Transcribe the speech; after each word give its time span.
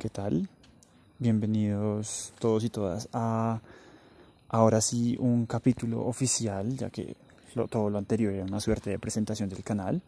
¿qué 0.00 0.08
tal? 0.08 0.48
Bienvenidos 1.18 2.32
todos 2.38 2.64
y 2.64 2.70
todas 2.70 3.06
a 3.12 3.60
ahora 4.48 4.80
sí 4.80 5.14
un 5.20 5.44
capítulo 5.44 6.06
oficial, 6.06 6.74
ya 6.74 6.88
que 6.88 7.16
todo 7.68 7.90
lo 7.90 7.98
anterior 7.98 8.32
era 8.32 8.44
una 8.44 8.60
suerte 8.60 8.88
de 8.88 8.98
presentación 8.98 9.50
del 9.50 9.62
canal. 9.62 10.00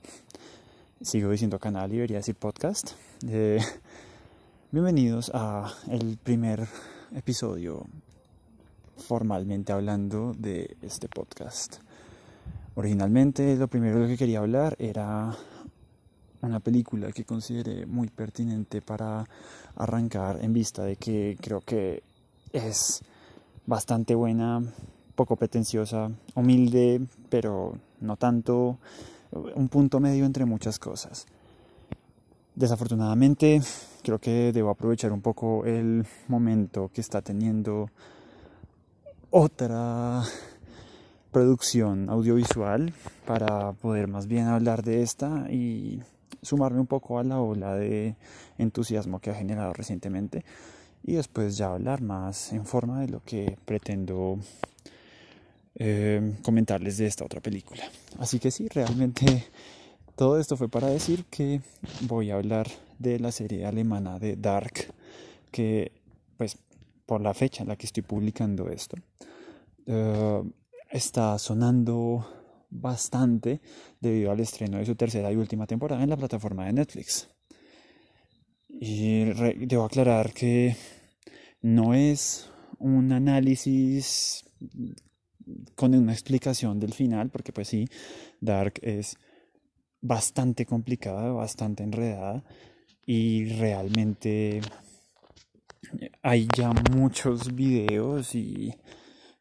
Sigo 1.03 1.31
diciendo 1.31 1.59
canal 1.59 1.93
y 1.93 1.97
debería 1.97 2.17
decir 2.17 2.37
podcast. 2.37 2.93
Eh, 3.29 3.61
bienvenidos 4.73 5.31
a 5.35 5.71
el 5.91 6.17
primer 6.17 6.67
episodio 7.15 7.85
formalmente 8.97 9.75
hablando 9.75 10.33
de 10.39 10.75
este 10.81 11.07
podcast. 11.11 11.77
Originalmente 12.77 13.57
lo 13.57 13.69
primero 13.69 14.07
que 14.07 14.17
quería 14.17 14.39
hablar 14.39 14.75
era 14.79 15.37
una 16.43 16.61
película 16.61 17.13
que 17.13 17.25
consideré 17.25 17.87
muy 17.87 18.09
pertinente 18.09 18.83
para 18.83 19.25
arrancar 19.77 20.39
en 20.43 20.53
vista 20.53 20.83
de 20.83 20.97
que 20.97 21.37
creo 21.41 21.61
que 21.61 22.03
es 22.53 23.03
bastante 23.67 24.15
buena, 24.15 24.63
poco 25.15 25.37
pretenciosa, 25.37 26.11
humilde, 26.35 27.01
pero 27.29 27.75
no 28.01 28.17
tanto, 28.17 28.79
un 29.55 29.69
punto 29.69 30.01
medio 30.01 30.25
entre 30.25 30.45
muchas 30.45 30.79
cosas. 30.79 31.27
Desafortunadamente, 32.55 33.63
creo 34.03 34.19
que 34.19 34.53
debo 34.53 34.71
aprovechar 34.71 35.13
un 35.13 35.23
poco 35.23 35.65
el 35.65 36.05
momento 36.29 36.91
que 36.93 37.01
está 37.01 37.23
teniendo 37.23 37.89
otra 39.31 40.23
producción 41.31 42.11
audiovisual 42.11 42.93
para 43.27 43.73
poder 43.73 44.07
más 44.07 44.27
bien 44.27 44.49
hablar 44.49 44.83
de 44.83 45.03
esta 45.03 45.51
y 45.51 46.03
sumarme 46.43 46.81
un 46.81 46.87
poco 46.87 47.19
a 47.19 47.25
la 47.25 47.41
ola 47.41 47.77
de 47.77 48.17
entusiasmo 48.59 49.21
que 49.21 49.31
ha 49.31 49.35
generado 49.35 49.73
recientemente 49.73 50.45
y 51.05 51.15
después 51.15 51.57
ya 51.57 51.73
hablar 51.73 52.03
más 52.03 52.53
en 52.53 52.67
forma 52.67 53.01
de 53.01 53.09
lo 53.09 53.23
que 53.25 53.57
pretendo 53.65 54.39
eh, 55.77 56.37
comentarles 56.43 56.99
de 56.99 57.07
esta 57.07 57.25
otra 57.25 57.41
película. 57.41 57.85
Así 58.19 58.39
que 58.39 58.51
sí, 58.51 58.69
realmente 58.69 59.47
todo 60.17 60.39
esto 60.39 60.57
fue 60.57 60.69
para 60.69 60.89
decir 60.89 61.25
que 61.27 61.61
voy 62.03 62.31
a 62.31 62.35
hablar 62.35 62.69
de 62.99 63.19
la 63.19 63.33
serie 63.33 63.67
alemana 63.67 64.19
de 64.19 64.37
Dark, 64.37 64.93
que 65.51 65.93
pues 66.37 66.59
por 67.07 67.21
la 67.21 67.35
fecha 67.35 67.63
en 67.63 67.69
la 67.69 67.77
que 67.77 67.87
estoy 67.87 68.03
publicando 68.03 68.69
esto, 68.69 68.97
eh, 69.87 70.43
está 70.91 71.39
sonando 71.39 72.42
bastante 72.73 73.61
debido 74.01 74.33
al 74.33 74.41
estreno 74.41 74.79
de 74.79 74.87
su 74.87 74.95
tercera 74.95 75.31
y 75.31 75.37
última 75.37 75.67
temporada 75.67 76.03
en 76.03 76.11
la 76.11 76.17
plataforma 76.17 76.67
de 76.67 76.73
Netflix. 76.73 77.29
Y 78.69 79.25
debo 79.67 79.85
aclarar 79.85 80.33
que 80.33 80.75
no 81.61 81.95
es 81.95 82.49
un 82.79 83.13
análisis 83.13 84.45
con 85.77 85.95
una 85.95 86.13
explicación 86.13 86.81
del 86.81 86.95
final, 86.95 87.31
porque 87.31 87.53
pues 87.53 87.69
sí, 87.69 87.87
Dark 88.41 88.75
es 88.83 89.17
bastante 90.01 90.67
complicada, 90.67 91.33
bastante 91.33 91.83
enredada 91.83 92.43
y 93.07 93.45
realmente 93.45 94.61
hay 96.23 96.49
ya 96.57 96.73
muchos 96.93 97.55
videos 97.55 98.35
y 98.35 98.75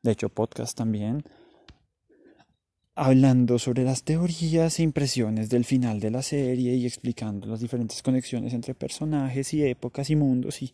de 0.04 0.12
hecho 0.12 0.30
podcast 0.30 0.78
también 0.78 1.24
hablando 2.96 3.58
sobre 3.58 3.84
las 3.84 4.04
teorías 4.04 4.80
e 4.80 4.84
impresiones 4.84 5.50
del 5.50 5.66
final 5.66 6.00
de 6.00 6.12
la 6.12 6.22
serie 6.22 6.76
y 6.76 6.86
explicando 6.86 7.48
las 7.48 7.62
diferentes 7.62 8.02
conexiones 8.02 8.54
entre 8.54 8.76
personajes 8.76 9.54
y 9.54 9.64
épocas 9.64 10.10
y 10.10 10.16
mundos 10.16 10.62
y 10.62 10.74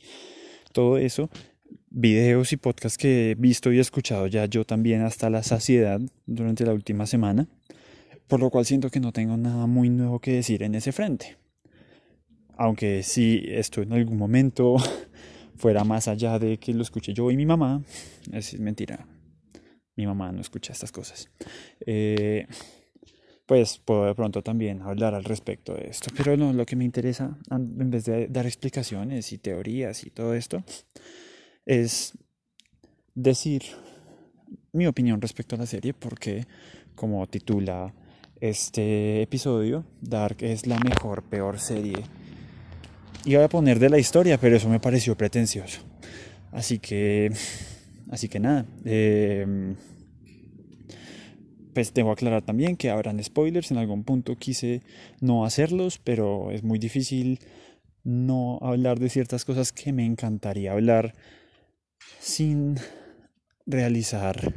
todo 0.73 0.97
eso. 0.97 1.29
Videos 1.89 2.53
y 2.53 2.57
podcasts 2.57 2.97
que 2.97 3.31
he 3.31 3.35
visto 3.35 3.71
y 3.71 3.79
escuchado 3.79 4.27
ya 4.27 4.45
yo 4.45 4.65
también 4.65 5.01
hasta 5.01 5.29
la 5.29 5.43
saciedad 5.43 5.99
durante 6.25 6.65
la 6.65 6.73
última 6.73 7.05
semana, 7.05 7.47
por 8.27 8.39
lo 8.39 8.49
cual 8.49 8.65
siento 8.65 8.89
que 8.89 8.99
no 8.99 9.11
tengo 9.11 9.37
nada 9.37 9.67
muy 9.67 9.89
nuevo 9.89 10.19
que 10.19 10.33
decir 10.33 10.63
en 10.63 10.75
ese 10.75 10.91
frente. 10.91 11.37
Aunque 12.57 13.03
si 13.03 13.43
esto 13.47 13.81
en 13.81 13.93
algún 13.93 14.17
momento 14.17 14.77
fuera 15.55 15.83
más 15.83 16.07
allá 16.07 16.39
de 16.39 16.57
que 16.57 16.73
lo 16.73 16.81
escuche 16.81 17.13
yo 17.13 17.29
y 17.31 17.37
mi 17.37 17.45
mamá, 17.45 17.83
es 18.31 18.57
mentira, 18.59 19.05
mi 19.97 20.05
mamá 20.05 20.31
no 20.31 20.39
escucha 20.39 20.71
estas 20.71 20.91
cosas. 20.91 21.29
Eh, 21.85 22.47
pues 23.45 23.79
puedo 23.79 24.05
de 24.05 24.13
pronto 24.13 24.43
también 24.43 24.81
hablar 24.81 25.15
al 25.15 25.23
respecto 25.23 25.73
de 25.73 25.89
esto. 25.89 26.11
Pero 26.15 26.37
no, 26.37 26.53
lo 26.53 26.65
que 26.65 26.75
me 26.75 26.85
interesa, 26.85 27.37
en 27.49 27.89
vez 27.89 28.05
de 28.05 28.27
dar 28.27 28.45
explicaciones 28.45 29.31
y 29.31 29.37
teorías 29.37 30.05
y 30.05 30.11
todo 30.11 30.33
esto, 30.33 30.63
es 31.65 32.13
decir 33.15 33.63
mi 34.73 34.85
opinión 34.85 35.19
respecto 35.21 35.55
a 35.55 35.59
la 35.59 35.65
serie, 35.65 35.93
porque 35.93 36.45
como 36.93 37.25
titula 37.27 37.93
este 38.39 39.21
episodio, 39.21 39.85
Dark 40.01 40.37
es 40.41 40.67
la 40.67 40.77
mejor, 40.79 41.23
peor 41.23 41.59
serie. 41.59 42.03
Iba 43.25 43.45
a 43.45 43.49
poner 43.49 43.79
de 43.79 43.89
la 43.89 43.97
historia, 43.97 44.37
pero 44.37 44.57
eso 44.57 44.69
me 44.69 44.79
pareció 44.79 45.17
pretencioso. 45.17 45.81
Así 46.51 46.79
que 46.79 47.31
Así 48.09 48.29
que 48.29 48.39
nada, 48.39 48.65
em, 48.85 49.75
pues 51.73 51.91
que 51.91 52.01
aclarar 52.01 52.41
también 52.41 52.75
que 52.75 52.89
habrán 52.89 53.23
spoilers. 53.23 53.71
En 53.71 53.77
algún 53.77 54.03
punto 54.03 54.35
quise 54.35 54.81
no 55.21 55.45
hacerlos, 55.45 55.99
pero 55.99 56.51
es 56.51 56.63
muy 56.63 56.79
difícil 56.79 57.39
no 58.03 58.57
hablar 58.61 58.99
de 58.99 59.09
ciertas 59.09 59.45
cosas 59.45 59.71
que 59.73 59.93
me 59.93 60.05
encantaría 60.05 60.71
hablar 60.71 61.13
sin 62.19 62.77
realizar 63.65 64.53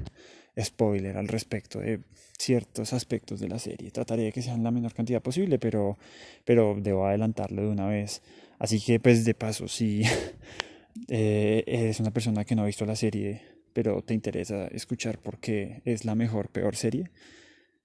spoiler 0.59 1.17
al 1.17 1.29
respecto 1.29 1.81
de 1.81 2.01
ciertos 2.39 2.93
aspectos 2.93 3.41
de 3.41 3.49
la 3.49 3.59
serie. 3.59 3.91
Trataré 3.91 4.23
de 4.23 4.33
que 4.33 4.41
sean 4.41 4.63
la 4.63 4.71
menor 4.71 4.95
cantidad 4.95 5.21
posible, 5.21 5.59
pero, 5.59 5.99
pero 6.45 6.77
debo 6.81 7.07
adelantarlo 7.07 7.63
de 7.63 7.69
una 7.69 7.87
vez. 7.87 8.23
Así 8.59 8.81
que 8.81 8.99
pues 8.99 9.25
de 9.25 9.35
paso, 9.35 9.69
si 9.69 10.05
eh, 11.09 11.65
eres 11.67 12.01
una 12.01 12.13
persona 12.13 12.45
que 12.45 12.55
no 12.55 12.63
ha 12.63 12.67
visto 12.67 12.87
la 12.87 12.97
serie, 12.97 13.43
pero 13.73 14.03
te 14.03 14.15
interesa 14.15 14.67
escuchar 14.69 15.19
por 15.19 15.39
qué 15.39 15.83
es 15.85 16.05
la 16.05 16.15
mejor, 16.15 16.51
peor 16.51 16.77
serie, 16.77 17.11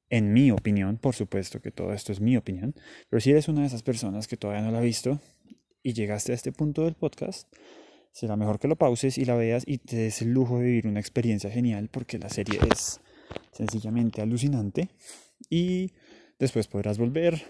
en 0.09 0.33
mi 0.33 0.51
opinión, 0.51 0.97
por 0.97 1.15
supuesto 1.15 1.61
que 1.61 1.71
todo 1.71 1.93
esto 1.93 2.11
es 2.11 2.21
mi 2.21 2.37
opinión, 2.37 2.75
pero 3.09 3.19
si 3.19 3.31
eres 3.31 3.47
una 3.47 3.61
de 3.61 3.67
esas 3.67 3.83
personas 3.83 4.27
que 4.27 4.37
todavía 4.37 4.63
no 4.63 4.71
la 4.71 4.79
ha 4.79 4.81
visto 4.81 5.19
y 5.81 5.93
llegaste 5.93 6.31
a 6.31 6.35
este 6.35 6.51
punto 6.51 6.83
del 6.83 6.95
podcast, 6.95 7.51
será 8.11 8.35
mejor 8.35 8.59
que 8.59 8.67
lo 8.67 8.77
pauses 8.77 9.17
y 9.17 9.25
la 9.25 9.35
veas 9.35 9.63
y 9.65 9.79
te 9.79 9.97
des 9.97 10.21
el 10.21 10.31
lujo 10.31 10.59
de 10.59 10.65
vivir 10.65 10.87
una 10.87 10.99
experiencia 10.99 11.49
genial 11.49 11.89
porque 11.91 12.17
la 12.17 12.29
serie 12.29 12.59
es 12.71 13.01
sencillamente 13.51 14.21
alucinante 14.21 14.89
y 15.49 15.91
después 16.39 16.67
podrás 16.67 16.97
volver 16.97 17.41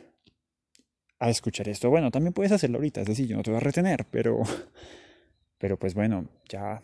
a 1.19 1.29
escuchar 1.29 1.69
esto. 1.69 1.89
Bueno, 1.89 2.11
también 2.11 2.33
puedes 2.33 2.51
hacerlo 2.51 2.77
ahorita, 2.77 3.01
es 3.01 3.07
decir, 3.07 3.27
yo 3.27 3.37
no 3.37 3.43
te 3.43 3.51
voy 3.51 3.57
a 3.57 3.63
retener, 3.63 4.05
pero 4.09 4.41
pero 5.65 5.79
pues 5.79 5.95
bueno, 5.95 6.27
ya 6.47 6.83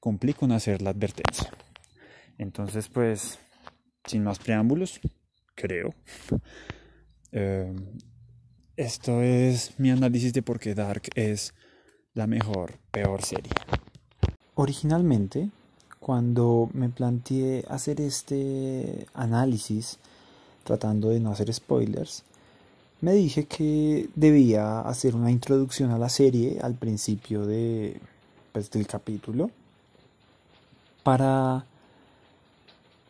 cumplí 0.00 0.32
con 0.32 0.50
hacer 0.50 0.80
la 0.80 0.88
advertencia. 0.88 1.50
Entonces, 2.38 2.88
pues, 2.88 3.38
sin 4.06 4.24
más 4.24 4.38
preámbulos, 4.38 4.98
creo. 5.54 5.94
Em, 7.32 7.76
esto 8.76 9.20
es 9.20 9.78
mi 9.78 9.90
análisis 9.90 10.32
de 10.32 10.40
por 10.40 10.58
qué 10.58 10.74
Dark 10.74 11.02
es 11.16 11.52
la 12.14 12.26
mejor, 12.26 12.78
peor 12.90 13.20
serie. 13.22 13.52
Originalmente, 14.54 15.50
cuando 16.00 16.70
me 16.72 16.88
planteé 16.88 17.66
hacer 17.68 18.00
este 18.00 19.06
análisis, 19.12 19.98
tratando 20.62 21.10
de 21.10 21.20
no 21.20 21.30
hacer 21.30 21.52
spoilers, 21.52 22.24
me 23.02 23.12
dije 23.12 23.44
que 23.44 24.08
debía 24.14 24.80
hacer 24.80 25.14
una 25.14 25.30
introducción 25.30 25.90
a 25.90 25.98
la 25.98 26.08
serie 26.08 26.58
al 26.62 26.76
principio 26.76 27.44
de, 27.44 28.00
pues, 28.54 28.70
del 28.70 28.86
capítulo 28.86 29.50
para 31.02 31.66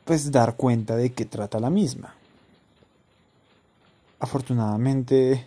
pues 0.06 0.32
dar 0.32 0.56
cuenta 0.56 0.96
de 0.96 1.12
que 1.12 1.26
trata 1.26 1.60
la 1.60 1.68
misma. 1.68 2.14
Afortunadamente 4.20 5.46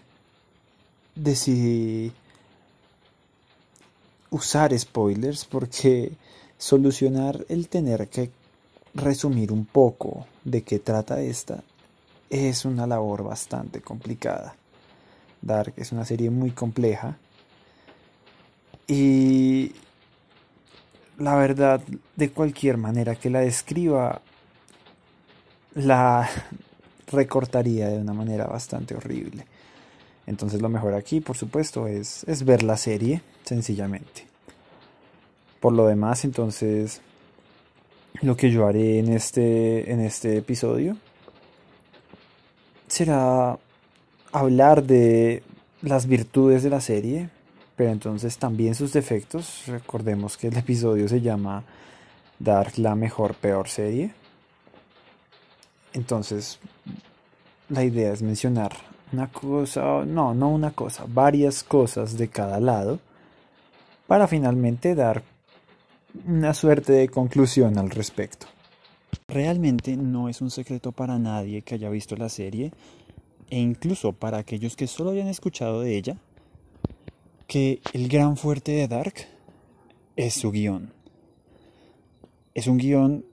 decidí 1.15 2.11
usar 4.29 4.77
spoilers 4.77 5.45
porque 5.45 6.11
solucionar 6.59 7.43
el 7.49 7.67
tener 7.67 8.07
que 8.07 8.29
resumir 8.93 9.51
un 9.51 9.65
poco 9.65 10.27
de 10.43 10.61
qué 10.61 10.77
trata 10.77 11.21
esta 11.21 11.63
es 12.29 12.65
una 12.65 12.85
labor 12.85 13.23
bastante 13.23 13.81
complicada. 13.81 14.55
Dark 15.41 15.73
es 15.75 15.91
una 15.91 16.05
serie 16.05 16.29
muy 16.29 16.51
compleja 16.51 17.17
y 18.87 19.73
la 21.17 21.35
verdad, 21.35 21.81
de 22.15 22.29
cualquier 22.29 22.77
manera 22.77 23.15
que 23.15 23.29
la 23.29 23.39
describa, 23.39 24.21
la 25.73 26.29
recortaría 27.11 27.89
de 27.89 27.99
una 27.99 28.13
manera 28.13 28.45
bastante 28.45 28.95
horrible. 28.95 29.45
Entonces 30.25 30.61
lo 30.61 30.69
mejor 30.69 30.93
aquí, 30.93 31.21
por 31.21 31.37
supuesto, 31.37 31.87
es, 31.87 32.23
es 32.25 32.43
ver 32.43 32.63
la 32.63 32.77
serie 32.77 33.21
sencillamente. 33.43 34.25
Por 35.59 35.73
lo 35.73 35.87
demás, 35.87 36.25
entonces, 36.25 37.01
lo 38.21 38.35
que 38.35 38.51
yo 38.51 38.67
haré 38.67 38.99
en 38.99 39.11
este, 39.13 39.91
en 39.91 40.01
este 40.01 40.37
episodio 40.37 40.97
será 42.87 43.57
hablar 44.31 44.83
de 44.83 45.43
las 45.81 46.07
virtudes 46.07 46.63
de 46.63 46.69
la 46.69 46.81
serie, 46.81 47.29
pero 47.77 47.91
entonces 47.91 48.37
también 48.39 48.75
sus 48.75 48.91
defectos. 48.91 49.63
Recordemos 49.67 50.35
que 50.35 50.47
el 50.47 50.57
episodio 50.57 51.07
se 51.07 51.21
llama 51.21 51.63
Dark, 52.39 52.73
la 52.77 52.95
mejor, 52.95 53.35
peor 53.35 53.69
serie. 53.69 54.13
Entonces, 55.93 56.59
la 57.69 57.83
idea 57.83 58.11
es 58.11 58.23
mencionar 58.23 58.73
una 59.13 59.31
cosa, 59.31 60.03
no, 60.05 60.33
no 60.33 60.49
una 60.49 60.71
cosa, 60.71 61.05
varias 61.07 61.63
cosas 61.63 62.17
de 62.17 62.27
cada 62.27 62.59
lado 62.59 62.99
para 64.07 64.27
finalmente 64.27 64.95
dar 64.95 65.21
una 66.25 66.55
suerte 66.55 66.93
de 66.93 67.09
conclusión 67.09 67.77
al 67.77 67.91
respecto. 67.91 68.47
Realmente 69.27 69.95
no 69.95 70.29
es 70.29 70.41
un 70.41 70.49
secreto 70.49 70.91
para 70.91 71.19
nadie 71.19 71.61
que 71.61 71.75
haya 71.75 71.89
visto 71.89 72.15
la 72.15 72.29
serie 72.29 72.71
e 73.49 73.59
incluso 73.59 74.13
para 74.13 74.39
aquellos 74.39 74.75
que 74.75 74.87
solo 74.87 75.11
hayan 75.11 75.27
escuchado 75.27 75.81
de 75.81 75.95
ella 75.95 76.17
que 77.47 77.81
el 77.93 78.09
gran 78.09 78.35
fuerte 78.35 78.73
de 78.73 78.87
Dark 78.87 79.13
es 80.17 80.33
su 80.33 80.51
guion. 80.51 80.91
Es 82.53 82.67
un 82.67 82.77
guion 82.77 83.25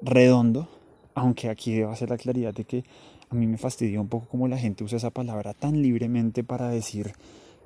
redondo, 0.00 0.68
aunque 1.14 1.50
aquí 1.50 1.74
debo 1.74 1.92
hacer 1.92 2.08
la 2.08 2.16
claridad 2.16 2.54
de 2.54 2.64
que 2.64 2.84
a 3.28 3.34
mí 3.34 3.46
me 3.46 3.58
fastidia 3.58 4.00
un 4.00 4.08
poco 4.08 4.26
cómo 4.30 4.48
la 4.48 4.56
gente 4.56 4.84
usa 4.84 4.96
esa 4.96 5.10
palabra 5.10 5.52
tan 5.52 5.82
libremente 5.82 6.44
para 6.44 6.68
decir 6.68 7.12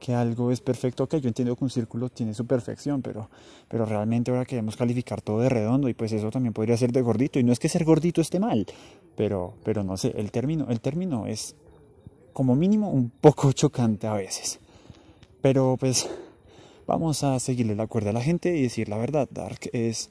que 0.01 0.13
algo 0.13 0.51
es 0.51 0.61
perfecto. 0.61 1.05
Ok, 1.05 1.17
yo 1.17 1.29
entiendo 1.29 1.55
que 1.55 1.65
un 1.65 1.71
círculo 1.71 2.09
tiene 2.09 2.35
su 2.35 2.47
perfección, 2.47 3.01
pero, 3.01 3.31
pero 3.69 3.87
realmente 3.87 4.31
ahora 4.31 4.45
queremos 4.45 4.77
calificar 4.77 5.23
todo 5.23 5.41
de 5.41 5.49
redondo 5.49 5.89
y 5.89 5.95
pues 5.95 6.13
eso 6.13 6.31
también 6.31 6.53
podría 6.53 6.77
ser 6.77 6.93
de 6.93 7.01
gordito. 7.01 7.39
Y 7.39 7.45
no 7.45 7.53
es 7.53 7.59
que 7.59 7.69
ser 7.69 7.85
gordito 7.85 8.21
esté 8.21 8.41
mal, 8.41 8.67
pero, 9.17 9.55
pero 9.65 9.85
no 9.85 9.97
sé, 9.97 10.13
el 10.17 10.33
término, 10.33 10.67
el 10.69 10.81
término 10.81 11.27
es 11.27 11.55
como 12.33 12.55
mínimo 12.57 12.91
un 12.91 13.11
poco 13.11 13.53
chocante 13.53 14.07
a 14.07 14.15
veces. 14.15 14.61
Pero 15.43 15.77
pues 15.79 16.09
vamos 16.87 17.23
a 17.25 17.39
seguirle 17.41 17.75
la 17.75 17.87
cuerda 17.87 18.11
a 18.11 18.15
la 18.15 18.23
gente 18.23 18.57
y 18.57 18.63
decir 18.63 18.89
la 18.89 18.99
verdad. 18.99 19.29
Dark 19.31 19.71
es 19.73 20.11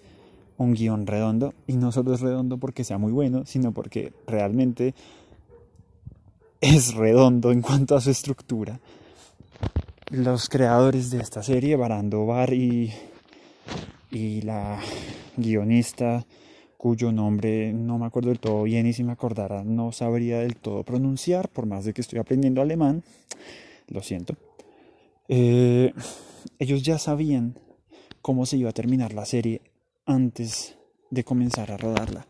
un 0.58 0.74
guion 0.74 1.08
redondo 1.08 1.54
y 1.68 1.74
no 1.74 1.92
solo 1.92 2.14
es 2.14 2.22
redondo 2.22 2.58
porque 2.58 2.84
sea 2.84 2.98
muy 2.98 3.12
bueno, 3.12 3.46
sino 3.46 3.72
porque 3.72 4.14
realmente 4.28 4.94
es 6.62 6.94
redondo 6.94 7.52
en 7.52 7.62
cuanto 7.62 7.96
a 7.96 8.02
su 8.02 8.10
estructura. 8.10 8.80
Los 10.10 10.50
creadores 10.50 11.10
de 11.10 11.20
esta 11.20 11.44
serie, 11.44 11.76
Barando 11.76 12.26
Bar 12.26 12.54
y, 12.54 12.94
y 14.12 14.42
la 14.42 14.80
guionista, 15.36 16.26
cuyo 16.78 17.12
nombre 17.12 17.74
no 17.74 17.98
me 17.98 18.06
acuerdo 18.06 18.30
del 18.30 18.40
todo 18.40 18.64
bien 18.64 18.86
y 18.86 18.94
si 18.94 19.04
me 19.04 19.12
acordara 19.12 19.64
no 19.64 19.92
sabría 19.92 20.40
del 20.40 20.56
todo 20.56 20.84
pronunciar, 20.84 21.50
por 21.50 21.66
más 21.66 21.84
de 21.86 21.94
que 21.94 22.02
estoy 22.02 22.20
aprendiendo 22.20 22.62
alemán, 22.62 23.04
lo 23.88 24.04
siento. 24.04 24.36
Eh, 25.28 25.94
ellos 26.60 26.84
ya 26.84 26.98
sabían 26.98 27.60
cómo 28.22 28.46
se 28.46 28.58
iba 28.58 28.70
a 28.70 28.74
terminar 28.74 29.14
la 29.14 29.26
serie 29.26 29.62
antes 30.06 30.78
de 31.10 31.24
comenzar 31.24 31.72
a 31.72 31.78
rodarla 31.78 32.28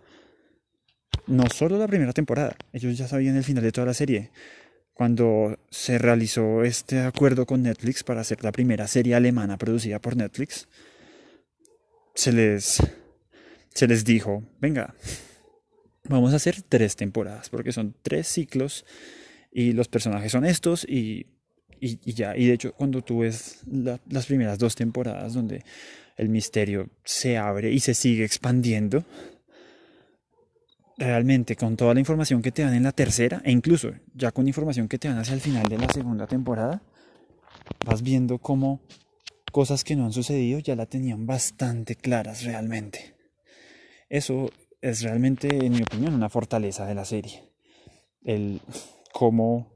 no 1.27 1.49
solo 1.49 1.77
la 1.77 1.87
primera 1.87 2.13
temporada, 2.13 2.55
ellos 2.73 2.97
ya 2.97 3.07
sabían 3.07 3.35
el 3.35 3.43
final 3.43 3.63
de 3.63 3.71
toda 3.71 3.87
la 3.87 3.93
serie. 3.93 4.31
Cuando 4.93 5.57
se 5.69 5.97
realizó 5.97 6.63
este 6.63 7.01
acuerdo 7.01 7.45
con 7.45 7.63
Netflix 7.63 8.03
para 8.03 8.21
hacer 8.21 8.43
la 8.43 8.51
primera 8.51 8.87
serie 8.87 9.15
alemana 9.15 9.57
producida 9.57 9.99
por 9.99 10.15
Netflix, 10.15 10.67
se 12.13 12.31
les, 12.31 12.81
se 13.73 13.87
les 13.87 14.05
dijo, 14.05 14.43
venga, 14.61 14.95
vamos 16.05 16.31
a 16.31 16.37
hacer 16.37 16.61
tres 16.61 16.95
temporadas, 16.95 17.49
porque 17.49 17.73
son 17.73 17.93
tres 18.03 18.27
ciclos 18.27 18.85
y 19.51 19.73
los 19.73 19.89
personajes 19.89 20.31
son 20.31 20.45
estos 20.45 20.85
y, 20.85 21.27
y, 21.79 22.13
ya. 22.13 22.35
Y 22.35 22.47
de 22.47 22.53
hecho, 22.53 22.73
cuando 22.73 23.01
tú 23.03 23.19
ves 23.19 23.61
las 23.65 24.25
primeras 24.25 24.57
dos 24.57 24.75
temporadas 24.75 25.33
donde 25.33 25.63
el 26.17 26.29
misterio 26.29 26.89
se 27.03 27.37
abre 27.37 27.71
y 27.71 27.79
se 27.79 27.93
sigue 27.93 28.23
expandiendo, 28.23 29.05
realmente 30.97 31.55
con 31.55 31.75
toda 31.75 31.93
la 31.93 31.99
información 31.99 32.41
que 32.41 32.51
te 32.51 32.61
dan 32.61 32.73
en 32.73 32.83
la 32.83 32.91
tercera 32.91 33.41
e 33.43 33.51
incluso 33.51 33.91
ya 34.13 34.31
con 34.31 34.47
información 34.47 34.87
que 34.87 34.97
te 34.97 35.07
dan 35.07 35.17
hacia 35.17 35.33
el 35.33 35.41
final 35.41 35.67
de 35.67 35.77
la 35.77 35.89
segunda 35.89 36.25
temporada, 36.25 36.81
vas 37.85 38.01
viendo 38.01 38.37
cómo 38.37 38.81
cosas 39.51 39.83
que 39.83 39.95
no 39.95 40.05
han 40.05 40.13
sucedido 40.13 40.59
ya 40.59 40.75
la 40.75 40.85
tenían 40.85 41.25
bastante 41.25 41.95
claras 41.95 42.43
realmente. 42.43 43.15
Eso 44.09 44.49
es 44.81 45.01
realmente, 45.01 45.65
en 45.65 45.73
mi 45.73 45.81
opinión, 45.81 46.13
una 46.13 46.29
fortaleza 46.29 46.85
de 46.85 46.95
la 46.95 47.05
serie. 47.05 47.49
El 48.23 48.61
cómo 49.11 49.74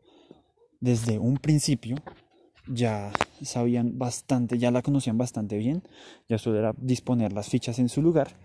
desde 0.80 1.20
un 1.20 1.38
principio 1.38 1.98
ya 2.68 3.12
sabían 3.42 3.98
bastante, 3.98 4.58
ya 4.58 4.72
la 4.72 4.82
conocían 4.82 5.18
bastante 5.18 5.58
bien, 5.58 5.84
ya 6.28 6.38
solo 6.38 6.74
disponer 6.78 7.34
las 7.34 7.50
fichas 7.50 7.80
en 7.80 7.90
su 7.90 8.02
lugar 8.02 8.36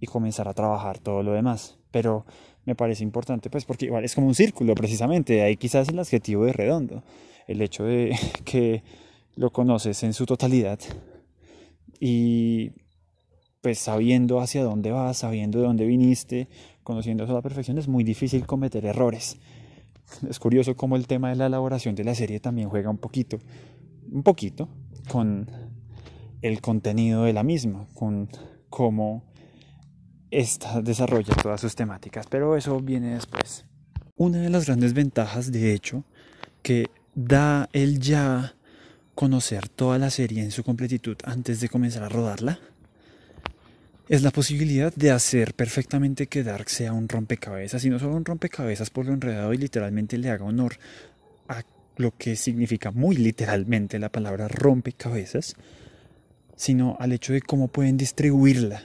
y 0.00 0.06
comenzar 0.06 0.48
a 0.48 0.54
trabajar 0.54 0.98
todo 0.98 1.22
lo 1.22 1.32
demás. 1.32 1.78
Pero 1.90 2.24
me 2.64 2.74
parece 2.74 3.04
importante, 3.04 3.50
pues 3.50 3.64
porque 3.64 3.86
igual 3.86 4.04
es 4.04 4.14
como 4.14 4.26
un 4.26 4.34
círculo 4.34 4.74
precisamente, 4.74 5.42
ahí 5.42 5.56
quizás 5.56 5.88
el 5.88 5.98
adjetivo 5.98 6.44
de 6.44 6.52
redondo, 6.52 7.02
el 7.46 7.60
hecho 7.62 7.84
de 7.84 8.16
que 8.44 8.82
lo 9.34 9.50
conoces 9.50 10.02
en 10.02 10.14
su 10.14 10.26
totalidad 10.26 10.78
y 12.00 12.72
pues 13.60 13.78
sabiendo 13.78 14.40
hacia 14.40 14.62
dónde 14.62 14.92
vas, 14.92 15.18
sabiendo 15.18 15.58
de 15.58 15.66
dónde 15.66 15.86
viniste, 15.86 16.48
conociendo 16.82 17.24
eso 17.24 17.32
a 17.32 17.36
la 17.36 17.42
perfección, 17.42 17.78
es 17.78 17.88
muy 17.88 18.04
difícil 18.04 18.46
cometer 18.46 18.86
errores. 18.86 19.38
Es 20.28 20.38
curioso 20.38 20.76
cómo 20.76 20.96
el 20.96 21.06
tema 21.06 21.30
de 21.30 21.36
la 21.36 21.46
elaboración 21.46 21.94
de 21.94 22.04
la 22.04 22.14
serie 22.14 22.40
también 22.40 22.68
juega 22.68 22.90
un 22.90 22.98
poquito, 22.98 23.38
un 24.10 24.22
poquito 24.22 24.68
con 25.10 25.50
el 26.42 26.60
contenido 26.60 27.24
de 27.24 27.32
la 27.32 27.42
misma, 27.42 27.86
con 27.94 28.28
cómo 28.70 29.24
esta 30.30 30.82
desarrolla 30.82 31.34
todas 31.34 31.60
sus 31.60 31.74
temáticas, 31.74 32.26
pero 32.28 32.56
eso 32.56 32.80
viene 32.80 33.14
después. 33.14 33.64
Una 34.16 34.38
de 34.38 34.50
las 34.50 34.66
grandes 34.66 34.92
ventajas, 34.92 35.52
de 35.52 35.72
hecho, 35.72 36.04
que 36.62 36.86
da 37.14 37.68
el 37.72 38.00
ya 38.00 38.54
conocer 39.14 39.68
toda 39.68 39.98
la 39.98 40.10
serie 40.10 40.42
en 40.42 40.50
su 40.50 40.62
completitud 40.62 41.16
antes 41.24 41.60
de 41.60 41.68
comenzar 41.68 42.02
a 42.02 42.08
rodarla, 42.08 42.58
es 44.08 44.22
la 44.22 44.30
posibilidad 44.30 44.94
de 44.94 45.10
hacer 45.10 45.54
perfectamente 45.54 46.28
que 46.28 46.44
Dark 46.44 46.70
sea 46.70 46.92
un 46.92 47.08
rompecabezas, 47.08 47.84
y 47.84 47.90
no 47.90 47.98
solo 47.98 48.14
un 48.14 48.24
rompecabezas 48.24 48.90
por 48.90 49.06
lo 49.06 49.12
enredado 49.12 49.52
y 49.52 49.58
literalmente 49.58 50.16
le 50.16 50.30
haga 50.30 50.44
honor 50.44 50.76
a 51.48 51.62
lo 51.96 52.16
que 52.16 52.36
significa 52.36 52.92
muy 52.92 53.16
literalmente 53.16 53.98
la 53.98 54.10
palabra 54.10 54.48
rompecabezas, 54.48 55.56
sino 56.56 56.96
al 57.00 57.12
hecho 57.12 57.32
de 57.32 57.42
cómo 57.42 57.68
pueden 57.68 57.96
distribuirla 57.96 58.82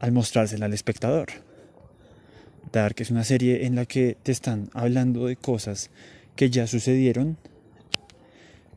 al 0.00 0.12
mostrársela 0.12 0.66
al 0.66 0.72
espectador. 0.72 1.28
Dark 2.72 2.96
es 2.98 3.10
una 3.10 3.24
serie 3.24 3.66
en 3.66 3.76
la 3.76 3.84
que 3.84 4.16
te 4.22 4.32
están 4.32 4.70
hablando 4.72 5.26
de 5.26 5.36
cosas 5.36 5.90
que 6.34 6.48
ya 6.48 6.66
sucedieron, 6.66 7.36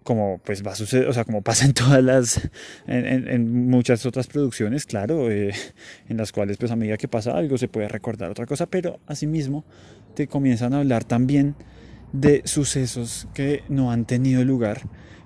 como 0.05 0.37
pues 0.37 0.65
va 0.65 0.71
a 0.71 0.75
suceder, 0.75 1.09
o 1.09 1.13
sea, 1.13 1.25
como 1.25 1.41
pasa 1.41 1.65
en 1.65 1.73
todas 1.73 2.01
las, 2.01 2.49
en, 2.87 3.67
muchas 3.69 4.05
otras 4.05 4.27
producciones, 4.27 4.85
claro, 4.85 5.31
eh, 5.31 5.51
en 6.07 6.15
las 6.15 6.31
cuales 6.31 6.57
pues 6.57 6.71
a 6.71 6.75
medida 6.77 6.95
que 6.95 7.07
pasa 7.07 7.35
algo 7.35 7.57
se 7.57 7.67
puede 7.67 7.89
recordar 7.89 8.29
otra 8.29 8.45
cosa, 8.45 8.67
pero 8.67 8.99
asimismo 9.07 9.65
te 10.13 10.27
comienzan 10.27 10.73
a 10.73 10.79
hablar 10.79 11.03
también 11.03 11.55
de 12.13 12.43
sucesos 12.45 13.27
que 13.33 13.63
no 13.67 13.91
han 13.91 14.05
tenido 14.05 14.45
lugar, 14.45 14.83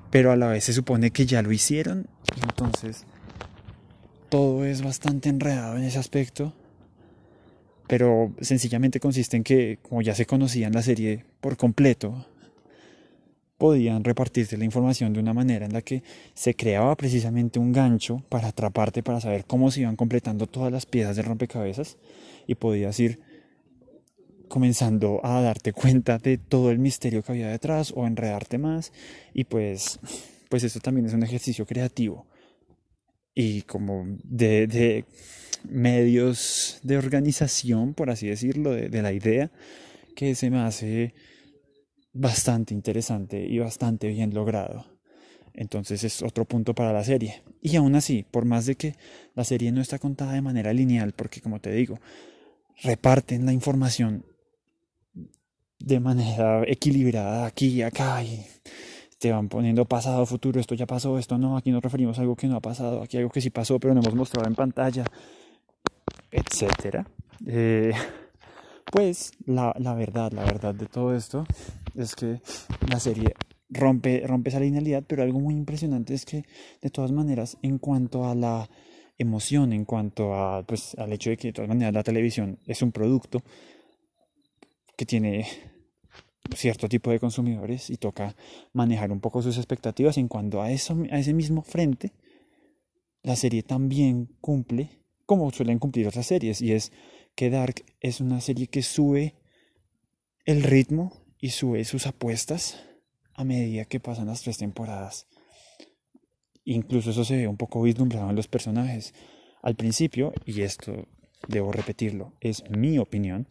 pero 0.10 0.32
a 0.32 0.38
la 0.38 0.48
vez 0.48 0.64
se 0.64 0.74
supone 0.74 1.12
que 1.12 1.26
ya 1.26 1.42
lo 1.42 1.52
hicieron, 1.52 2.08
entonces 2.42 3.06
todo 4.30 4.64
es 4.64 4.82
bastante 4.82 5.28
enredado 5.28 5.76
en 5.76 5.84
ese 5.84 6.00
aspecto, 6.00 6.56
pero 7.86 8.34
sencillamente 8.40 9.02
consiste 9.02 9.36
en 9.36 9.44
que, 9.44 9.80
como 9.82 10.02
ya 10.02 10.16
se 10.16 10.26
conocían 10.26 10.72
la 10.72 10.84
serie 10.84 11.26
por 11.42 11.58
completo, 11.58 12.26
podían 13.60 14.04
repartirte 14.04 14.58
la 14.58 14.66
información 14.66 15.14
de 15.14 15.20
una 15.20 15.36
manera 15.36 15.68
en 15.68 15.74
la 15.74 15.84
que 15.84 16.02
se 16.34 16.56
creaba 16.56 16.96
precisamente 16.96 17.60
un 17.60 17.72
gancho 17.72 18.24
para 18.30 18.48
atraparte, 18.48 19.04
para 19.04 19.22
saber 19.22 19.46
cómo 19.46 19.70
se 19.70 19.82
iban 19.82 19.96
completando 19.96 20.48
todas 20.48 20.72
las 20.72 20.88
piezas 20.88 21.16
del 21.16 21.26
rompecabezas 21.26 21.98
y 22.48 22.56
podías 22.56 23.00
ir 23.00 23.20
comenzando 24.48 25.20
a 25.24 25.42
darte 25.42 25.74
cuenta 25.74 26.18
de 26.18 26.40
todo 26.40 26.72
el 26.72 26.80
misterio 26.80 27.22
que 27.22 27.34
había 27.34 27.50
detrás 27.50 27.94
o 27.96 28.08
enredarte 28.08 28.58
más. 28.58 28.92
Y 29.32 29.44
pues 29.44 30.00
pues 30.50 30.64
eso 30.64 30.80
también 30.80 31.06
es 31.06 31.14
un 31.14 31.24
ejercicio 31.24 31.66
creativo. 31.66 32.28
Y 33.34 33.62
como 33.62 34.06
de, 34.24 35.06
medios 35.70 36.80
de 36.84 36.98
organización, 36.98 37.94
por 37.94 38.10
así 38.10 38.28
decirlo, 38.28 38.72
de, 38.72 39.02
la 39.02 39.14
idea, 39.14 39.52
que 40.16 40.36
se 40.36 40.50
me 40.50 40.60
hace 40.60 41.14
bastante 42.14 42.74
interesante 42.74 43.46
y 43.46 43.60
bastante 43.60 44.08
bien 44.08 44.34
logrado. 44.34 44.86
Entonces 45.54 46.04
es 46.04 46.22
otro 46.22 46.46
punto 46.46 46.74
para 46.74 46.94
la 46.94 47.04
serie. 47.04 47.44
Y 47.62 47.76
aún 47.76 47.96
así, 47.96 48.24
por 48.30 48.46
más 48.46 48.66
de 48.66 48.76
que 48.76 48.96
la 49.36 49.44
serie 49.44 49.72
no 49.72 49.82
está 49.82 50.00
contada 50.00 50.34
de 50.34 50.42
manera 50.42 50.72
lineal, 50.74 51.14
porque 51.14 51.42
como 51.42 51.60
te 51.60 51.72
digo, 51.72 52.00
reparten 52.82 53.46
la 53.46 53.54
información 53.54 54.26
de 55.80 56.00
manera 56.00 56.64
equilibrada 56.68 57.46
aquí 57.46 57.68
y 57.68 57.82
acá 57.82 58.22
y 58.24 58.46
te 59.18 59.32
van 59.32 59.50
poniendo 59.50 59.86
pasado, 59.86 60.26
futuro, 60.26 60.60
esto 60.60 60.76
ya 60.76 60.86
pasó, 60.86 61.18
esto 61.18 61.38
no, 61.38 61.58
aquí 61.58 61.72
nos 61.72 61.84
referimos 61.84 62.18
a 62.18 62.22
algo 62.22 62.36
que 62.36 62.48
no 62.48 62.56
ha 62.56 62.62
pasado, 62.62 63.02
aquí 63.02 63.18
algo 63.18 63.30
que 63.30 63.42
sí 63.42 63.50
pasó 63.50 63.80
pero 63.80 63.94
no 63.94 64.02
hemos 64.02 64.16
mostrado 64.16 64.48
en 64.48 64.56
pantalla, 64.56 65.04
etcétera. 66.32 67.06
Eh, 67.46 67.92
pues 68.92 69.32
la, 69.46 69.74
la, 69.78 69.94
verdad, 69.94 70.32
la 70.32 70.44
verdad 70.44 70.74
de 70.74 70.86
todo 70.86 71.16
esto 71.16 71.46
es 72.04 72.16
que 72.16 72.42
la 72.90 73.00
serie 73.00 73.34
rompe, 73.70 74.24
rompe 74.26 74.50
esa 74.50 74.60
linealidad, 74.60 75.04
pero 75.08 75.24
algo 75.24 75.40
muy 75.40 75.54
impresionante 75.54 76.14
es 76.14 76.26
que 76.26 76.46
de 76.82 76.90
todas 76.90 77.12
maneras, 77.12 77.58
en 77.62 77.78
cuanto 77.78 78.26
a 78.26 78.36
la 78.36 78.70
emoción, 79.18 79.74
en 79.74 79.86
cuanto 79.86 80.34
a, 80.34 80.66
pues, 80.66 80.96
al 80.98 81.14
hecho 81.14 81.30
de 81.30 81.38
que 81.38 81.50
de 81.50 81.54
todas 81.54 81.70
maneras 81.70 81.94
la 81.94 82.04
televisión 82.04 82.58
es 82.66 82.82
un 82.82 82.92
producto 82.92 83.44
que 84.96 85.06
tiene 85.06 85.46
cierto 86.56 86.90
tipo 86.90 87.12
de 87.12 87.20
consumidores 87.20 87.90
y 87.90 87.98
toca 87.98 88.36
manejar 88.74 89.12
un 89.12 89.20
poco 89.20 89.42
sus 89.42 89.58
expectativas 89.58 90.18
en 90.18 90.28
cuanto 90.28 90.62
a 90.62 90.72
eso 90.72 90.98
a 91.12 91.20
ese 91.20 91.34
mismo 91.34 91.62
frente 91.62 92.14
la 93.22 93.36
serie 93.36 93.62
también 93.62 94.30
cumple 94.42 94.90
como 95.26 95.52
suelen 95.52 95.80
cumplir 95.80 96.08
otras 96.08 96.26
series 96.26 96.62
y 96.62 96.72
es 96.72 96.92
que 97.36 97.50
Dark 97.50 97.86
es 98.00 98.20
una 98.20 98.42
serie 98.42 98.68
que 98.68 98.82
sube 98.82 99.36
el 100.46 100.64
ritmo 100.64 101.14
y 101.40 101.50
sube 101.50 101.84
sus 101.86 102.08
apuestas 102.08 102.84
a 103.34 103.44
medida 103.44 103.86
que 103.86 104.00
pasan 104.00 104.28
las 104.28 104.42
tres 104.42 104.58
temporadas 104.58 105.28
incluso 106.66 107.12
eso 107.12 107.24
se 107.24 107.38
ve 107.38 107.48
un 107.48 107.58
poco 107.58 107.82
vislumbrado 107.82 108.30
en 108.30 108.36
los 108.36 108.48
personajes 108.48 109.14
al 109.62 109.76
principio 109.76 110.34
y 110.46 110.62
esto 110.62 111.08
debo 111.48 111.72
repetirlo 111.72 112.34
es 112.42 112.64
mi 112.70 112.98
opinión 112.98 113.48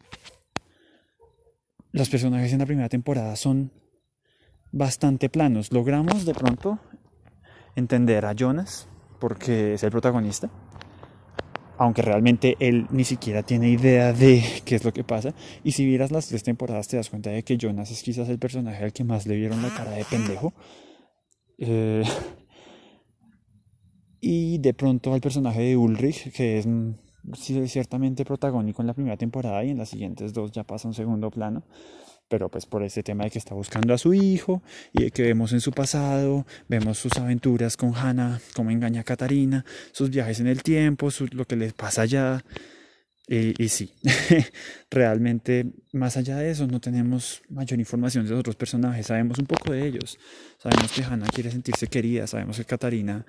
los 1.93 2.11
personajes 2.11 2.53
en 2.53 2.59
la 2.59 2.67
primera 2.67 2.89
temporada 2.89 3.35
son 3.35 3.73
bastante 4.73 5.29
planos. 5.29 5.73
Logramos 5.73 6.25
de 6.27 6.35
pronto 6.35 6.79
entender 7.77 8.27
a 8.27 8.35
Jonas 8.35 8.89
porque 9.19 9.75
es 9.75 9.83
el 9.83 9.91
protagonista, 9.91 10.51
aunque 11.79 12.03
realmente 12.03 12.57
él 12.59 12.87
ni 12.91 13.05
siquiera 13.05 13.43
tiene 13.43 13.71
idea 13.71 14.13
de 14.13 14.43
qué 14.65 14.75
es 14.75 14.85
lo 14.85 14.93
que 14.93 15.05
pasa. 15.05 15.33
Y 15.65 15.73
si 15.73 15.87
vieras 15.87 16.11
las 16.11 16.29
tres 16.29 16.43
temporadas 16.43 16.89
te 16.89 16.97
das 16.97 17.09
cuenta 17.09 17.31
de 17.31 17.43
que 17.45 17.57
Jonas 17.57 17.91
es 17.91 18.03
quizás 18.03 18.29
el 18.29 18.39
personaje 18.39 18.85
al 18.85 18.93
que 18.93 19.05
más 19.05 19.27
le 19.27 19.37
vieron 19.37 19.63
la 19.63 19.71
cara 19.71 19.93
de 19.93 20.05
pendejo. 20.05 20.53
Eh, 21.59 22.03
y 24.21 24.59
de 24.59 24.75
pronto 24.75 25.15
al 25.15 25.21
personaje 25.21 25.61
de 25.61 25.77
Ulrich, 25.77 26.33
que 26.33 26.59
es 26.59 26.67
ciertamente 27.67 28.25
protagónico 28.25 28.83
en 28.83 28.89
la 28.89 28.95
primera 28.95 29.17
temporada 29.17 29.65
y 29.65 29.71
en 29.71 29.79
las 29.79 29.89
siguientes 29.89 30.33
dos 30.33 30.51
ya 30.51 30.65
pasa 30.65 30.89
un 30.89 30.95
segundo 30.95 31.31
plano, 31.31 31.63
pero 32.29 32.49
pues 32.49 32.67
por 32.67 32.83
ese 32.83 33.03
tema 33.03 33.25
de 33.25 33.31
que 33.31 33.39
está 33.39 33.55
buscando 33.55 33.95
a 33.95 33.99
su 33.99 34.15
hijo 34.15 34.63
y 34.93 35.05
de 35.05 35.11
que 35.11 35.23
vemos 35.23 35.53
en 35.53 35.61
su 35.61 35.73
pasado, 35.73 36.47
vemos 36.69 36.99
sus 36.99 37.17
aventuras 37.17 37.77
con 37.77 37.95
Hannah, 37.95 38.41
cómo 38.55 38.71
engaña 38.71 39.01
a 39.01 39.05
Katarina, 39.05 39.65
sus 39.93 40.11
viajes 40.11 40.41
en 40.41 40.47
el 40.47 40.63
tiempo, 40.63 41.09
lo 41.33 41.47
que 41.47 41.57
les 41.57 41.73
pasa 41.73 42.03
allá. 42.03 42.45
Y, 43.27 43.63
y 43.63 43.69
sí, 43.69 43.93
realmente 44.91 45.67
más 45.93 46.17
allá 46.17 46.39
de 46.39 46.51
eso 46.51 46.67
no 46.67 46.81
tenemos 46.81 47.43
mayor 47.51 47.79
información 47.79 48.25
de 48.25 48.31
los 48.31 48.41
otros 48.41 48.57
personajes, 48.57 49.07
sabemos 49.07 49.39
un 49.39 49.47
poco 49.47 49.73
de 49.73 49.87
ellos, 49.87 50.19
sabemos 50.59 50.91
que 50.93 51.05
Hannah 51.05 51.27
quiere 51.27 51.51
sentirse 51.51 51.89
querida, 51.89 52.27
sabemos 52.27 52.57
que 52.57 52.65
Katarina 52.65 53.27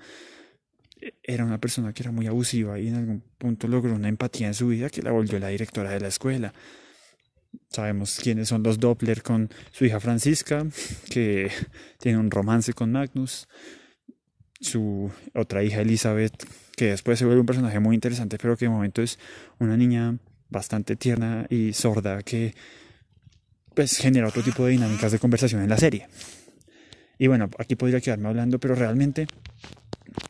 era 1.22 1.44
una 1.44 1.58
persona 1.58 1.92
que 1.92 2.02
era 2.02 2.12
muy 2.12 2.26
abusiva 2.26 2.78
y 2.78 2.88
en 2.88 2.96
algún 2.96 3.22
punto 3.38 3.68
logró 3.68 3.94
una 3.94 4.08
empatía 4.08 4.46
en 4.46 4.54
su 4.54 4.68
vida 4.68 4.90
que 4.90 5.02
la 5.02 5.10
volvió 5.10 5.38
la 5.38 5.48
directora 5.48 5.90
de 5.90 6.00
la 6.00 6.08
escuela. 6.08 6.52
Sabemos 7.68 8.18
quiénes 8.22 8.48
son 8.48 8.62
los 8.62 8.78
Doppler 8.78 9.22
con 9.22 9.50
su 9.70 9.84
hija 9.84 10.00
Francisca, 10.00 10.66
que 11.08 11.50
tiene 11.98 12.18
un 12.18 12.30
romance 12.30 12.72
con 12.72 12.92
Magnus. 12.92 13.48
Su 14.60 15.10
otra 15.34 15.62
hija 15.62 15.80
Elizabeth, 15.80 16.46
que 16.76 16.90
después 16.90 17.18
se 17.18 17.24
vuelve 17.24 17.40
un 17.40 17.46
personaje 17.46 17.80
muy 17.80 17.94
interesante, 17.94 18.38
pero 18.38 18.56
que 18.56 18.66
de 18.66 18.70
momento 18.70 19.02
es 19.02 19.18
una 19.58 19.76
niña 19.76 20.18
bastante 20.48 20.96
tierna 20.96 21.46
y 21.48 21.72
sorda 21.72 22.22
que 22.22 22.54
pues 23.74 23.96
genera 23.96 24.28
otro 24.28 24.42
tipo 24.42 24.64
de 24.64 24.72
dinámicas 24.72 25.12
de 25.12 25.18
conversación 25.18 25.62
en 25.62 25.70
la 25.70 25.78
serie. 25.78 26.08
Y 27.18 27.28
bueno, 27.28 27.50
aquí 27.58 27.76
podría 27.76 28.00
quedarme 28.00 28.28
hablando, 28.28 28.58
pero 28.58 28.74
realmente 28.74 29.26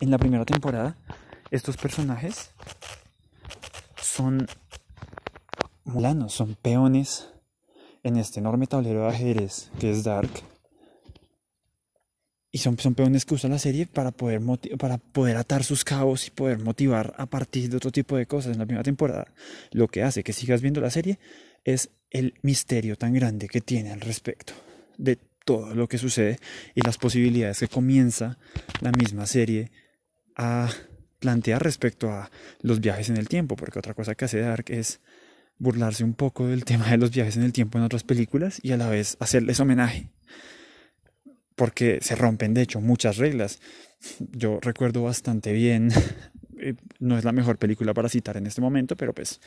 en 0.01 0.11
la 0.11 0.19
primera 0.19 0.45
temporada, 0.45 0.97
estos 1.51 1.77
personajes 1.77 2.51
son 4.01 4.47
mulanos, 5.91 6.33
son 6.33 6.55
peones 6.55 7.29
en 8.03 8.17
este 8.17 8.41
enorme 8.41 8.67
tablero 8.67 9.03
de 9.03 9.09
ajedrez 9.09 9.71
que 9.79 9.91
es 9.91 10.05
Dark. 10.05 10.31
Y 12.53 12.59
son, 12.59 12.77
son 12.79 12.95
peones 12.95 13.25
que 13.25 13.35
usa 13.35 13.49
la 13.49 13.61
serie 13.61 13.87
para 13.87 14.11
poder, 14.11 14.41
para 14.77 14.99
poder 14.99 15.37
atar 15.37 15.63
sus 15.63 15.85
cabos 15.85 16.27
y 16.27 16.31
poder 16.31 16.59
motivar 16.59 17.15
a 17.17 17.27
partir 17.27 17.71
de 17.71 17.77
otro 17.77 17.93
tipo 17.93 18.17
de 18.17 18.27
cosas. 18.27 18.53
En 18.53 18.59
la 18.59 18.67
primera 18.67 18.83
temporada, 18.83 19.33
lo 19.71 19.87
que 19.87 20.03
hace 20.03 20.25
que 20.25 20.33
sigas 20.33 20.61
viendo 20.61 20.81
la 20.81 20.91
serie 20.91 21.21
es 21.65 21.91
el 22.11 22.35
misterio 22.43 22.97
tan 22.97 23.15
grande 23.15 23.49
que 23.49 23.61
tiene 23.61 23.93
al 23.93 24.01
respecto 24.01 24.53
de 24.99 25.17
todo 25.45 25.75
lo 25.75 25.89
que 25.89 25.99
sucede 25.99 26.39
y 26.75 26.81
las 26.81 26.99
posibilidades 26.99 27.61
que 27.61 27.69
comienza 27.69 28.39
la 28.81 28.91
misma 28.91 29.27
serie 29.27 29.71
a 30.37 30.69
plantear 31.21 31.63
respecto 31.63 32.11
a 32.11 32.31
los 32.63 32.81
viajes 32.81 33.11
en 33.11 33.17
el 33.17 33.29
tiempo, 33.29 33.55
porque 33.55 33.79
otra 33.79 33.95
cosa 33.95 34.15
que 34.15 34.25
hace 34.25 34.41
Dark 34.41 34.67
es 34.69 35.01
burlarse 35.61 36.03
un 36.03 36.15
poco 36.15 36.49
del 36.49 36.65
tema 36.65 36.91
de 36.91 36.97
los 36.97 37.13
viajes 37.13 37.37
en 37.37 37.45
el 37.45 37.53
tiempo 37.53 37.79
en 37.79 37.85
otras 37.85 38.03
películas 38.03 38.59
y 38.63 38.73
a 38.73 38.77
la 38.77 38.89
vez 38.89 39.17
hacerles 39.21 39.61
homenaje, 39.61 40.11
porque 41.55 42.01
se 42.03 42.17
rompen 42.17 42.55
de 42.55 42.63
hecho 42.63 42.81
muchas 42.81 43.19
reglas. 43.19 43.61
Yo 44.19 44.59
recuerdo 44.61 45.05
bastante 45.05 45.53
bien, 45.53 45.93
eh, 46.59 46.75
no 46.99 47.17
es 47.17 47.25
la 47.25 47.33
mejor 47.33 47.59
película 47.59 47.95
para 47.95 48.09
citar 48.09 48.37
en 48.37 48.47
este 48.47 48.61
momento, 48.61 48.97
pero 48.97 49.15
pues 49.15 49.41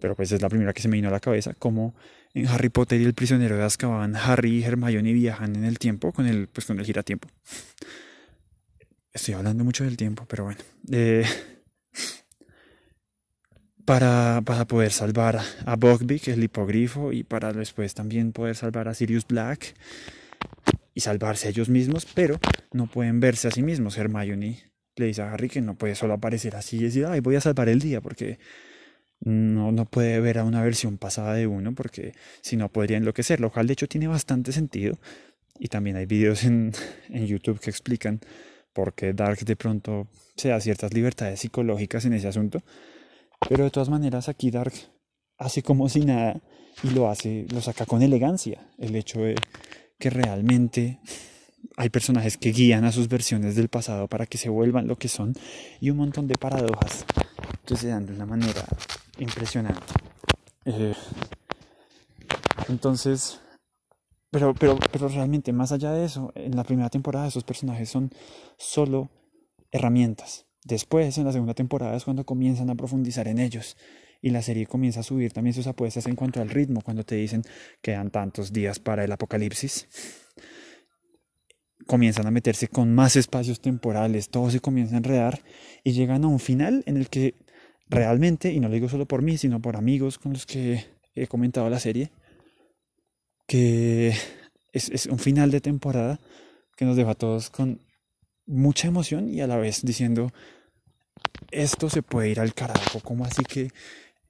pero 0.00 0.14
pues 0.14 0.30
es 0.30 0.40
la 0.40 0.48
primera 0.48 0.72
que 0.72 0.80
se 0.80 0.88
me 0.88 0.96
vino 0.96 1.08
a 1.08 1.10
la 1.10 1.18
cabeza, 1.18 1.54
como 1.54 1.96
en 2.32 2.46
Harry 2.46 2.68
Potter 2.68 3.00
y 3.00 3.04
el 3.04 3.14
prisionero 3.14 3.56
de 3.56 3.64
Azkaban, 3.64 4.14
Harry 4.14 4.58
y 4.58 4.62
Hermione 4.62 5.12
viajan 5.12 5.56
en 5.56 5.64
el 5.64 5.80
tiempo 5.80 6.12
con 6.12 6.26
el, 6.26 6.46
pues 6.46 6.66
con 6.66 6.78
el 6.78 6.86
giratiempo. 6.86 7.28
Estoy 9.12 9.34
hablando 9.34 9.64
mucho 9.64 9.82
del 9.82 9.96
tiempo, 9.96 10.24
pero 10.28 10.44
bueno. 10.44 10.60
Eh, 10.92 11.24
para, 13.88 14.42
para, 14.44 14.66
poder 14.66 14.92
salvar 14.92 15.40
a 15.64 15.76
Buckbeak, 15.76 16.28
el 16.28 16.44
hipogrifo, 16.44 17.10
y 17.10 17.24
para 17.24 17.54
después 17.54 17.94
también 17.94 18.32
poder 18.32 18.54
salvar 18.54 18.86
a 18.86 18.92
Sirius 18.92 19.26
Black 19.26 19.74
y 20.94 21.00
salvarse 21.00 21.46
a 21.46 21.50
ellos 21.52 21.70
mismos, 21.70 22.06
pero 22.14 22.38
no 22.70 22.86
pueden 22.86 23.18
verse 23.18 23.48
a 23.48 23.50
sí 23.50 23.62
mismos. 23.62 23.96
Hermione 23.96 24.70
le 24.96 25.06
dice 25.06 25.22
a 25.22 25.32
Harry 25.32 25.48
que 25.48 25.62
no 25.62 25.74
puede 25.74 25.94
solo 25.94 26.12
aparecer 26.12 26.54
así 26.54 26.76
y 26.76 26.82
decir, 26.82 27.06
ay, 27.06 27.20
voy 27.20 27.36
a 27.36 27.40
salvar 27.40 27.70
el 27.70 27.80
día, 27.80 28.02
porque 28.02 28.38
no, 29.20 29.72
no 29.72 29.86
puede 29.86 30.20
ver 30.20 30.36
a 30.36 30.44
una 30.44 30.62
versión 30.62 30.98
pasada 30.98 31.32
de 31.32 31.46
uno 31.46 31.74
porque 31.74 32.12
si 32.42 32.58
no 32.58 32.70
podría 32.70 32.98
enloquecer, 32.98 33.40
lo 33.40 33.50
cual 33.50 33.68
de 33.68 33.72
hecho 33.72 33.88
tiene 33.88 34.06
bastante 34.06 34.52
sentido. 34.52 34.98
Y 35.58 35.68
también 35.68 35.96
hay 35.96 36.04
videos 36.04 36.44
en, 36.44 36.72
en 37.08 37.26
YouTube 37.26 37.58
que 37.58 37.70
explican 37.70 38.20
por 38.74 38.92
qué 38.92 39.14
Dark 39.14 39.38
de 39.38 39.56
pronto 39.56 40.08
se 40.36 40.50
da 40.50 40.60
ciertas 40.60 40.92
libertades 40.92 41.40
psicológicas 41.40 42.04
en 42.04 42.12
ese 42.12 42.28
asunto. 42.28 42.62
Pero 43.48 43.64
de 43.64 43.70
todas 43.70 43.88
maneras 43.88 44.28
aquí 44.28 44.50
Dark 44.50 44.72
hace 45.38 45.62
como 45.62 45.88
si 45.88 46.00
nada 46.00 46.40
y 46.82 46.90
lo 46.90 47.08
hace, 47.08 47.46
lo 47.52 47.60
saca 47.60 47.86
con 47.86 48.02
elegancia. 48.02 48.70
El 48.78 48.96
hecho 48.96 49.20
de 49.20 49.36
que 49.98 50.10
realmente 50.10 51.00
hay 51.76 51.90
personajes 51.90 52.36
que 52.36 52.50
guían 52.50 52.84
a 52.84 52.92
sus 52.92 53.08
versiones 53.08 53.56
del 53.56 53.68
pasado 53.68 54.08
para 54.08 54.26
que 54.26 54.38
se 54.38 54.48
vuelvan 54.48 54.88
lo 54.88 54.96
que 54.96 55.08
son 55.08 55.34
y 55.80 55.90
un 55.90 55.98
montón 55.98 56.26
de 56.26 56.34
paradojas 56.34 57.04
que 57.64 57.76
se 57.76 57.88
dan 57.88 58.06
de 58.06 58.12
una 58.14 58.26
manera 58.26 58.64
impresionante. 59.18 59.80
Eh, 60.64 60.94
entonces, 62.68 63.40
pero, 64.30 64.54
pero, 64.54 64.78
pero 64.90 65.08
realmente 65.08 65.52
más 65.52 65.72
allá 65.72 65.92
de 65.92 66.04
eso, 66.04 66.32
en 66.34 66.56
la 66.56 66.64
primera 66.64 66.90
temporada 66.90 67.28
esos 67.28 67.44
personajes 67.44 67.88
son 67.88 68.10
solo 68.56 69.10
herramientas. 69.70 70.47
Después, 70.68 71.16
en 71.16 71.24
la 71.24 71.32
segunda 71.32 71.54
temporada 71.54 71.96
es 71.96 72.04
cuando 72.04 72.26
comienzan 72.26 72.68
a 72.68 72.74
profundizar 72.74 73.26
en 73.26 73.38
ellos 73.38 73.78
y 74.20 74.28
la 74.28 74.42
serie 74.42 74.66
comienza 74.66 75.00
a 75.00 75.02
subir 75.02 75.32
también 75.32 75.54
sus 75.54 75.66
apuestas 75.66 76.06
en 76.06 76.14
cuanto 76.14 76.42
al 76.42 76.50
ritmo, 76.50 76.82
cuando 76.82 77.04
te 77.04 77.14
dicen 77.14 77.40
que 77.42 77.92
quedan 77.92 78.10
tantos 78.10 78.52
días 78.52 78.78
para 78.78 79.02
el 79.02 79.10
apocalipsis. 79.10 79.88
Comienzan 81.86 82.26
a 82.26 82.30
meterse 82.30 82.68
con 82.68 82.94
más 82.94 83.16
espacios 83.16 83.62
temporales, 83.62 84.28
todo 84.28 84.50
se 84.50 84.60
comienza 84.60 84.96
a 84.96 84.98
enredar 84.98 85.40
y 85.84 85.92
llegan 85.92 86.24
a 86.24 86.28
un 86.28 86.38
final 86.38 86.82
en 86.84 86.98
el 86.98 87.08
que 87.08 87.34
realmente, 87.88 88.52
y 88.52 88.60
no 88.60 88.68
lo 88.68 88.74
digo 88.74 88.90
solo 88.90 89.06
por 89.06 89.22
mí, 89.22 89.38
sino 89.38 89.62
por 89.62 89.74
amigos 89.74 90.18
con 90.18 90.34
los 90.34 90.44
que 90.44 90.84
he 91.14 91.26
comentado 91.28 91.70
la 91.70 91.80
serie, 91.80 92.10
que 93.46 94.12
es, 94.72 95.06
un 95.06 95.18
final 95.18 95.50
de 95.50 95.62
temporada 95.62 96.20
que 96.76 96.84
nos 96.84 96.94
deja 96.94 97.12
a 97.12 97.14
todos 97.14 97.48
con 97.48 97.80
mucha 98.44 98.86
emoción 98.86 99.30
y 99.30 99.40
a 99.40 99.46
la 99.46 99.56
vez 99.56 99.80
diciendo, 99.82 100.30
esto 101.50 101.90
se 101.90 102.02
puede 102.02 102.30
ir 102.30 102.40
al 102.40 102.54
carajo, 102.54 103.00
como 103.00 103.24
así 103.24 103.42
que 103.44 103.70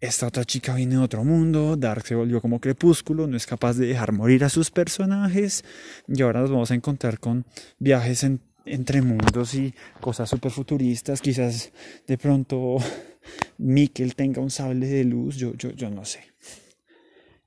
esta 0.00 0.28
otra 0.28 0.44
chica 0.44 0.74
viene 0.74 0.94
de 0.94 1.00
otro 1.00 1.24
mundo, 1.24 1.76
Dark 1.76 2.06
se 2.06 2.14
volvió 2.14 2.40
como 2.40 2.60
crepúsculo, 2.60 3.26
no 3.26 3.36
es 3.36 3.46
capaz 3.46 3.74
de 3.74 3.88
dejar 3.88 4.12
morir 4.12 4.44
a 4.44 4.48
sus 4.48 4.70
personajes. 4.70 5.64
Y 6.06 6.22
ahora 6.22 6.40
nos 6.40 6.50
vamos 6.50 6.70
a 6.70 6.74
encontrar 6.74 7.18
con 7.18 7.44
viajes 7.80 8.24
entre 8.64 9.02
mundos 9.02 9.54
y 9.54 9.74
cosas 10.00 10.30
súper 10.30 10.52
futuristas, 10.52 11.20
quizás 11.20 11.72
de 12.06 12.16
pronto 12.16 12.76
Mikkel 13.58 14.14
tenga 14.14 14.40
un 14.40 14.50
sable 14.50 14.86
de 14.86 15.02
luz, 15.02 15.36
yo, 15.36 15.54
yo, 15.54 15.70
yo 15.72 15.90
no 15.90 16.04
sé. 16.04 16.20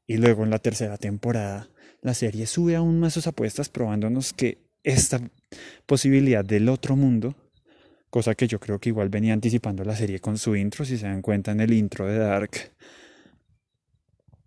Y 0.06 0.18
luego 0.18 0.44
en 0.44 0.50
la 0.50 0.60
tercera 0.60 0.98
temporada 0.98 1.70
la 2.02 2.14
serie 2.14 2.48
sube 2.48 2.76
aún 2.76 3.00
más 3.00 3.14
sus 3.14 3.28
apuestas 3.28 3.70
probándonos 3.70 4.34
que 4.34 4.58
esta 4.84 5.22
posibilidad 5.86 6.44
del 6.44 6.68
otro 6.68 6.96
mundo 6.98 7.36
cosa 8.12 8.36
que 8.36 8.48
yo 8.48 8.60
creo 8.60 8.77
que 8.77 8.89
igual 8.89 9.10
venía 9.10 9.34
anticipando 9.34 9.84
la 9.84 9.96
serie 9.96 10.20
con 10.20 10.38
su 10.38 10.56
intro, 10.56 10.86
si 10.86 10.98
se 10.98 11.08
dan 11.08 11.24
cuenta 11.24 11.51
en 11.51 11.62
el 11.62 11.74
intro 11.74 12.06
de 12.06 12.20
Dark. 12.20 12.51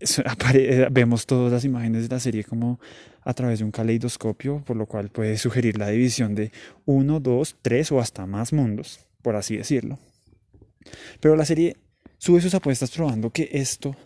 vemos 0.92 1.26
todas 1.26 1.50
las 1.50 1.64
imágenes 1.64 2.09
de 2.09 2.14
la 2.14 2.21
serie 2.21 2.44
como 2.44 2.78
a 3.23 3.33
través 3.33 3.61
de 3.61 3.64
un 3.64 3.71
caleidoscopio, 3.71 4.62
por 4.64 4.76
lo 4.76 4.87
cual 4.87 5.09
puede 5.09 5.38
sugerir 5.38 5.78
la 5.78 5.88
división 5.88 6.35
de 6.35 6.52
uno, 6.85 7.21
dos, 7.21 7.56
tres 7.62 7.90
o 7.90 7.99
hasta 7.99 8.26
más 8.26 8.52
mundos, 8.52 9.00
por 9.23 9.35
así 9.35 9.56
decirlo. 9.56 9.99
Pero 11.21 11.35
la 11.35 11.47
serie 11.47 11.78
sube 12.18 12.42
sus 12.42 12.54
apuestas 12.54 12.90
probando 12.90 13.30
que 13.30 13.49
esto 13.52 13.97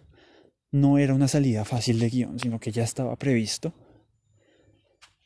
no 0.70 0.98
era 0.98 1.14
una 1.14 1.26
salida 1.26 1.64
fácil 1.64 1.98
de 1.98 2.10
guion, 2.10 2.38
sino 2.38 2.60
que 2.60 2.70
ya 2.70 2.84
estaba 2.84 3.16
previsto 3.16 3.74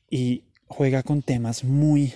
y 0.09 0.45
juega 0.67 1.03
con 1.03 1.21
temas 1.21 1.65
muy 1.65 2.15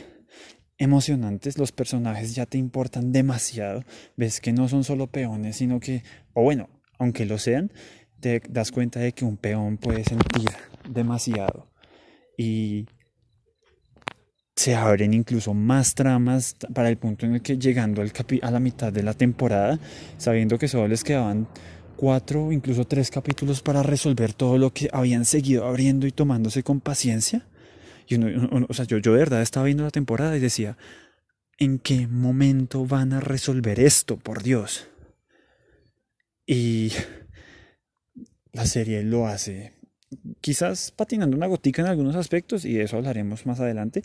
emocionantes, 0.78 1.58
los 1.58 1.72
personajes 1.72 2.34
ya 2.34 2.46
te 2.46 2.58
importan 2.58 3.12
demasiado, 3.12 3.84
ves 4.16 4.40
que 4.40 4.52
no 4.52 4.68
son 4.68 4.84
solo 4.84 5.06
peones, 5.06 5.56
sino 5.56 5.80
que, 5.80 6.02
o 6.34 6.42
bueno, 6.42 6.68
aunque 6.98 7.26
lo 7.26 7.38
sean, 7.38 7.72
te 8.20 8.40
das 8.48 8.72
cuenta 8.72 9.00
de 9.00 9.12
que 9.12 9.24
un 9.24 9.36
peón 9.36 9.78
puede 9.78 10.04
sentir 10.04 10.48
demasiado. 10.88 11.70
Y 12.36 12.86
se 14.54 14.74
abren 14.74 15.12
incluso 15.12 15.54
más 15.54 15.94
tramas 15.94 16.56
para 16.74 16.88
el 16.88 16.96
punto 16.96 17.26
en 17.26 17.34
el 17.34 17.42
que 17.42 17.58
llegando 17.58 18.00
al 18.00 18.12
a 18.42 18.50
la 18.50 18.60
mitad 18.60 18.92
de 18.92 19.02
la 19.02 19.14
temporada, 19.14 19.78
sabiendo 20.16 20.58
que 20.58 20.68
solo 20.68 20.88
les 20.88 21.04
quedaban 21.04 21.46
cuatro, 21.96 22.52
incluso 22.52 22.86
tres 22.86 23.10
capítulos 23.10 23.62
para 23.62 23.82
resolver 23.82 24.32
todo 24.32 24.58
lo 24.58 24.72
que 24.72 24.88
habían 24.92 25.24
seguido 25.24 25.66
abriendo 25.66 26.06
y 26.06 26.12
tomándose 26.12 26.62
con 26.62 26.80
paciencia, 26.80 27.46
y 28.08 28.16
o 28.16 28.74
sea, 28.74 28.84
yo, 28.84 28.98
yo 28.98 29.12
de 29.12 29.18
verdad 29.18 29.42
estaba 29.42 29.66
viendo 29.66 29.84
la 29.84 29.90
temporada 29.90 30.36
y 30.36 30.40
decía, 30.40 30.76
¿en 31.58 31.78
qué 31.78 32.06
momento 32.06 32.86
van 32.86 33.12
a 33.12 33.20
resolver 33.20 33.80
esto, 33.80 34.16
por 34.16 34.42
Dios? 34.42 34.88
Y 36.46 36.92
la 38.52 38.66
serie 38.66 39.02
lo 39.02 39.26
hace, 39.26 39.72
quizás 40.40 40.92
patinando 40.92 41.36
una 41.36 41.46
gotica 41.46 41.82
en 41.82 41.88
algunos 41.88 42.16
aspectos, 42.16 42.64
y 42.64 42.74
de 42.74 42.84
eso 42.84 42.96
hablaremos 42.96 43.46
más 43.46 43.60
adelante, 43.60 44.02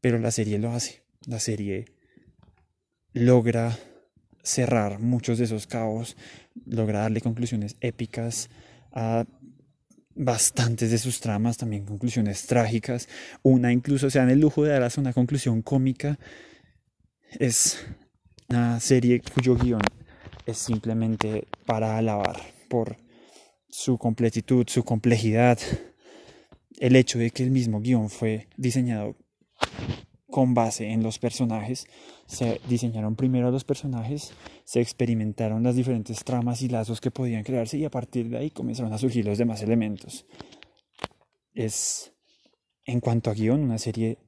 pero 0.00 0.18
la 0.18 0.30
serie 0.30 0.58
lo 0.58 0.72
hace. 0.72 1.02
La 1.26 1.40
serie 1.40 1.86
logra 3.12 3.76
cerrar 4.42 4.98
muchos 4.98 5.38
de 5.38 5.44
esos 5.44 5.66
caos, 5.66 6.16
logra 6.64 7.00
darle 7.00 7.20
conclusiones 7.20 7.76
épicas 7.80 8.48
a 8.92 9.26
bastantes 10.18 10.90
de 10.90 10.98
sus 10.98 11.20
tramas, 11.20 11.56
también 11.56 11.86
conclusiones 11.86 12.46
trágicas, 12.46 13.08
una 13.42 13.72
incluso 13.72 14.10
se 14.10 14.18
dan 14.18 14.30
el 14.30 14.40
lujo 14.40 14.64
de 14.64 14.78
dar 14.78 14.90
una 14.98 15.12
conclusión 15.12 15.62
cómica. 15.62 16.18
Es 17.38 17.86
una 18.48 18.80
serie 18.80 19.20
cuyo 19.20 19.56
guion 19.56 19.82
es 20.44 20.58
simplemente 20.58 21.46
para 21.64 21.96
alabar 21.96 22.36
por 22.68 22.96
su 23.68 23.96
completitud, 23.96 24.66
su 24.68 24.82
complejidad, 24.82 25.58
el 26.80 26.96
hecho 26.96 27.18
de 27.18 27.30
que 27.30 27.44
el 27.44 27.50
mismo 27.50 27.80
guion 27.80 28.10
fue 28.10 28.48
diseñado 28.56 29.16
con 30.30 30.54
base 30.54 30.88
en 30.90 31.02
los 31.02 31.18
personajes. 31.18 31.86
Se 32.28 32.60
diseñaron 32.68 33.16
primero 33.16 33.50
los 33.50 33.64
personajes, 33.64 34.34
se 34.64 34.82
experimentaron 34.82 35.62
las 35.62 35.74
diferentes 35.74 36.22
tramas 36.24 36.60
y 36.60 36.68
lazos 36.68 37.00
que 37.00 37.10
podían 37.10 37.42
crearse 37.42 37.78
y 37.78 37.86
a 37.86 37.90
partir 37.90 38.28
de 38.28 38.36
ahí 38.36 38.50
comenzaron 38.50 38.92
a 38.92 38.98
surgir 38.98 39.24
los 39.24 39.38
demás 39.38 39.62
elementos. 39.62 40.26
Es, 41.54 42.12
en 42.84 43.00
cuanto 43.00 43.30
a 43.30 43.34
guion, 43.34 43.62
una 43.62 43.78
serie 43.78 44.18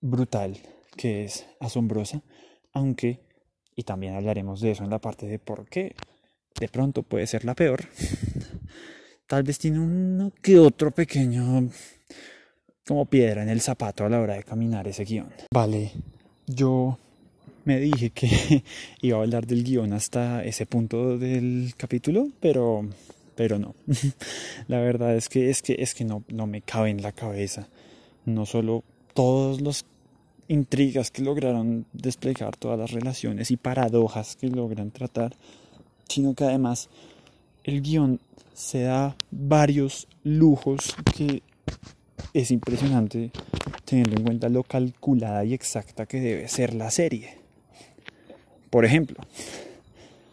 brutal, 0.00 0.58
que 0.96 1.24
es 1.24 1.44
asombrosa, 1.58 2.22
aunque 2.72 3.26
y 3.74 3.82
también 3.82 4.14
hablaremos 4.14 4.60
de 4.60 4.70
eso 4.70 4.84
en 4.84 4.90
la 4.90 5.00
parte 5.00 5.26
de 5.26 5.40
por 5.40 5.68
qué 5.68 5.96
de 6.58 6.68
pronto 6.68 7.02
puede 7.02 7.26
ser 7.26 7.44
la 7.44 7.54
peor. 7.54 7.84
Tal 9.26 9.42
vez 9.42 9.58
tiene 9.58 9.78
uno 9.78 10.32
que 10.42 10.58
otro 10.58 10.90
pequeño 10.90 11.68
como 12.86 13.06
piedra 13.06 13.42
en 13.42 13.48
el 13.48 13.60
zapato 13.60 14.04
a 14.04 14.08
la 14.08 14.20
hora 14.20 14.34
de 14.34 14.44
caminar 14.44 14.88
ese 14.88 15.04
guion. 15.04 15.32
Vale, 15.52 15.92
yo 16.46 16.98
me 17.64 17.78
dije 17.78 18.10
que 18.10 18.64
iba 19.02 19.18
a 19.18 19.22
hablar 19.22 19.46
del 19.46 19.64
guion 19.64 19.92
hasta 19.92 20.44
ese 20.44 20.66
punto 20.66 21.18
del 21.18 21.74
capítulo, 21.76 22.28
pero 22.40 22.88
pero 23.34 23.58
no. 23.58 23.74
la 24.68 24.80
verdad 24.80 25.16
es 25.16 25.28
que 25.28 25.48
es 25.48 25.62
que 25.62 25.76
es 25.78 25.94
que 25.94 26.04
no 26.04 26.24
no 26.28 26.46
me 26.46 26.60
cabe 26.62 26.90
en 26.90 27.02
la 27.02 27.12
cabeza. 27.12 27.68
No 28.24 28.46
solo 28.46 28.84
todos 29.14 29.60
los 29.60 29.84
intrigas 30.48 31.10
que 31.10 31.22
lograron 31.22 31.86
desplegar 31.92 32.56
todas 32.56 32.78
las 32.78 32.90
relaciones 32.90 33.50
y 33.50 33.56
paradojas 33.56 34.36
que 34.36 34.48
logran 34.48 34.90
tratar, 34.90 35.34
sino 36.08 36.34
que 36.34 36.44
además 36.44 36.88
el 37.64 37.82
guion 37.82 38.20
se 38.54 38.82
da 38.82 39.16
varios 39.30 40.08
lujos 40.24 40.94
que 41.16 41.42
es 42.34 42.50
impresionante 42.50 43.30
teniendo 43.84 44.16
en 44.16 44.24
cuenta 44.24 44.48
lo 44.48 44.62
calculada 44.62 45.44
y 45.44 45.54
exacta 45.54 46.06
que 46.06 46.20
debe 46.20 46.48
ser 46.48 46.74
la 46.74 46.90
serie. 46.90 47.36
Por 48.70 48.84
ejemplo, 48.84 49.18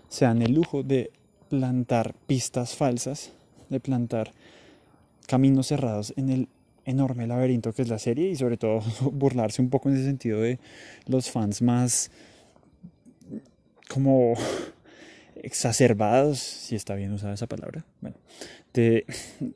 se 0.08 0.26
dan 0.26 0.42
el 0.42 0.54
lujo 0.54 0.84
de 0.84 1.12
plantar 1.50 2.14
pistas 2.28 2.76
falsas, 2.76 3.32
de 3.70 3.80
plantar 3.80 4.32
caminos 5.28 5.68
cerrados 5.68 6.14
en 6.16 6.30
el 6.30 6.48
enorme 6.86 7.28
laberinto 7.28 7.74
que 7.74 7.84
es 7.84 7.90
la 7.90 8.00
serie 8.00 8.30
y 8.30 8.36
sobre 8.36 8.58
todo 8.58 8.82
burlarse 9.12 9.62
un 9.62 9.70
poco 9.70 9.90
en 9.90 9.96
ese 9.96 10.06
sentido 10.06 10.40
de 10.42 10.60
los 11.06 11.30
fans 11.30 11.62
más 11.62 12.10
como 13.88 14.34
exacerbados, 15.44 16.40
si 16.40 16.76
está 16.76 16.96
bien 16.96 17.12
usada 17.12 17.34
esa 17.34 17.48
palabra. 17.48 17.86
Bueno, 18.02 18.18
de, 18.74 19.06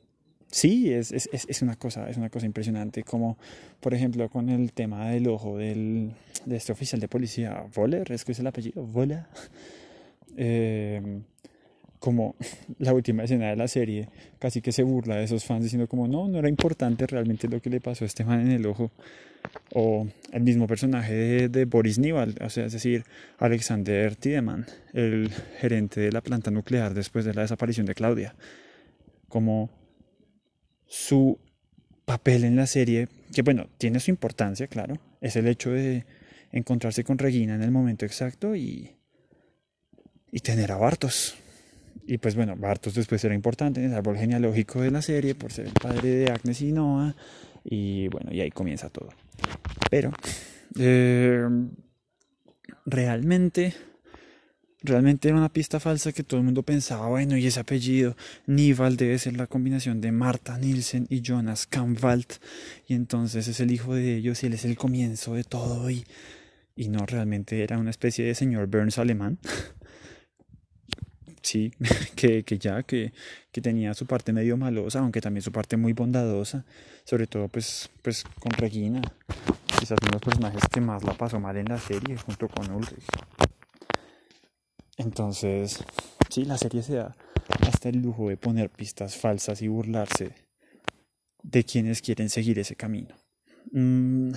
sí, 0.50 0.92
es, 0.92 1.12
es, 1.12 1.28
es, 1.32 1.62
una 1.62 1.76
cosa, 1.76 2.08
es 2.08 2.16
una 2.16 2.30
cosa 2.30 2.46
impresionante, 2.46 3.02
como 3.02 3.38
por 3.80 3.94
ejemplo 3.94 4.28
con 4.28 4.48
el 4.48 4.72
tema 4.72 5.08
del 5.10 5.28
ojo 5.28 5.58
del, 5.58 6.12
de 6.44 6.56
este 6.56 6.72
oficial 6.72 7.00
de 7.00 7.08
policía, 7.08 7.64
Voller, 7.74 8.10
es 8.12 8.24
que 8.24 8.32
es 8.32 8.38
el 8.38 8.46
apellido, 8.46 8.84
Voller. 8.84 9.24
Eh, 10.36 11.20
como 12.04 12.36
la 12.80 12.92
última 12.92 13.24
escena 13.24 13.48
de 13.48 13.56
la 13.56 13.66
serie 13.66 14.10
casi 14.38 14.60
que 14.60 14.72
se 14.72 14.82
burla 14.82 15.16
de 15.16 15.24
esos 15.24 15.42
fans 15.42 15.62
diciendo 15.62 15.88
como 15.88 16.06
no, 16.06 16.28
no 16.28 16.38
era 16.38 16.50
importante 16.50 17.06
realmente 17.06 17.48
lo 17.48 17.62
que 17.62 17.70
le 17.70 17.80
pasó 17.80 18.04
a 18.04 18.06
este 18.06 18.26
man 18.26 18.42
en 18.42 18.50
el 18.50 18.66
ojo 18.66 18.90
o 19.72 20.06
el 20.30 20.42
mismo 20.42 20.66
personaje 20.66 21.48
de, 21.48 21.64
Boris 21.64 21.98
Nival, 21.98 22.34
o 22.42 22.50
sea, 22.50 22.66
es 22.66 22.72
decir, 22.72 23.04
Alexander 23.38 24.16
Tiedemann, 24.16 24.66
el 24.92 25.30
gerente 25.60 26.00
de 26.00 26.12
la 26.12 26.20
planta 26.20 26.50
nuclear 26.50 26.92
después 26.92 27.24
de 27.24 27.32
la 27.32 27.42
desaparición 27.42 27.86
de 27.86 27.94
Claudia, 27.94 28.34
como 29.28 29.70
su 30.86 31.38
papel 32.04 32.44
en 32.44 32.56
la 32.56 32.66
serie, 32.66 33.08
que 33.34 33.42
bueno, 33.42 33.66
tiene 33.78 34.00
su 34.00 34.10
importancia, 34.10 34.66
claro, 34.66 34.98
es 35.20 35.36
el 35.36 35.46
hecho 35.46 35.70
de 35.70 36.04
encontrarse 36.52 37.04
con 37.04 37.18
Regina 37.18 37.54
en 37.54 37.62
el 37.62 37.70
momento 37.70 38.06
exacto 38.06 38.56
y, 38.56 38.96
y 40.32 40.40
tener 40.40 40.72
a 40.72 40.76
Bartos 40.76 41.36
y 42.06 42.18
pues 42.18 42.34
bueno, 42.36 42.54
Bartos 42.56 42.94
después 42.94 43.24
era 43.24 43.34
importante 43.34 43.80
en 43.80 43.90
el 43.90 43.96
árbol 43.96 44.18
genealógico 44.18 44.80
de 44.82 44.90
la 44.90 45.00
serie 45.00 45.34
por 45.34 45.52
ser 45.52 45.66
el 45.66 45.72
padre 45.72 46.10
de 46.10 46.30
Agnes 46.30 46.60
y 46.60 46.72
Noah. 46.72 47.14
Y 47.64 48.08
bueno, 48.08 48.30
y 48.32 48.40
ahí 48.40 48.50
comienza 48.50 48.90
todo. 48.90 49.08
Pero 49.90 50.12
eh, 50.78 51.48
realmente, 52.84 53.74
realmente 54.82 55.28
era 55.28 55.38
una 55.38 55.52
pista 55.52 55.80
falsa 55.80 56.12
que 56.12 56.24
todo 56.24 56.40
el 56.40 56.44
mundo 56.44 56.62
pensaba, 56.62 57.08
bueno, 57.08 57.38
y 57.38 57.46
ese 57.46 57.60
apellido, 57.60 58.16
Nival 58.46 58.98
debe 58.98 59.18
ser 59.18 59.36
la 59.36 59.46
combinación 59.46 60.02
de 60.02 60.12
Marta 60.12 60.58
Nielsen 60.58 61.06
y 61.08 61.22
Jonas 61.22 61.66
Kampwald. 61.66 62.26
Y 62.86 62.94
entonces 62.94 63.48
es 63.48 63.60
el 63.60 63.70
hijo 63.70 63.94
de 63.94 64.16
ellos 64.16 64.42
y 64.42 64.46
él 64.46 64.52
es 64.52 64.66
el 64.66 64.76
comienzo 64.76 65.34
de 65.34 65.44
todo. 65.44 65.90
Y, 65.90 66.04
y 66.76 66.88
no, 66.88 67.06
realmente 67.06 67.62
era 67.62 67.78
una 67.78 67.90
especie 67.90 68.26
de 68.26 68.34
señor 68.34 68.66
Burns 68.66 68.98
alemán. 68.98 69.38
sí, 71.44 71.72
que, 72.16 72.42
que 72.42 72.58
ya, 72.58 72.82
que, 72.82 73.12
que, 73.52 73.60
tenía 73.60 73.94
su 73.94 74.06
parte 74.06 74.32
medio 74.32 74.56
malosa, 74.56 74.98
aunque 75.00 75.20
también 75.20 75.42
su 75.42 75.52
parte 75.52 75.76
muy 75.76 75.92
bondadosa, 75.92 76.64
sobre 77.04 77.26
todo 77.26 77.48
pues, 77.48 77.90
pues 78.02 78.24
con 78.40 78.50
Regina, 78.52 79.00
quizás 79.78 79.98
uno 80.02 80.10
de 80.10 80.14
los 80.14 80.22
personajes 80.22 80.62
que 80.72 80.80
más 80.80 81.04
la 81.04 81.12
pasó 81.14 81.38
mal 81.38 81.56
en 81.56 81.66
la 81.66 81.78
serie, 81.78 82.16
junto 82.16 82.48
con 82.48 82.70
Ulrich. 82.72 83.04
Entonces, 84.96 85.84
sí, 86.30 86.44
la 86.44 86.56
serie 86.56 86.82
se 86.82 86.94
da 86.94 87.14
hasta 87.60 87.90
el 87.90 88.00
lujo 88.00 88.28
de 88.28 88.36
poner 88.36 88.70
pistas 88.70 89.16
falsas 89.16 89.60
y 89.60 89.68
burlarse 89.68 90.34
de 91.42 91.64
quienes 91.64 92.00
quieren 92.00 92.30
seguir 92.30 92.58
ese 92.58 92.74
camino. 92.74 93.14
Mm, 93.72 94.32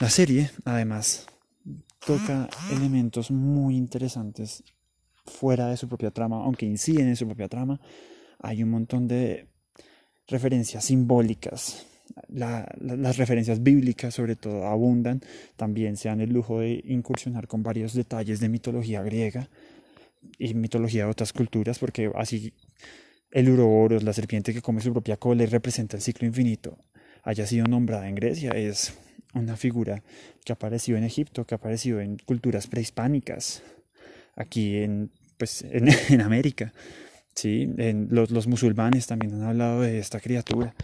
la 0.00 0.10
serie, 0.10 0.50
además, 0.64 1.26
toca 2.04 2.48
elementos 2.72 3.30
muy 3.30 3.76
interesantes 3.76 4.64
fuera 5.24 5.68
de 5.68 5.76
su 5.76 5.88
propia 5.88 6.10
trama, 6.10 6.42
aunque 6.44 6.66
inciden 6.66 7.08
en 7.08 7.16
su 7.16 7.26
propia 7.26 7.48
trama. 7.48 7.80
Hay 8.38 8.62
un 8.62 8.70
montón 8.70 9.06
de 9.08 9.46
referencias 10.26 10.84
simbólicas. 10.84 11.86
las 12.28 13.16
referencias 13.16 13.62
bíblicas, 13.62 14.14
sobre 14.14 14.36
todo, 14.36 14.66
abundan. 14.66 15.20
También 15.56 15.96
se 15.96 16.08
dan 16.08 16.20
el 16.20 16.32
lujo 16.32 16.60
de 16.60 16.82
incursionar 16.86 17.46
con 17.46 17.62
varios 17.62 17.94
detalles 17.94 18.40
de 18.40 18.48
mitología 18.48 19.02
griega 19.02 19.48
y 20.38 20.54
mitología 20.54 21.04
de 21.04 21.10
otras 21.10 21.32
culturas, 21.32 21.78
porque 21.78 22.10
así 22.14 22.52
el 23.30 23.48
uroboros, 23.48 24.02
la 24.02 24.12
serpiente 24.12 24.52
que 24.52 24.62
come 24.62 24.80
su 24.80 24.92
propia 24.92 25.16
cola 25.16 25.44
y 25.44 25.46
representa 25.46 25.96
el 25.96 26.02
ciclo 26.02 26.26
infinito, 26.26 26.78
haya 27.22 27.46
sido 27.46 27.66
nombrada 27.66 28.08
en 28.08 28.14
Grecia, 28.14 28.50
es 28.50 28.94
una 29.34 29.56
figura 29.56 30.02
que 30.44 30.52
ha 30.52 30.54
aparecido 30.54 30.98
en 30.98 31.04
Egipto, 31.04 31.46
que 31.46 31.54
ha 31.54 31.58
aparecido 31.58 32.00
en 32.00 32.16
culturas 32.18 32.66
prehispánicas, 32.66 33.62
aquí 34.40 34.78
en, 34.78 35.10
pues, 35.36 35.62
en, 35.70 36.20
América. 36.20 36.72
¿sí? 37.34 37.68
En 37.78 38.08
los, 38.10 38.30
los, 38.30 38.46
musulmanes 38.46 39.06
también 39.06 39.34
han 39.34 39.42
hablado 39.42 39.82
de 39.82 39.98
esta 39.98 40.20
criatura, 40.20 40.74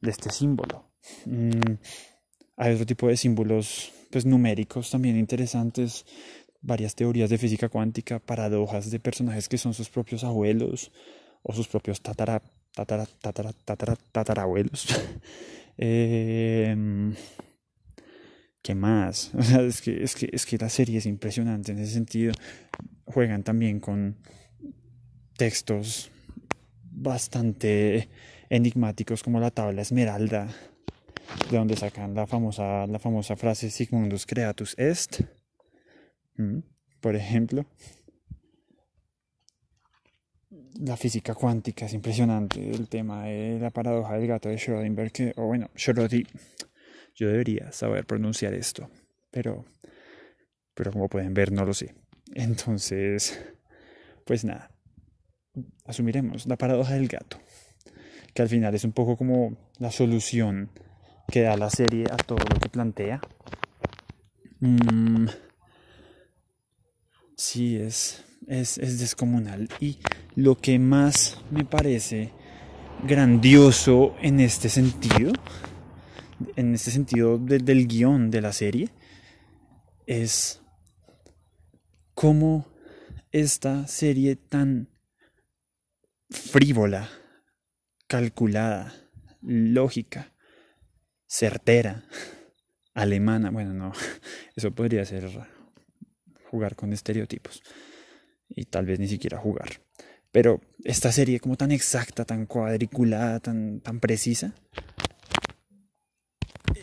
de 0.00 0.10
este 0.10 0.30
símbolo. 0.30 0.90
Mm, 1.24 1.74
hay 2.56 2.74
otro 2.74 2.86
tipo 2.86 3.08
de 3.08 3.16
símbolos 3.16 3.92
pues, 4.10 4.26
numéricos 4.26 4.90
también 4.90 5.16
interesantes, 5.16 6.04
varias 6.60 6.94
teorías 6.94 7.30
de 7.30 7.38
física 7.38 7.68
cuántica, 7.68 8.18
paradojas 8.18 8.90
de 8.90 9.00
personajes 9.00 9.48
que 9.48 9.58
son 9.58 9.74
sus 9.74 9.88
propios 9.88 10.24
abuelos 10.24 10.90
o 11.42 11.52
sus 11.52 11.68
propios 11.68 12.02
tatara, 12.02 12.42
tatara, 12.74 13.06
tatara, 13.06 13.52
tatara 13.64 13.96
tatarabuelos. 14.12 14.86
eh, 15.78 16.76
¿Qué 18.62 18.74
más? 18.74 19.32
es, 19.60 19.80
que, 19.80 20.02
es, 20.02 20.14
que, 20.14 20.28
es 20.30 20.44
que 20.44 20.58
la 20.58 20.68
serie 20.68 20.98
es 20.98 21.06
impresionante 21.06 21.72
en 21.72 21.78
ese 21.78 21.92
sentido. 21.94 22.34
Juegan 23.08 23.42
también 23.42 23.80
con 23.80 24.18
textos 25.36 26.10
bastante 26.82 28.08
enigmáticos 28.50 29.22
como 29.22 29.40
la 29.40 29.50
tabla 29.50 29.82
esmeralda, 29.82 30.48
de 31.50 31.56
donde 31.56 31.76
sacan 31.76 32.14
la 32.14 32.26
famosa, 32.26 32.86
la 32.86 32.98
famosa 32.98 33.36
frase 33.36 33.70
Sigmundus 33.70 34.26
creatus 34.26 34.74
est, 34.78 35.22
por 37.00 37.16
ejemplo. 37.16 37.64
La 40.80 40.96
física 40.96 41.34
cuántica 41.34 41.86
es 41.86 41.94
impresionante, 41.94 42.70
el 42.70 42.88
tema 42.88 43.24
de 43.24 43.58
la 43.58 43.70
paradoja 43.70 44.14
del 44.14 44.28
gato 44.28 44.48
de 44.48 44.56
Schrödinger, 44.56 45.10
que, 45.10 45.32
o 45.36 45.46
bueno, 45.46 45.70
Schrödinger 45.74 46.28
yo 47.14 47.28
debería 47.28 47.72
saber 47.72 48.06
pronunciar 48.06 48.54
esto, 48.54 48.88
pero, 49.30 49.64
pero 50.74 50.92
como 50.92 51.08
pueden 51.08 51.34
ver 51.34 51.50
no 51.50 51.64
lo 51.64 51.74
sé. 51.74 51.94
Entonces, 52.34 53.38
pues 54.24 54.44
nada, 54.44 54.70
asumiremos 55.86 56.46
la 56.46 56.56
paradoja 56.56 56.94
del 56.94 57.08
gato, 57.08 57.38
que 58.34 58.42
al 58.42 58.48
final 58.48 58.74
es 58.74 58.84
un 58.84 58.92
poco 58.92 59.16
como 59.16 59.56
la 59.78 59.90
solución 59.90 60.70
que 61.28 61.42
da 61.42 61.56
la 61.56 61.70
serie 61.70 62.04
a 62.10 62.16
todo 62.16 62.38
lo 62.38 62.60
que 62.60 62.68
plantea. 62.68 63.20
Mm, 64.60 65.26
sí, 67.36 67.76
es, 67.76 68.24
es, 68.46 68.78
es 68.78 68.98
descomunal. 68.98 69.68
Y 69.80 69.98
lo 70.34 70.56
que 70.56 70.78
más 70.78 71.40
me 71.50 71.64
parece 71.64 72.32
grandioso 73.04 74.14
en 74.20 74.40
este 74.40 74.68
sentido 74.68 75.32
en 76.56 76.74
este 76.74 76.90
sentido 76.90 77.38
del 77.38 77.86
guion 77.86 78.30
de 78.30 78.40
la 78.40 78.52
serie 78.52 78.88
es 80.06 80.62
cómo 82.18 82.66
esta 83.30 83.86
serie 83.86 84.34
tan 84.34 84.88
frívola, 86.28 87.08
calculada, 88.08 88.92
lógica, 89.40 90.34
certera, 91.28 92.02
alemana, 92.92 93.50
bueno, 93.50 93.72
no, 93.72 93.92
eso 94.56 94.72
podría 94.72 95.04
ser 95.04 95.30
jugar 96.50 96.74
con 96.74 96.92
estereotipos 96.92 97.62
y 98.48 98.64
tal 98.64 98.86
vez 98.86 98.98
ni 98.98 99.06
siquiera 99.06 99.38
jugar. 99.38 99.80
Pero 100.32 100.60
esta 100.82 101.12
serie 101.12 101.38
como 101.38 101.56
tan 101.56 101.70
exacta, 101.70 102.24
tan 102.24 102.46
cuadriculada, 102.46 103.38
tan, 103.38 103.78
tan 103.78 104.00
precisa, 104.00 104.54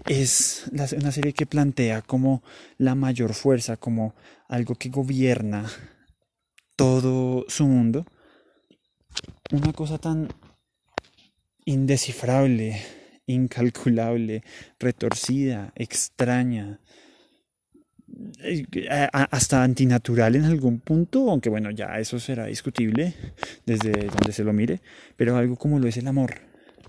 es 0.08 0.70
una 0.72 1.12
serie 1.12 1.34
que 1.34 1.46
plantea 1.46 2.02
como 2.04 2.42
la 2.78 2.96
mayor 2.96 3.34
fuerza, 3.34 3.76
como 3.76 4.16
algo 4.48 4.76
que 4.76 4.90
gobierna 4.90 5.66
todo 6.76 7.46
su 7.48 7.66
mundo. 7.66 8.06
Una 9.52 9.74
cosa 9.74 9.98
tan 9.98 10.28
indescifrable, 11.66 12.82
incalculable, 13.26 14.44
retorcida, 14.80 15.72
extraña, 15.76 16.80
hasta 19.12 19.64
antinatural 19.64 20.36
en 20.36 20.46
algún 20.46 20.80
punto, 20.80 21.30
aunque 21.30 21.50
bueno, 21.50 21.72
ya 21.72 22.00
eso 22.00 22.20
será 22.20 22.46
discutible 22.46 23.14
desde 23.66 23.92
donde 23.92 24.32
se 24.32 24.44
lo 24.44 24.54
mire, 24.54 24.82
pero 25.18 25.36
algo 25.38 25.56
como 25.56 25.80
lo 25.80 25.88
es 25.88 25.98
el 25.98 26.08
amor, 26.08 26.36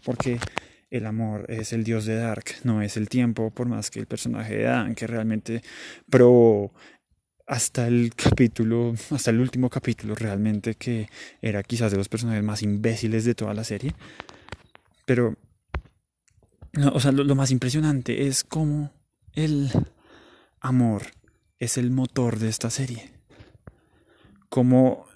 porque 0.04 0.38
el 0.90 1.06
amor 1.06 1.46
es 1.48 1.72
el 1.72 1.84
dios 1.84 2.04
de 2.04 2.16
Dark, 2.16 2.44
no 2.64 2.80
es 2.82 2.96
el 2.96 3.08
tiempo, 3.08 3.50
por 3.50 3.66
más 3.66 3.90
que 3.90 3.98
el 3.98 4.06
personaje 4.06 4.56
de 4.56 4.62
Dan, 4.64 4.94
que 4.94 5.06
realmente 5.06 5.62
probó 6.08 6.72
hasta 7.46 7.86
el 7.86 8.12
capítulo, 8.14 8.94
hasta 9.10 9.30
el 9.30 9.40
último 9.40 9.70
capítulo 9.70 10.14
realmente, 10.14 10.74
que 10.74 11.08
era 11.40 11.62
quizás 11.62 11.92
de 11.92 11.98
los 11.98 12.08
personajes 12.08 12.42
más 12.42 12.62
imbéciles 12.62 13.24
de 13.24 13.34
toda 13.34 13.54
la 13.54 13.64
serie. 13.64 13.94
Pero, 15.04 15.36
o 16.92 17.00
sea, 17.00 17.12
lo, 17.12 17.34
más 17.34 17.50
impresionante 17.52 18.26
es 18.26 18.42
cómo 18.42 18.92
el 19.32 19.70
amor 20.60 21.02
es 21.58 21.78
el 21.78 21.90
motor 21.90 22.38
de 22.38 22.48
esta 22.48 22.70
serie. 22.70 23.12
Cómo 24.48 25.06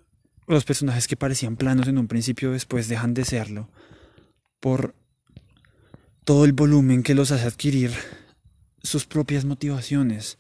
los 0.47 0.64
personajes 0.64 1.09
que 1.09 1.16
parecían 1.16 1.57
planos 1.57 1.88
en 1.88 1.99
un 1.99 2.07
principio 2.09 2.53
después 2.53 2.88
dejan 2.88 3.14
de 3.14 3.25
serlo 3.25 3.69
por 4.61 4.95
todo 6.25 6.45
el 6.45 6.53
volumen 6.53 7.03
que 7.03 7.14
los 7.14 7.33
hace 7.33 7.47
adquirir 7.47 7.93
sus 8.83 9.07
propias 9.07 9.45
motivaciones 9.45 10.38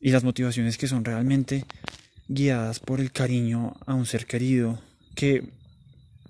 y 0.00 0.10
las 0.10 0.24
motivaciones 0.24 0.78
que 0.78 0.88
son 0.88 1.04
realmente 1.04 1.64
guiadas 2.28 2.80
por 2.80 3.00
el 3.00 3.12
cariño 3.12 3.74
a 3.86 3.94
un 3.94 4.06
ser 4.06 4.26
querido 4.26 4.80
que 5.14 5.52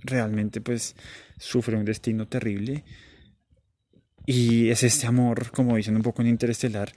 realmente 0.02 0.60
pues 0.60 0.96
sufre 1.38 1.76
un 1.76 1.84
destino 1.84 2.26
terrible 2.26 2.84
y 4.26 4.70
es 4.70 4.82
este 4.82 5.06
amor 5.06 5.50
como 5.50 5.76
dicen 5.76 5.96
un 5.96 6.02
poco 6.02 6.22
en 6.22 6.28
Interestelar 6.28 6.92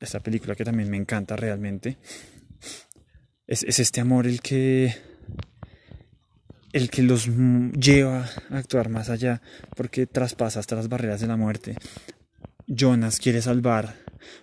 esta 0.00 0.20
película 0.20 0.54
que 0.54 0.64
también 0.64 0.90
me 0.90 0.96
encanta 0.96 1.36
realmente 1.36 1.98
es, 3.46 3.62
es 3.62 3.78
este 3.78 4.00
amor 4.00 4.26
el 4.26 4.40
que 4.40 4.94
el 6.72 6.90
que 6.90 7.02
los 7.02 7.28
lleva 7.72 8.28
a 8.50 8.58
actuar 8.58 8.88
más 8.88 9.08
allá, 9.10 9.40
porque 9.76 10.06
traspasa 10.06 10.60
hasta 10.60 10.76
las 10.76 10.88
barreras 10.88 11.20
de 11.20 11.26
la 11.26 11.36
muerte. 11.36 11.76
Jonas 12.68 13.18
quiere 13.18 13.42
salvar 13.42 13.96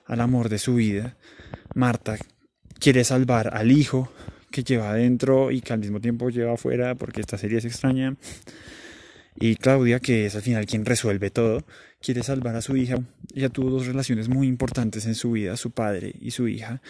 al 0.05 0.19
amor 0.19 0.49
de 0.49 0.57
su 0.57 0.75
vida. 0.75 1.15
Marta 1.73 2.17
quiere 2.79 3.03
salvar 3.03 3.55
al 3.55 3.71
hijo 3.71 4.11
que 4.51 4.63
lleva 4.63 4.89
adentro 4.89 5.51
y 5.51 5.61
que 5.61 5.73
al 5.73 5.79
mismo 5.79 6.01
tiempo 6.01 6.29
lleva 6.29 6.53
afuera, 6.53 6.95
porque 6.95 7.21
esta 7.21 7.37
serie 7.37 7.59
es 7.59 7.65
extraña. 7.65 8.15
Y 9.37 9.55
Claudia, 9.57 9.99
que 9.99 10.25
es 10.25 10.35
al 10.35 10.41
final 10.41 10.65
quien 10.65 10.85
resuelve 10.85 11.29
todo, 11.29 11.65
quiere 12.01 12.23
salvar 12.23 12.55
a 12.55 12.61
su 12.61 12.75
hija. 12.75 12.97
Ella 13.33 13.49
tuvo 13.49 13.69
dos 13.69 13.85
relaciones 13.85 14.29
muy 14.29 14.47
importantes 14.47 15.05
en 15.05 15.15
su 15.15 15.31
vida, 15.31 15.55
su 15.57 15.71
padre 15.71 16.13
y 16.19 16.31
su 16.31 16.47
hija. 16.47 16.81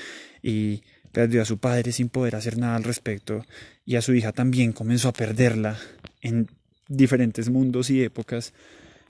Y 0.41 0.83
perdió 1.11 1.41
a 1.41 1.45
su 1.45 1.57
padre 1.57 1.91
sin 1.91 2.09
poder 2.09 2.35
hacer 2.35 2.57
nada 2.57 2.75
al 2.75 2.83
respecto 2.83 3.45
y 3.85 3.95
a 3.95 4.01
su 4.01 4.13
hija 4.13 4.33
también 4.33 4.73
comenzó 4.73 5.07
a 5.07 5.13
perderla 5.13 5.77
en 6.21 6.49
diferentes 6.89 7.49
mundos 7.49 7.89
y 7.89 8.03
épocas 8.03 8.53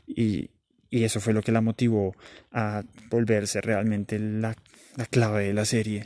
y, 0.05 0.51
eso 0.91 1.19
fue 1.19 1.33
lo 1.33 1.41
que 1.41 1.51
la 1.51 1.61
motivó 1.61 2.15
a 2.51 2.83
volverse 3.09 3.61
realmente 3.61 4.19
la, 4.19 4.55
la 4.95 5.05
clave 5.05 5.47
de 5.47 5.53
la 5.53 5.65
serie 5.65 6.05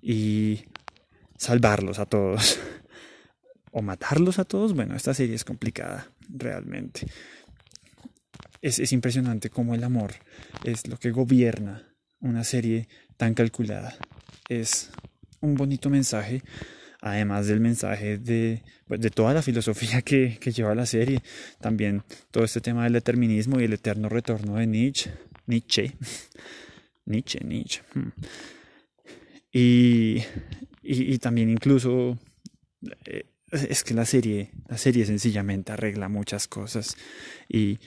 y 0.00 0.64
salvarlos 1.36 1.98
a 1.98 2.06
todos 2.06 2.58
o 3.72 3.82
matarlos 3.82 4.38
a 4.38 4.44
todos. 4.44 4.74
Bueno, 4.74 4.96
esta 4.96 5.14
serie 5.14 5.34
es 5.34 5.44
complicada, 5.44 6.10
realmente. 6.28 7.06
Es, 8.60 8.78
es 8.78 8.92
impresionante 8.92 9.50
cómo 9.50 9.74
el 9.74 9.84
amor 9.84 10.12
es 10.64 10.86
lo 10.86 10.96
que 10.96 11.10
gobierna 11.10 11.92
una 12.20 12.44
serie 12.44 12.88
tan 13.16 13.34
calculada. 13.34 13.96
Es 14.48 14.90
un 15.40 15.54
bonito 15.54 15.90
mensaje, 15.90 16.42
además 17.02 17.48
del 17.48 17.60
mensaje 17.60 18.16
de, 18.16 18.62
pues, 18.86 19.00
de 19.00 19.10
toda 19.10 19.34
la 19.34 19.42
filosofía 19.42 20.00
que, 20.02 20.38
que, 20.40 20.52
lleva 20.52 20.74
la 20.74 20.86
serie. 20.86 21.20
También 21.60 22.02
todo 22.30 22.44
este 22.44 22.60
tema 22.60 22.84
del 22.84 22.94
determinismo 22.94 23.60
y 23.60 23.64
el 23.64 23.72
eterno 23.74 24.08
retorno 24.08 24.56
de 24.56 24.66
Nietzsche. 24.66 25.10
Nietzsche. 25.46 25.92
Nietzsche, 27.04 27.40
Nietzsche. 27.44 27.82
Hmm. 27.92 28.12
Y, 29.52 30.22
y, 30.82 31.18
también 31.18 31.50
incluso 31.50 32.18
eh, 33.04 33.26
es 33.50 33.84
que 33.84 33.92
la 33.92 34.06
serie, 34.06 34.50
la 34.68 34.78
serie 34.78 35.04
sencillamente 35.04 35.72
arregla 35.72 36.08
muchas 36.08 36.48
cosas 36.48 36.96
y, 37.48 37.78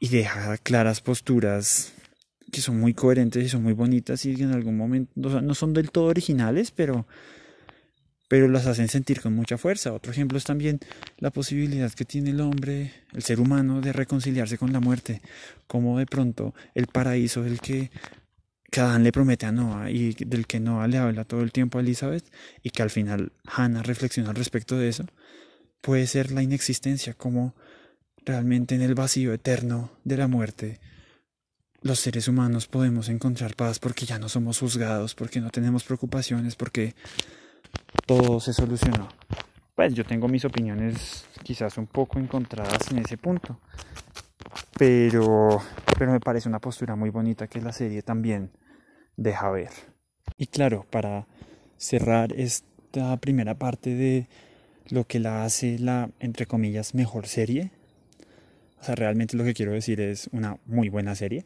y 0.00 0.08
deja 0.08 0.58
claras 0.58 1.00
posturas 1.00 1.94
que 2.50 2.60
son 2.60 2.78
muy 2.78 2.94
coherentes 2.94 3.44
y 3.44 3.48
son 3.48 3.62
muy 3.62 3.72
bonitas 3.72 4.24
y 4.24 4.34
en 4.42 4.52
algún 4.52 4.76
momento 4.76 5.40
no 5.40 5.54
son 5.54 5.72
del 5.72 5.90
todo 5.90 6.06
originales, 6.06 6.70
pero, 6.70 7.06
pero 8.28 8.48
las 8.48 8.66
hacen 8.66 8.88
sentir 8.88 9.20
con 9.20 9.34
mucha 9.34 9.58
fuerza. 9.58 9.92
Otro 9.92 10.12
ejemplo 10.12 10.38
es 10.38 10.44
también 10.44 10.80
la 11.18 11.30
posibilidad 11.30 11.92
que 11.92 12.04
tiene 12.04 12.30
el 12.30 12.40
hombre, 12.40 12.92
el 13.12 13.22
ser 13.22 13.40
humano, 13.40 13.80
de 13.80 13.92
reconciliarse 13.92 14.58
con 14.58 14.72
la 14.72 14.80
muerte, 14.80 15.22
como 15.66 15.98
de 15.98 16.06
pronto 16.06 16.54
el 16.74 16.86
paraíso 16.86 17.42
del 17.42 17.60
que 17.60 17.90
cada 18.70 18.98
le 18.98 19.10
promete 19.10 19.46
a 19.46 19.52
Noah 19.52 19.90
y 19.90 20.14
del 20.14 20.46
que 20.46 20.60
Noah 20.60 20.86
le 20.86 20.98
habla 20.98 21.24
todo 21.24 21.42
el 21.42 21.50
tiempo 21.50 21.78
a 21.78 21.80
Elizabeth 21.80 22.24
y 22.62 22.70
que 22.70 22.82
al 22.82 22.90
final 22.90 23.32
Hannah 23.44 23.82
reflexiona 23.82 24.30
al 24.30 24.36
respecto 24.36 24.78
de 24.78 24.88
eso, 24.88 25.06
puede 25.80 26.06
ser 26.06 26.30
la 26.30 26.42
inexistencia, 26.42 27.14
como 27.14 27.54
realmente 28.24 28.74
en 28.74 28.82
el 28.82 28.94
vacío 28.94 29.32
eterno 29.32 29.90
de 30.04 30.16
la 30.16 30.28
muerte 30.28 30.80
los 31.82 31.98
seres 31.98 32.28
humanos 32.28 32.66
podemos 32.66 33.08
encontrar 33.08 33.56
paz 33.56 33.78
porque 33.78 34.06
ya 34.06 34.18
no 34.18 34.28
somos 34.28 34.58
juzgados, 34.58 35.14
porque 35.14 35.40
no 35.40 35.50
tenemos 35.50 35.84
preocupaciones, 35.84 36.56
porque 36.56 36.94
todo 38.06 38.40
se 38.40 38.52
solucionó. 38.52 39.08
Pues 39.74 39.94
yo 39.94 40.04
tengo 40.04 40.28
mis 40.28 40.44
opiniones 40.44 41.24
quizás 41.42 41.78
un 41.78 41.86
poco 41.86 42.18
encontradas 42.18 42.90
en 42.90 42.98
ese 42.98 43.16
punto, 43.16 43.60
pero, 44.78 45.60
pero 45.98 46.12
me 46.12 46.20
parece 46.20 46.48
una 46.48 46.60
postura 46.60 46.96
muy 46.96 47.10
bonita 47.10 47.46
que 47.46 47.62
la 47.62 47.72
serie 47.72 48.02
también 48.02 48.50
deja 49.16 49.50
ver. 49.50 49.70
Y 50.36 50.48
claro, 50.48 50.86
para 50.90 51.26
cerrar 51.78 52.32
esta 52.34 53.16
primera 53.16 53.54
parte 53.58 53.94
de 53.94 54.28
lo 54.90 55.06
que 55.06 55.18
la 55.18 55.44
hace 55.44 55.78
la, 55.78 56.10
entre 56.18 56.46
comillas, 56.46 56.94
mejor 56.94 57.26
serie, 57.26 57.72
o 58.80 58.84
sea, 58.84 58.94
realmente 58.94 59.36
lo 59.36 59.44
que 59.44 59.54
quiero 59.54 59.72
decir 59.72 60.00
es 60.00 60.28
una 60.32 60.58
muy 60.66 60.88
buena 60.88 61.14
serie. 61.14 61.44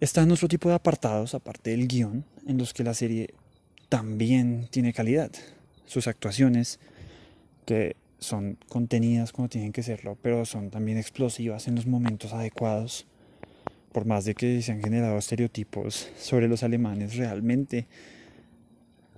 Está 0.00 0.26
nuestro 0.26 0.48
tipo 0.48 0.68
de 0.68 0.74
apartados, 0.74 1.34
aparte 1.34 1.70
del 1.70 1.86
guion, 1.86 2.24
en 2.46 2.58
los 2.58 2.74
que 2.74 2.82
la 2.82 2.94
serie 2.94 3.32
también 3.88 4.66
tiene 4.70 4.92
calidad. 4.92 5.30
Sus 5.86 6.08
actuaciones, 6.08 6.80
que 7.64 7.96
son 8.18 8.58
contenidas 8.68 9.32
como 9.32 9.48
tienen 9.48 9.72
que 9.72 9.84
serlo, 9.84 10.18
pero 10.20 10.44
son 10.46 10.70
también 10.70 10.98
explosivas 10.98 11.68
en 11.68 11.76
los 11.76 11.86
momentos 11.86 12.32
adecuados. 12.32 13.06
Por 13.92 14.04
más 14.04 14.24
de 14.24 14.34
que 14.34 14.60
se 14.62 14.72
han 14.72 14.82
generado 14.82 15.16
estereotipos 15.16 16.08
sobre 16.18 16.48
los 16.48 16.64
alemanes, 16.64 17.16
realmente, 17.16 17.86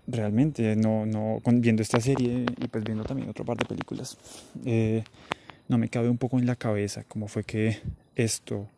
realmente, 0.07 0.77
no, 0.77 1.07
no, 1.07 1.41
viendo 1.55 1.81
esta 1.81 2.01
serie 2.01 2.45
y 2.59 2.69
pues 2.69 2.85
viendo 2.85 3.03
también 3.03 3.31
otra 3.31 3.47
parte 3.47 3.65
de 3.65 3.69
películas, 3.69 4.19
eh, 4.67 5.03
no 5.69 5.79
me 5.79 5.89
cabe 5.89 6.11
un 6.11 6.19
poco 6.19 6.39
en 6.39 6.45
la 6.45 6.57
cabeza 6.57 7.05
cómo 7.05 7.27
fue 7.27 7.45
que 7.45 7.79
esto 8.15 8.69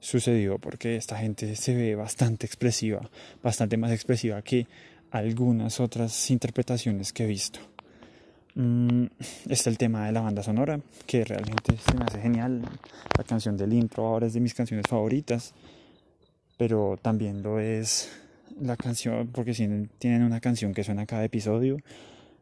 sucedió, 0.00 0.58
porque 0.58 0.96
esta 0.96 1.18
gente 1.18 1.56
se 1.56 1.74
ve 1.74 1.94
bastante 1.94 2.46
expresiva, 2.46 3.10
bastante 3.42 3.76
más 3.76 3.92
expresiva 3.92 4.42
que 4.42 4.66
algunas 5.10 5.80
otras 5.80 6.30
interpretaciones 6.30 7.12
que 7.12 7.24
he 7.24 7.26
visto. 7.26 7.60
Mm, 8.54 9.06
está 9.48 9.68
el 9.68 9.76
tema 9.76 10.06
de 10.06 10.12
la 10.12 10.22
banda 10.22 10.42
sonora, 10.42 10.80
que 11.06 11.24
realmente 11.24 11.76
se 11.76 11.94
me 11.94 12.04
hace 12.04 12.20
genial. 12.20 12.62
La 13.16 13.24
canción 13.24 13.56
del 13.56 13.72
intro 13.72 14.06
ahora 14.06 14.26
es 14.26 14.32
de 14.32 14.40
mis 14.40 14.54
canciones 14.54 14.86
favoritas, 14.88 15.54
pero 16.56 16.98
también 17.00 17.42
lo 17.42 17.60
es 17.60 18.10
la 18.60 18.76
canción, 18.76 19.28
porque 19.28 19.52
tienen 19.98 20.22
una 20.22 20.40
canción 20.40 20.72
que 20.72 20.84
suena 20.84 21.04
cada 21.04 21.24
episodio 21.24 21.76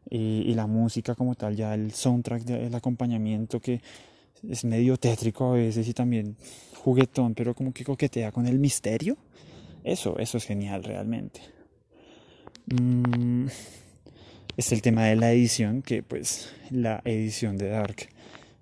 y, 0.09 0.53
la 0.53 0.67
música 0.67 1.15
como 1.15 1.35
tal, 1.35 1.55
ya 1.55 1.73
el 1.73 1.91
soundtrack, 1.91 2.49
el 2.49 2.75
acompañamiento 2.75 3.59
que 3.59 3.81
es 4.49 4.65
medio 4.65 4.97
tétrico 4.97 5.51
a 5.51 5.53
veces 5.53 5.87
y 5.87 5.93
también 5.93 6.37
juguetón, 6.75 7.33
pero 7.33 7.53
como 7.53 7.73
que 7.73 7.83
coquetea 7.83 8.31
con 8.31 8.47
el 8.47 8.59
misterio. 8.59 9.17
Eso, 9.83 10.17
eso 10.17 10.37
es 10.37 10.45
genial 10.45 10.83
realmente. 10.83 11.41
Mm, 12.67 13.47
es 14.57 14.71
el 14.71 14.81
tema 14.81 15.05
de 15.05 15.15
la 15.15 15.31
edición, 15.31 15.81
que 15.81 16.03
pues 16.03 16.49
la 16.71 17.01
edición 17.05 17.57
de 17.57 17.69
Dark, 17.69 18.09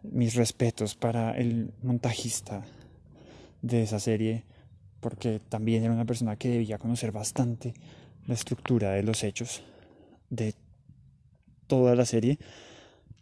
mis 0.03 0.35
respetos 0.35 0.95
para 0.95 1.37
el 1.37 1.71
montajista 1.81 2.65
de 3.61 3.83
esa 3.83 3.99
serie, 3.99 4.43
porque 4.99 5.39
también 5.49 5.83
era 5.83 5.93
una 5.93 6.05
persona 6.05 6.35
que 6.35 6.49
debía 6.49 6.77
conocer 6.77 7.11
bastante 7.11 7.73
la 8.27 8.33
estructura 8.33 8.91
de 8.91 9.03
los 9.03 9.23
hechos 9.23 9.63
de 10.29 10.55
toda 11.67 11.95
la 11.95 12.05
serie 12.05 12.39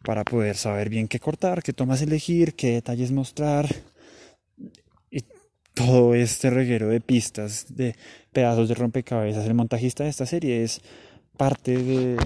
para 0.03 0.23
poder 0.23 0.55
saber 0.55 0.89
bien 0.89 1.07
qué 1.07 1.19
cortar, 1.19 1.61
qué 1.63 1.73
tomas 1.73 2.01
elegir, 2.01 2.55
qué 2.55 2.71
detalles 2.71 3.11
mostrar 3.11 3.67
y 5.09 5.23
todo 5.73 6.13
este 6.15 6.49
reguero 6.49 6.87
de 6.87 7.01
pistas, 7.01 7.75
de 7.75 7.95
pedazos 8.31 8.69
de 8.69 8.75
rompecabezas. 8.75 9.45
El 9.45 9.53
montajista 9.53 10.03
de 10.03 10.09
esta 10.09 10.25
serie 10.25 10.63
es 10.63 10.81
parte 11.37 11.77
de, 11.77 12.17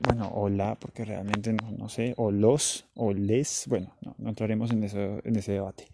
bueno, 0.00 0.30
o 0.34 0.48
la, 0.48 0.74
porque 0.76 1.04
realmente 1.04 1.52
no, 1.52 1.70
no 1.72 1.88
sé, 1.88 2.14
o 2.16 2.30
los, 2.30 2.86
o 2.94 3.12
les, 3.12 3.64
bueno, 3.68 3.94
no, 4.00 4.28
entraremos 4.28 4.70
en, 4.70 4.84
eso, 4.84 5.20
en 5.24 5.36
ese 5.36 5.52
debate. 5.52 5.88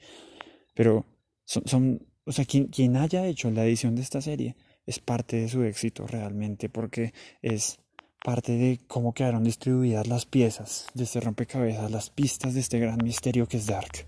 Pero 0.75 1.07
son, 1.45 1.63
son 1.67 2.07
o 2.25 2.33
sea, 2.33 2.45
quien, 2.45 2.67
quien 2.69 2.97
haya 2.97 3.27
hecho 3.27 3.51
la 3.51 3.65
edición 3.65 3.97
de 3.97 4.03
esta 4.03 4.21
serie 4.21 4.57
es 4.87 4.99
parte 4.99 5.37
de 5.37 5.49
su 5.49 5.63
éxito 5.65 6.07
realmente, 6.07 6.69
porque 6.69 7.13
es 7.43 7.79
parte 8.25 8.53
de 8.53 8.81
cómo 8.87 9.13
quedaron 9.13 9.45
distribuidas 9.45 10.07
las 10.07 10.27
piezas 10.27 10.87
de 10.95 11.05
este 11.05 11.21
rompecabezas, 11.21 11.91
las 11.91 12.11
pistas 12.11 12.55
de 12.55 12.61
este 12.61 12.79
gran 12.79 12.99
misterio 13.03 13.47
que 13.47 13.57
es 13.57 13.67
Dark. 13.67 14.07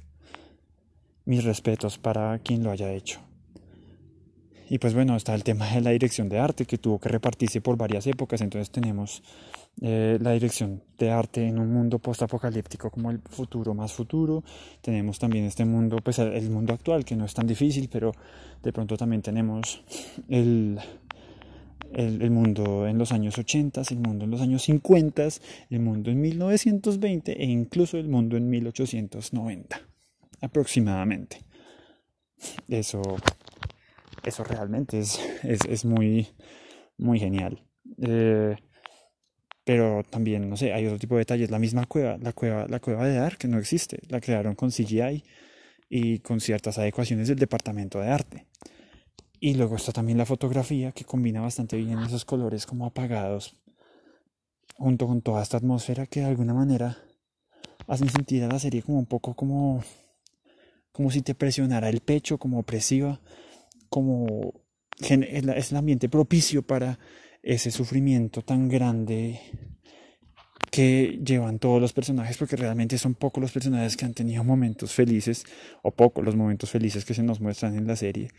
Mis 1.24 1.44
respetos 1.44 1.98
para 1.98 2.38
quien 2.40 2.62
lo 2.62 2.70
haya 2.70 2.92
hecho. 2.92 3.20
Y 4.68 4.78
pues 4.78 4.94
bueno, 4.94 5.16
está 5.16 5.34
el 5.34 5.44
tema 5.44 5.68
de 5.68 5.82
la 5.82 5.90
dirección 5.90 6.28
de 6.28 6.38
arte 6.38 6.64
que 6.64 6.78
tuvo 6.78 6.98
que 6.98 7.10
repartirse 7.10 7.60
por 7.60 7.76
varias 7.76 8.06
épocas. 8.06 8.40
Entonces 8.40 8.70
tenemos 8.70 9.22
eh, 9.80 10.18
la 10.20 10.32
dirección 10.32 10.82
de 10.96 11.10
arte 11.10 11.46
en 11.46 11.58
un 11.58 11.72
mundo 11.72 11.98
postapocalíptico 11.98 12.90
como 12.90 13.10
el 13.10 13.20
futuro 13.20 13.74
más 13.74 13.92
futuro. 13.92 14.42
Tenemos 14.80 15.18
también 15.18 15.44
este 15.44 15.64
mundo, 15.64 15.96
pues 16.02 16.18
el 16.18 16.50
mundo 16.50 16.72
actual 16.72 17.04
que 17.04 17.16
no 17.16 17.26
es 17.26 17.34
tan 17.34 17.46
difícil, 17.46 17.88
pero 17.92 18.12
de 18.62 18.72
pronto 18.72 18.96
también 18.96 19.20
tenemos 19.20 19.82
el 20.28 20.78
el, 21.94 22.30
mundo 22.30 22.86
en 22.86 22.98
los 22.98 23.12
años 23.12 23.38
80, 23.38 23.82
el 23.90 23.98
mundo 23.98 24.24
en 24.24 24.30
los 24.30 24.40
años 24.40 24.62
50, 24.62 25.28
el 25.70 25.80
mundo 25.80 26.10
en 26.10 26.20
1920 26.20 27.42
e 27.42 27.44
incluso 27.46 27.98
el 27.98 28.08
mundo 28.08 28.36
en 28.36 28.48
1890 28.48 29.80
aproximadamente. 30.40 31.38
Eso, 32.68 33.00
eso 34.24 34.44
realmente 34.44 34.98
es, 34.98 35.20
es, 35.42 35.84
muy, 35.84 36.28
muy 36.98 37.18
genial. 37.18 37.62
Eh, 38.02 38.56
pero 39.64 40.02
también, 40.10 40.50
no 40.50 40.56
sé, 40.56 40.72
hay 40.72 40.86
otro 40.86 40.98
tipo 40.98 41.14
de 41.14 41.20
detalles. 41.20 41.50
La 41.50 41.60
misma 41.60 41.86
cueva, 41.86 42.18
la 42.18 42.32
cueva, 42.32 42.66
la 42.68 42.80
cueva 42.80 43.06
de 43.06 43.48
no 43.48 43.58
existe. 43.58 44.00
La 44.08 44.20
crearon 44.20 44.56
con 44.56 44.70
CGI 44.70 45.22
y 45.88 46.18
con 46.18 46.40
ciertas 46.40 46.78
adecuaciones 46.78 47.28
del 47.28 47.38
departamento 47.38 48.00
de 48.00 48.08
arte. 48.08 48.46
Y 49.44 49.54
luego 49.54 49.74
está 49.74 49.90
también 49.90 50.18
la 50.18 50.24
fotografía 50.24 50.92
que 50.92 51.04
combina 51.04 51.40
bastante 51.40 51.76
bien 51.76 51.98
esos 51.98 52.24
colores 52.24 52.64
como 52.64 52.86
apagados 52.86 53.56
junto 54.76 55.08
con 55.08 55.20
toda 55.20 55.42
esta 55.42 55.56
atmósfera 55.56 56.06
que 56.06 56.20
de 56.20 56.26
alguna 56.26 56.54
manera 56.54 56.96
hacen 57.88 58.08
sentir 58.08 58.44
a 58.44 58.46
la 58.46 58.60
serie 58.60 58.84
como 58.84 59.00
un 59.00 59.06
poco 59.06 59.34
como 59.34 59.82
como 60.92 61.10
si 61.10 61.22
te 61.22 61.34
presionara 61.34 61.88
el 61.88 62.02
pecho, 62.02 62.38
como 62.38 62.60
opresiva, 62.60 63.20
como 63.88 64.52
es 65.00 65.72
el 65.72 65.76
ambiente 65.76 66.08
propicio 66.08 66.62
para 66.62 67.00
ese 67.42 67.72
sufrimiento 67.72 68.42
tan 68.42 68.68
grande 68.68 69.40
que 70.70 71.18
llevan 71.26 71.58
todos 71.58 71.80
los 71.80 71.92
personajes, 71.92 72.36
porque 72.36 72.54
realmente 72.54 72.96
son 72.96 73.14
pocos 73.14 73.40
los 73.40 73.50
personajes 73.50 73.96
que 73.96 74.04
han 74.04 74.14
tenido 74.14 74.44
momentos 74.44 74.92
felices, 74.92 75.44
o 75.82 75.90
pocos 75.90 76.24
los 76.24 76.36
momentos 76.36 76.70
felices 76.70 77.04
que 77.04 77.14
se 77.14 77.24
nos 77.24 77.40
muestran 77.40 77.76
en 77.76 77.88
la 77.88 77.96
serie 77.96 78.30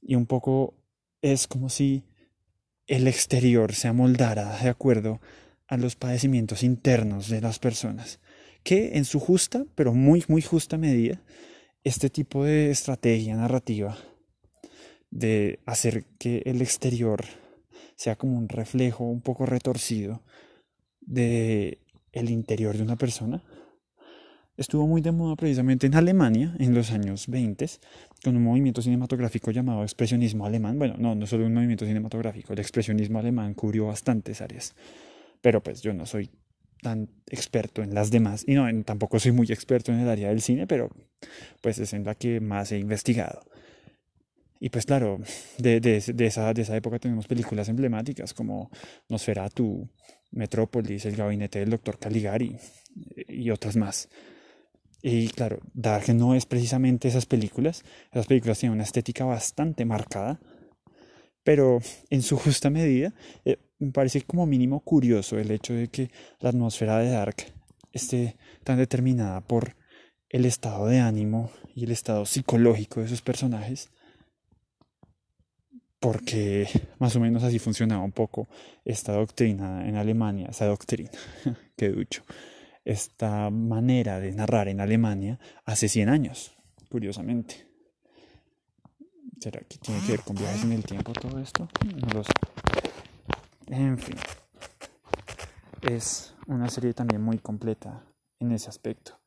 y 0.00 0.14
un 0.14 0.26
poco 0.26 0.74
es 1.22 1.46
como 1.46 1.68
si 1.68 2.04
el 2.86 3.06
exterior 3.06 3.74
se 3.74 3.88
amoldara 3.88 4.58
de 4.60 4.68
acuerdo 4.68 5.20
a 5.66 5.76
los 5.76 5.96
padecimientos 5.96 6.62
internos 6.62 7.28
de 7.28 7.40
las 7.40 7.58
personas, 7.58 8.20
que 8.62 8.96
en 8.96 9.04
su 9.04 9.20
justa, 9.20 9.66
pero 9.74 9.92
muy, 9.92 10.24
muy 10.28 10.42
justa 10.42 10.78
medida, 10.78 11.22
este 11.84 12.10
tipo 12.10 12.44
de 12.44 12.70
estrategia 12.70 13.36
narrativa 13.36 13.96
de 15.10 15.60
hacer 15.66 16.04
que 16.18 16.42
el 16.44 16.60
exterior 16.62 17.24
sea 17.96 18.16
como 18.16 18.36
un 18.36 18.48
reflejo 18.48 19.04
un 19.04 19.20
poco 19.20 19.46
retorcido 19.46 20.22
de 21.00 21.80
el 22.12 22.30
interior 22.30 22.76
de 22.76 22.82
una 22.82 22.96
persona 22.96 23.42
estuvo 24.58 24.86
muy 24.86 25.00
de 25.00 25.12
moda 25.12 25.36
precisamente 25.36 25.86
en 25.86 25.94
Alemania 25.94 26.54
en 26.58 26.74
los 26.74 26.90
años 26.90 27.28
20 27.28 27.66
con 28.22 28.36
un 28.36 28.42
movimiento 28.42 28.82
cinematográfico 28.82 29.52
llamado 29.52 29.82
expresionismo 29.84 30.44
alemán. 30.44 30.78
Bueno, 30.78 30.96
no, 30.98 31.14
no 31.14 31.26
solo 31.26 31.46
un 31.46 31.54
movimiento 31.54 31.86
cinematográfico, 31.86 32.52
el 32.52 32.58
expresionismo 32.58 33.20
alemán 33.20 33.54
cubrió 33.54 33.86
bastantes 33.86 34.42
áreas. 34.42 34.74
Pero 35.40 35.62
pues 35.62 35.80
yo 35.80 35.94
no 35.94 36.04
soy 36.04 36.30
tan 36.82 37.08
experto 37.28 37.82
en 37.82 37.94
las 37.94 38.10
demás 38.10 38.44
y 38.46 38.54
no, 38.54 38.66
tampoco 38.84 39.18
soy 39.20 39.32
muy 39.32 39.46
experto 39.46 39.92
en 39.92 40.00
el 40.00 40.08
área 40.08 40.28
del 40.28 40.42
cine, 40.42 40.66
pero 40.66 40.90
pues 41.60 41.78
es 41.78 41.92
en 41.92 42.04
la 42.04 42.16
que 42.16 42.40
más 42.40 42.72
he 42.72 42.78
investigado. 42.78 43.42
Y 44.60 44.70
pues 44.70 44.86
claro, 44.86 45.20
de, 45.58 45.78
de, 45.80 46.00
de, 46.00 46.26
esa, 46.26 46.52
de 46.52 46.62
esa 46.62 46.76
época 46.76 46.98
tenemos 46.98 47.28
películas 47.28 47.68
emblemáticas 47.68 48.34
como 48.34 48.70
Nosferatu, 49.08 49.88
Metrópolis, 50.32 51.06
El 51.06 51.14
gabinete 51.14 51.60
del 51.60 51.70
doctor 51.70 51.96
Caligari 52.00 52.56
y 53.28 53.50
otras 53.50 53.76
más. 53.76 54.08
Y 55.02 55.28
claro, 55.28 55.60
Dark 55.74 56.12
no 56.14 56.34
es 56.34 56.46
precisamente 56.46 57.08
esas 57.08 57.26
películas. 57.26 57.84
Esas 58.10 58.26
películas 58.26 58.58
tienen 58.58 58.74
una 58.74 58.84
estética 58.84 59.24
bastante 59.24 59.84
marcada, 59.84 60.40
pero 61.44 61.78
en 62.10 62.22
su 62.22 62.36
justa 62.36 62.68
medida 62.70 63.14
eh, 63.44 63.58
me 63.78 63.92
parece 63.92 64.22
como 64.22 64.46
mínimo 64.46 64.80
curioso 64.80 65.38
el 65.38 65.50
hecho 65.50 65.72
de 65.72 65.88
que 65.88 66.10
la 66.40 66.50
atmósfera 66.50 66.98
de 66.98 67.10
Dark 67.10 67.36
esté 67.92 68.36
tan 68.64 68.78
determinada 68.78 69.40
por 69.40 69.76
el 70.28 70.44
estado 70.44 70.86
de 70.86 70.98
ánimo 70.98 71.50
y 71.74 71.84
el 71.84 71.92
estado 71.92 72.26
psicológico 72.26 73.00
de 73.00 73.08
sus 73.08 73.22
personajes, 73.22 73.90
porque 76.00 76.68
más 76.98 77.16
o 77.16 77.20
menos 77.20 77.44
así 77.44 77.58
funcionaba 77.58 78.04
un 78.04 78.12
poco 78.12 78.48
esta 78.84 79.12
doctrina 79.12 79.88
en 79.88 79.96
Alemania, 79.96 80.48
esa 80.50 80.66
doctrina, 80.66 81.12
que 81.76 81.88
ducho 81.88 82.24
esta 82.88 83.50
manera 83.50 84.18
de 84.18 84.32
narrar 84.32 84.66
en 84.68 84.80
Alemania 84.80 85.38
hace 85.66 85.90
100 85.90 86.08
años, 86.08 86.56
curiosamente. 86.88 87.68
¿Será 89.38 89.60
que 89.60 89.76
tiene 89.76 90.00
que 90.06 90.12
ver 90.12 90.22
con 90.22 90.34
viajes 90.34 90.64
en 90.64 90.72
el 90.72 90.82
tiempo 90.84 91.12
todo 91.12 91.38
esto? 91.38 91.68
No 91.84 92.08
lo 92.14 92.24
sé. 92.24 92.32
En 93.66 93.98
fin. 93.98 94.16
Es 95.82 96.34
una 96.46 96.70
serie 96.70 96.94
también 96.94 97.20
muy 97.20 97.36
completa 97.38 98.06
en 98.40 98.52
ese 98.52 98.70
aspecto. 98.70 99.20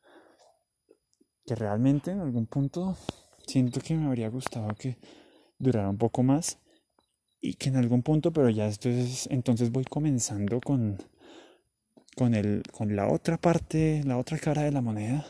Que 1.45 1.53
realmente 1.53 2.09
en 2.09 2.19
algún 2.19 2.47
punto 2.47 2.97
siento 3.45 3.79
que 3.79 3.93
me 3.93 4.07
habría 4.07 4.29
gustado 4.29 4.73
que 4.73 4.97
durara 5.59 5.87
un 5.87 5.99
poco 5.99 6.23
más 6.23 6.57
y 7.39 7.53
que 7.53 7.69
en 7.69 7.75
algún 7.75 8.01
punto, 8.01 8.33
pero 8.33 8.49
ya 8.49 8.65
entonces, 8.65 9.27
entonces 9.29 9.71
voy 9.71 9.83
comenzando 9.83 10.59
con 10.59 10.97
con, 12.15 12.33
el, 12.33 12.63
con 12.71 12.95
la 12.95 13.07
otra 13.07 13.37
parte, 13.37 14.03
la 14.05 14.17
otra 14.17 14.37
cara 14.37 14.63
de 14.63 14.71
la 14.71 14.81
moneda, 14.81 15.25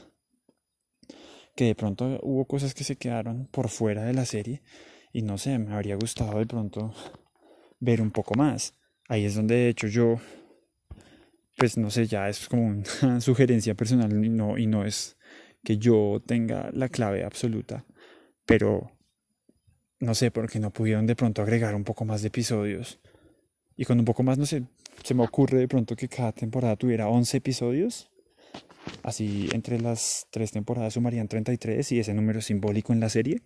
que 1.55 1.65
de 1.65 1.75
pronto 1.75 2.19
hubo 2.23 2.45
cosas 2.45 2.73
que 2.73 2.83
se 2.83 2.95
quedaron 2.95 3.47
por 3.47 3.69
fuera 3.69 4.03
de 4.03 4.13
la 4.13 4.25
serie 4.25 4.61
y 5.13 5.21
no 5.21 5.37
sé, 5.37 5.57
me 5.59 5.73
habría 5.73 5.95
gustado 5.95 6.39
de 6.39 6.45
pronto 6.45 6.93
ver 7.79 8.01
un 8.01 8.11
poco 8.11 8.35
más. 8.35 8.73
Ahí 9.07 9.25
es 9.25 9.35
donde 9.35 9.55
de 9.55 9.69
hecho 9.69 9.87
yo, 9.87 10.21
pues 11.57 11.77
no 11.77 11.89
sé, 11.89 12.07
ya 12.07 12.29
es 12.29 12.47
como 12.47 12.67
una 12.67 13.21
sugerencia 13.21 13.75
personal 13.75 14.35
no, 14.35 14.57
y 14.57 14.67
no 14.67 14.85
es 14.85 15.17
que 15.63 15.77
yo 15.77 16.21
tenga 16.25 16.71
la 16.73 16.89
clave 16.89 17.23
absoluta, 17.23 17.85
pero 18.45 18.91
no 19.99 20.15
sé, 20.15 20.31
porque 20.31 20.59
no 20.59 20.71
pudieron 20.71 21.05
de 21.05 21.15
pronto 21.15 21.41
agregar 21.41 21.75
un 21.75 21.83
poco 21.83 22.05
más 22.05 22.21
de 22.21 22.29
episodios. 22.29 22.99
Y 23.77 23.85
con 23.85 23.99
un 23.99 24.05
poco 24.05 24.23
más, 24.23 24.37
no 24.37 24.45
sé, 24.45 24.63
se 25.03 25.13
me 25.13 25.23
ocurre 25.23 25.59
de 25.59 25.67
pronto 25.67 25.95
que 25.95 26.07
cada 26.07 26.31
temporada 26.31 26.75
tuviera 26.75 27.07
11 27.07 27.37
episodios. 27.37 28.09
Así 29.03 29.49
entre 29.53 29.79
las 29.79 30.27
tres 30.31 30.51
temporadas 30.51 30.93
sumarían 30.93 31.27
33 31.27 31.91
y 31.91 31.99
ese 31.99 32.13
número 32.13 32.41
simbólico 32.41 32.93
en 32.93 32.99
la 32.99 33.09
serie. 33.09 33.41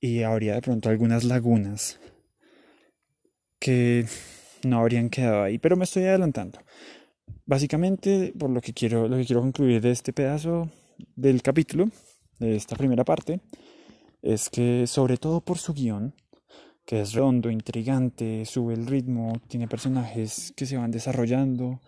Y 0.00 0.22
habría 0.22 0.54
de 0.54 0.62
pronto 0.62 0.88
algunas 0.88 1.24
lagunas 1.24 1.98
que 3.58 4.06
no 4.64 4.80
habrían 4.80 5.10
quedado 5.10 5.42
ahí, 5.42 5.58
pero 5.58 5.76
me 5.76 5.84
estoy 5.84 6.04
adelantando. 6.04 6.58
Básicamente, 7.44 8.32
por 8.38 8.50
lo 8.50 8.60
que 8.60 8.72
quiero, 8.72 9.08
lo 9.08 9.16
que 9.16 9.24
quiero 9.24 9.40
concluir 9.40 9.80
de 9.80 9.90
este 9.90 10.12
pedazo 10.12 10.70
del 11.14 11.42
capítulo, 11.42 11.88
de 12.38 12.56
esta 12.56 12.76
primera 12.76 13.04
parte, 13.04 13.40
es 14.22 14.50
que 14.50 14.86
sobre 14.86 15.16
todo 15.16 15.40
por 15.40 15.58
su 15.58 15.72
guion, 15.72 16.14
que 16.86 17.00
es 17.00 17.12
redondo, 17.12 17.50
intrigante, 17.50 18.44
sube 18.46 18.72
el 18.74 18.86
ritmo, 18.86 19.32
tiene 19.48 19.66
personajes 19.66 20.52
que 20.56 20.66
se 20.66 20.76
van 20.76 20.92
desarrollando 20.92 21.82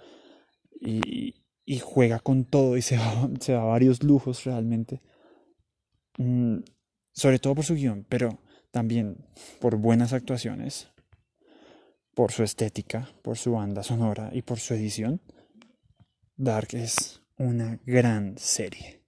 y, 0.81 1.35
juega 1.81 2.19
con 2.19 2.45
todo 2.45 2.77
y 2.77 2.83
se, 2.83 2.97
da 2.97 3.63
varios 3.63 4.03
lujos 4.03 4.45
realmente. 4.45 5.01
Mm, 6.19 6.59
sobre 7.13 7.39
todo 7.39 7.55
por 7.55 7.65
su 7.65 7.75
guion, 7.75 8.05
pero 8.09 8.41
también 8.73 9.25
por 9.61 9.77
buenas 9.77 10.13
actuaciones, 10.13 10.89
por 12.15 12.33
su 12.33 12.43
estética, 12.43 13.09
por 13.23 13.39
su 13.39 13.53
banda 13.53 13.85
sonora 13.85 14.31
y 14.33 14.43
por 14.43 14.59
su 14.59 14.75
edición. 14.75 15.21
Dark 16.37 16.69
es 16.73 17.23
una 17.37 17.79
gran 17.87 18.37
serie. 18.37 19.03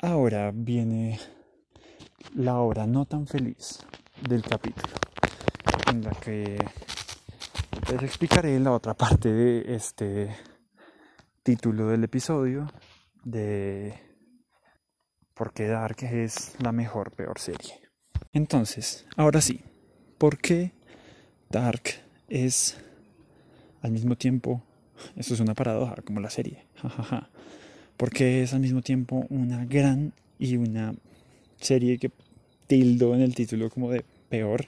Ahora 0.00 0.52
viene 0.54 1.18
la 2.34 2.60
hora 2.60 2.86
no 2.86 3.06
tan 3.06 3.26
feliz 3.26 3.80
del 4.28 4.42
capítulo, 4.42 4.94
en 5.90 6.02
la 6.02 6.10
que 6.12 6.58
les 7.90 8.02
explicaré 8.02 8.58
la 8.60 8.72
otra 8.72 8.94
parte 8.94 9.32
de 9.32 9.74
este 9.74 10.36
título 11.42 11.88
del 11.88 12.04
episodio 12.04 12.70
de 13.24 13.94
por 15.34 15.52
qué 15.52 15.66
Dark 15.66 15.96
es 16.02 16.54
la 16.60 16.72
mejor 16.72 17.12
peor 17.12 17.38
serie. 17.38 17.80
Entonces, 18.32 19.06
ahora 19.16 19.40
sí, 19.40 19.62
¿por 20.18 20.38
qué 20.38 20.72
Dark 21.48 21.82
es 22.28 22.76
al 23.82 23.90
mismo 23.92 24.16
tiempo, 24.16 24.62
eso 25.16 25.34
es 25.34 25.40
una 25.40 25.54
paradoja 25.54 25.96
como 26.04 26.20
la 26.20 26.30
serie, 26.30 26.66
jajaja, 26.76 27.30
porque 27.96 28.42
es 28.42 28.54
al 28.54 28.60
mismo 28.60 28.82
tiempo 28.82 29.26
una 29.30 29.64
gran 29.64 30.12
y 30.38 30.56
una 30.56 30.94
serie 31.60 31.98
que 31.98 32.10
tildo 32.66 33.14
en 33.14 33.20
el 33.20 33.34
título 33.34 33.68
como 33.70 33.90
de 33.90 34.04
peor. 34.28 34.64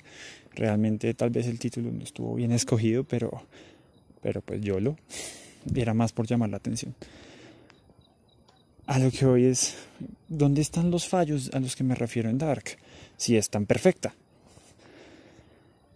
Realmente 0.55 1.15
tal 1.15 1.31
vez 1.31 1.47
el 1.47 1.59
título 1.59 1.91
no 1.91 2.03
estuvo 2.03 2.35
bien 2.35 2.53
escogido, 2.53 3.05
pero, 3.05 3.45
pero 4.21 4.41
pues 4.43 4.61
yo 4.61 4.81
lo 4.81 4.97
era 5.75 5.95
más 5.95 6.13
por 6.13 6.27
llamar 6.27 6.51
la 6.51 6.57
atención. 6.57 6.95
A 8.87 8.99
lo 8.99 9.11
que 9.11 9.25
hoy 9.25 9.45
es, 9.45 9.77
¿dónde 10.29 10.61
están 10.61 10.91
los 10.91 11.07
fallos 11.07 11.51
a 11.55 11.61
los 11.61 11.77
que 11.77 11.85
me 11.85 11.95
refiero 11.95 12.29
en 12.29 12.39
Dark? 12.39 12.65
Si 13.17 13.37
es 13.37 13.49
tan 13.49 13.65
perfecta. 13.65 14.15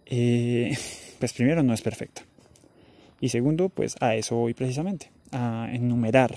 Eh, 0.05 0.75
pues 1.19 1.33
primero 1.33 1.61
no 1.63 1.73
es 1.73 1.81
perfecta. 1.81 2.23
Y 3.19 3.29
segundo, 3.29 3.67
pues 3.67 3.95
a 3.99 4.15
eso 4.15 4.35
voy 4.37 4.53
precisamente, 4.53 5.11
a 5.31 5.69
enumerar 5.71 6.33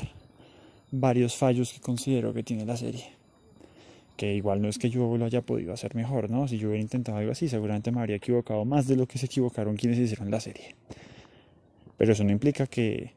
varios 0.90 1.37
fallos 1.37 1.73
que 1.73 1.81
considero 1.81 2.35
que 2.35 2.42
tiene 2.42 2.66
la 2.66 2.77
serie 2.77 3.19
que 4.21 4.35
igual 4.35 4.60
no 4.60 4.68
es 4.68 4.77
que 4.77 4.90
yo 4.90 5.16
lo 5.16 5.25
haya 5.25 5.40
podido 5.40 5.73
hacer 5.73 5.94
mejor, 5.94 6.29
¿no? 6.29 6.46
Si 6.46 6.58
yo 6.58 6.68
hubiera 6.68 6.83
intentado 6.83 7.16
algo 7.16 7.33
así, 7.33 7.48
seguramente 7.48 7.90
me 7.90 8.00
habría 8.00 8.16
equivocado 8.16 8.66
más 8.66 8.87
de 8.87 8.94
lo 8.94 9.06
que 9.06 9.16
se 9.16 9.25
equivocaron 9.25 9.77
quienes 9.79 9.98
hicieron 9.98 10.31
la 10.31 10.38
serie. 10.40 10.77
Pero 11.96 12.12
eso 12.12 12.23
no 12.23 12.31
implica 12.31 12.66
que 12.66 13.14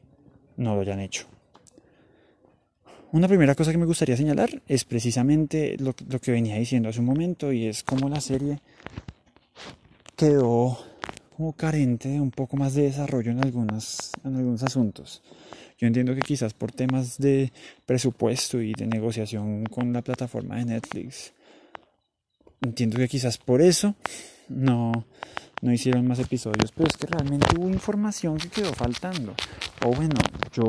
no 0.56 0.74
lo 0.74 0.80
hayan 0.80 1.00
hecho. 1.00 1.26
Una 3.12 3.28
primera 3.28 3.54
cosa 3.54 3.70
que 3.70 3.76
me 3.76 3.84
gustaría 3.84 4.16
señalar 4.16 4.62
es 4.66 4.86
precisamente 4.86 5.76
lo, 5.78 5.94
lo 6.08 6.18
que 6.20 6.32
venía 6.32 6.56
diciendo 6.56 6.88
hace 6.88 7.00
un 7.00 7.06
momento 7.06 7.52
y 7.52 7.66
es 7.66 7.82
cómo 7.82 8.08
la 8.08 8.22
serie 8.22 8.60
quedó 10.16 10.78
como 11.36 11.52
carente 11.52 12.08
de 12.08 12.18
un 12.18 12.30
poco 12.30 12.56
más 12.56 12.72
de 12.72 12.84
desarrollo 12.84 13.30
en, 13.30 13.44
algunos 13.44 14.10
en 14.24 14.36
algunos 14.36 14.62
asuntos. 14.62 15.22
Yo 15.78 15.86
entiendo 15.86 16.14
que 16.14 16.20
quizás 16.20 16.54
por 16.54 16.72
temas 16.72 17.18
de 17.18 17.52
presupuesto 17.84 18.60
y 18.60 18.72
de 18.72 18.86
negociación 18.86 19.64
con 19.66 19.92
la 19.92 20.02
plataforma 20.02 20.56
de 20.56 20.66
Netflix, 20.66 21.32
entiendo 22.60 22.98
que 22.98 23.08
quizás 23.08 23.38
por 23.38 23.60
eso 23.60 23.94
no, 24.48 24.92
no 25.62 25.72
hicieron 25.72 26.06
más 26.06 26.18
episodios, 26.20 26.72
pero 26.72 26.88
es 26.88 26.96
que 26.96 27.06
realmente 27.06 27.56
hubo 27.58 27.68
información 27.68 28.38
que 28.38 28.48
quedó 28.48 28.72
faltando. 28.72 29.34
O 29.84 29.90
bueno, 29.90 30.16
yo 30.52 30.64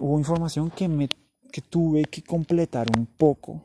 hubo 0.00 0.18
información 0.18 0.70
que 0.70 0.88
me 0.88 1.08
que 1.54 1.60
tuve 1.60 2.06
que 2.06 2.22
completar 2.22 2.88
un 2.98 3.06
poco 3.06 3.62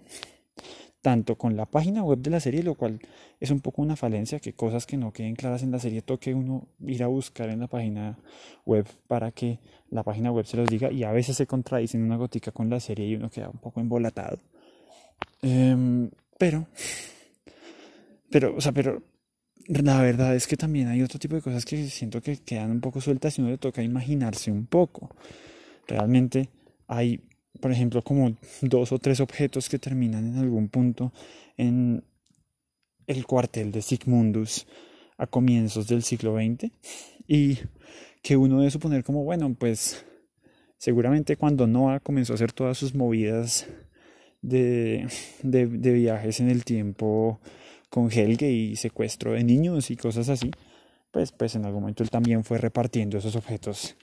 tanto 1.01 1.37
con 1.37 1.55
la 1.55 1.65
página 1.65 2.03
web 2.03 2.19
de 2.19 2.29
la 2.29 2.39
serie, 2.39 2.63
lo 2.63 2.75
cual 2.75 2.99
es 3.39 3.51
un 3.51 3.61
poco 3.61 3.81
una 3.81 3.95
falencia, 3.95 4.39
que 4.39 4.53
cosas 4.53 4.85
que 4.85 4.97
no 4.97 5.13
queden 5.13 5.35
claras 5.35 5.63
en 5.63 5.71
la 5.71 5.79
serie 5.79 6.01
toque 6.01 6.33
uno 6.33 6.67
ir 6.85 7.03
a 7.03 7.07
buscar 7.07 7.49
en 7.49 7.61
la 7.61 7.67
página 7.67 8.17
web 8.65 8.85
para 9.07 9.31
que 9.31 9.59
la 9.89 10.03
página 10.03 10.31
web 10.31 10.45
se 10.45 10.57
los 10.57 10.67
diga 10.67 10.91
y 10.91 11.03
a 11.03 11.11
veces 11.11 11.37
se 11.37 11.47
contradicen 11.47 12.03
una 12.03 12.17
gotica 12.17 12.51
con 12.51 12.69
la 12.69 12.79
serie 12.79 13.07
y 13.07 13.15
uno 13.15 13.29
queda 13.29 13.49
un 13.49 13.59
poco 13.59 13.79
embolatado. 13.79 14.39
Em, 15.41 16.09
pero, 16.37 16.67
pero, 18.29 18.55
o 18.55 18.61
sea, 18.61 18.71
pero 18.71 19.01
la 19.67 20.01
verdad 20.01 20.35
es 20.35 20.47
que 20.47 20.57
también 20.57 20.87
hay 20.87 21.01
otro 21.01 21.19
tipo 21.19 21.35
de 21.35 21.41
cosas 21.41 21.63
que 21.63 21.87
siento 21.89 22.21
que 22.21 22.37
quedan 22.37 22.71
un 22.71 22.81
poco 22.81 22.99
sueltas 22.99 23.37
y 23.37 23.41
uno 23.41 23.51
le 23.51 23.57
toca 23.57 23.83
imaginarse 23.83 24.51
un 24.51 24.65
poco. 24.65 25.15
Realmente 25.87 26.49
hay, 26.87 27.21
por 27.59 27.71
ejemplo, 27.71 28.01
como 28.03 28.35
dos 28.61 28.91
o 28.91 28.99
tres 28.99 29.19
objetos 29.19 29.69
que 29.69 29.79
terminan 29.79 30.25
en 30.27 30.37
algún 30.37 30.69
punto 30.69 31.11
en 31.57 32.03
el 33.07 33.25
cuartel 33.25 33.71
de 33.71 33.81
Sigmundus 33.81 34.67
a 35.17 35.27
comienzos 35.27 35.87
del 35.87 36.03
siglo 36.03 36.35
XX 36.35 36.71
y 37.27 37.57
que 38.21 38.37
uno 38.37 38.59
debe 38.59 38.71
suponer 38.71 39.03
como, 39.03 39.23
bueno, 39.23 39.53
pues 39.57 40.05
seguramente 40.77 41.35
cuando 41.35 41.67
Noah 41.67 41.99
comenzó 41.99 42.33
a 42.33 42.35
hacer 42.35 42.51
todas 42.51 42.77
sus 42.77 42.95
movidas 42.95 43.67
de, 44.41 45.07
de, 45.43 45.65
viajes 45.65 46.39
en 46.39 46.49
el 46.49 46.63
tiempo 46.63 47.39
con 47.89 48.09
Helge 48.11 48.49
y 48.49 48.75
secuestro 48.75 49.33
de 49.33 49.43
niños 49.43 49.91
y 49.91 49.97
cosas 49.97 50.29
así, 50.29 50.51
pues, 51.11 51.31
pues 51.31 51.55
en 51.55 51.65
algún 51.65 51.81
momento 51.81 52.03
él 52.03 52.09
también 52.09 52.43
fue 52.43 52.57
repartiendo 52.57 53.17
esos 53.17 53.35
objetos 53.35 53.97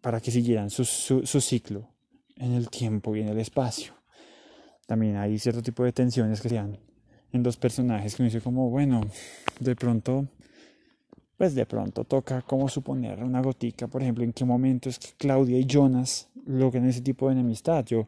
para 0.00 0.20
que 0.20 0.30
siguieran 0.30 0.70
su, 0.70 0.84
su, 0.84 1.40
ciclo 1.40 1.88
en 2.36 2.52
el 2.52 2.68
tiempo 2.70 3.14
y 3.16 3.20
en 3.20 3.28
el 3.28 3.38
espacio. 3.38 3.94
También 4.86 5.16
hay 5.16 5.38
cierto 5.38 5.62
tipo 5.62 5.84
de 5.84 5.92
tensiones 5.92 6.40
que 6.40 6.48
se 6.48 6.56
dan 6.56 6.78
en 7.32 7.42
dos 7.42 7.56
personajes 7.56 8.14
que 8.14 8.22
uno 8.22 8.28
dice 8.30 8.40
como, 8.40 8.68
bueno, 8.68 9.00
de 9.60 9.74
pronto, 9.74 10.26
pues 11.36 11.54
de 11.54 11.64
pronto 11.66 12.04
toca 12.04 12.42
como 12.42 12.68
suponer 12.68 13.22
una 13.22 13.40
gotica, 13.40 13.86
por 13.86 14.02
ejemplo, 14.02 14.24
en 14.24 14.32
qué 14.32 14.44
momento 14.44 14.88
es 14.88 14.98
que 14.98 15.08
Claudia 15.16 15.58
y 15.58 15.66
Jonas 15.66 16.28
logran 16.46 16.86
ese 16.86 17.00
tipo 17.00 17.26
de 17.26 17.32
enemistad. 17.32 17.84
Yo 17.86 18.06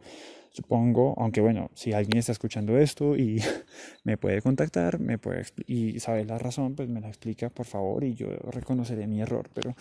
Supongo, 0.54 1.16
aunque 1.18 1.40
bueno, 1.40 1.68
si 1.74 1.92
alguien 1.92 2.18
está 2.18 2.30
escuchando 2.30 2.78
esto 2.78 3.16
y 3.16 3.42
me 4.04 4.16
puede 4.16 4.40
contactar, 4.40 5.00
me 5.00 5.18
puede 5.18 5.46
y 5.66 5.98
sabe 5.98 6.24
la 6.24 6.38
razón, 6.38 6.76
pues 6.76 6.88
me 6.88 7.00
la 7.00 7.08
explica 7.08 7.50
por 7.50 7.66
favor 7.66 8.04
y 8.04 8.14
yo 8.14 8.28
reconoceré 8.52 9.08
mi 9.08 9.20
error, 9.20 9.50
pero 9.52 9.74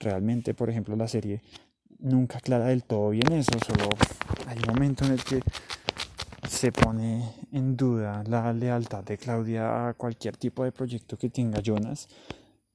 realmente, 0.00 0.54
por 0.54 0.70
ejemplo, 0.70 0.96
la 0.96 1.08
serie 1.08 1.42
nunca 1.98 2.38
aclara 2.38 2.66
del 2.66 2.84
todo 2.84 3.10
bien 3.10 3.32
eso, 3.32 3.52
solo 3.66 3.88
hay 4.46 4.58
un 4.58 4.74
momento 4.74 5.04
en 5.04 5.12
el 5.12 5.24
que 5.24 5.40
se 6.48 6.72
pone 6.72 7.34
en 7.52 7.76
duda 7.76 8.22
la 8.26 8.52
lealtad 8.52 9.02
de 9.04 9.18
Claudia 9.18 9.88
a 9.88 9.94
cualquier 9.94 10.36
tipo 10.36 10.64
de 10.64 10.72
proyecto 10.72 11.16
que 11.16 11.30
tenga 11.30 11.60
Jonas 11.60 12.08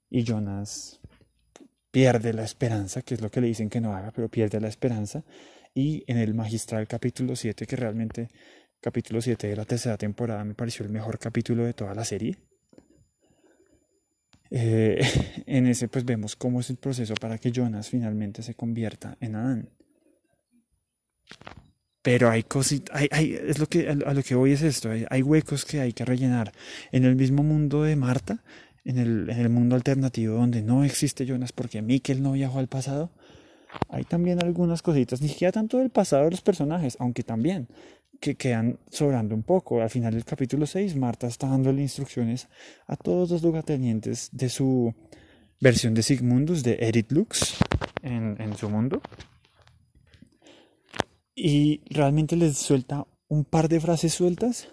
y 0.10 0.24
Jonas 0.24 1.00
pierde 1.92 2.34
la 2.34 2.44
esperanza, 2.44 3.02
que 3.02 3.16
es 3.16 3.22
lo 3.22 3.30
que 3.32 3.42
le 3.42 3.48
dicen 3.48 3.70
que 3.70 3.82
no 3.82 3.96
haga, 3.96 4.12
pero 4.12 4.30
pierde 4.30 4.60
la 4.60 4.68
esperanza 4.68 5.24
y 5.74 6.04
en 6.08 6.18
el 6.18 6.34
magistral 6.34 6.88
capítulo 6.88 7.36
7, 7.36 7.66
que 7.66 7.76
realmente 7.76 8.30
capítulo 8.82 9.22
7 9.22 9.48
de 9.48 9.56
la 9.56 9.66
tercera 9.66 9.98
temporada 9.98 10.44
me 10.44 10.56
pareció 10.56 10.86
el 10.86 10.92
mejor 10.92 11.20
capítulo 11.20 11.64
de 11.66 11.74
toda 11.74 11.94
la 11.94 12.06
serie. 12.06 12.38
Eh, 14.52 15.02
en 15.46 15.68
ese 15.68 15.88
pues 15.88 16.06
vemos 16.06 16.36
cómo 16.36 16.60
es 16.60 16.70
el 16.70 16.78
proceso 16.78 17.14
para 17.16 17.38
que 17.38 17.52
Jonas 17.52 17.90
finalmente 17.90 18.42
se 18.44 18.56
convierta 18.56 19.18
en 19.20 19.36
Adán. 19.36 19.70
Pero 22.02 22.30
hay 22.30 22.44
cositas, 22.44 22.96
hay, 23.12 23.34
es 23.34 23.60
lo 23.60 23.68
que, 23.68 23.90
a 23.90 24.14
lo 24.14 24.24
que 24.24 24.34
voy 24.34 24.54
es 24.54 24.62
esto, 24.62 24.90
hay, 25.10 25.22
huecos 25.22 25.66
que 25.66 25.82
hay 25.82 25.94
que 25.94 26.06
rellenar. 26.06 26.54
En 26.92 27.04
el 27.04 27.16
mismo 27.16 27.44
mundo 27.44 27.84
de 27.84 27.96
Marta, 27.96 28.42
en 28.86 28.98
el, 28.98 29.30
en 29.30 29.38
el 29.38 29.50
mundo 29.50 29.76
alternativo 29.76 30.36
donde 30.36 30.62
no 30.62 30.84
existe 30.86 31.26
Jonas 31.26 31.52
porque 31.52 31.82
Mikkel 31.82 32.24
no 32.24 32.32
viajó 32.32 32.60
al 32.60 32.68
pasado, 32.68 33.12
hay 33.90 34.06
también 34.06 34.42
algunas 34.42 34.82
cositas, 34.82 35.22
ni 35.22 35.28
siquiera 35.28 35.52
tanto 35.52 35.78
del 35.78 35.90
pasado 35.90 36.24
de 36.26 36.32
los 36.32 36.42
personajes, 36.42 36.96
aunque 37.00 37.22
también, 37.22 37.68
que 38.20 38.36
quedan 38.36 38.80
sobrando 38.90 39.36
un 39.36 39.44
poco. 39.44 39.82
Al 39.82 39.90
final 39.90 40.14
del 40.14 40.26
capítulo 40.26 40.66
6, 40.66 40.96
Marta 40.96 41.28
está 41.28 41.48
dándole 41.48 41.82
instrucciones 41.82 42.48
a 42.88 42.96
todos 42.96 43.30
los 43.30 43.44
lugartenientes 43.44 44.30
de 44.32 44.50
su 44.50 44.94
versión 45.60 45.94
de 45.94 46.04
Sigmundus, 46.04 46.64
de 46.64 46.78
Edith 46.80 47.12
Lux, 47.12 47.58
en, 48.02 48.40
en 48.42 48.56
su 48.56 48.70
mundo. 48.70 49.02
Y 51.36 51.82
realmente 51.90 52.36
les 52.36 52.58
suelta 52.58 53.08
un 53.28 53.46
par 53.46 53.70
de 53.70 53.80
frases 53.80 54.14
sueltas 54.14 54.68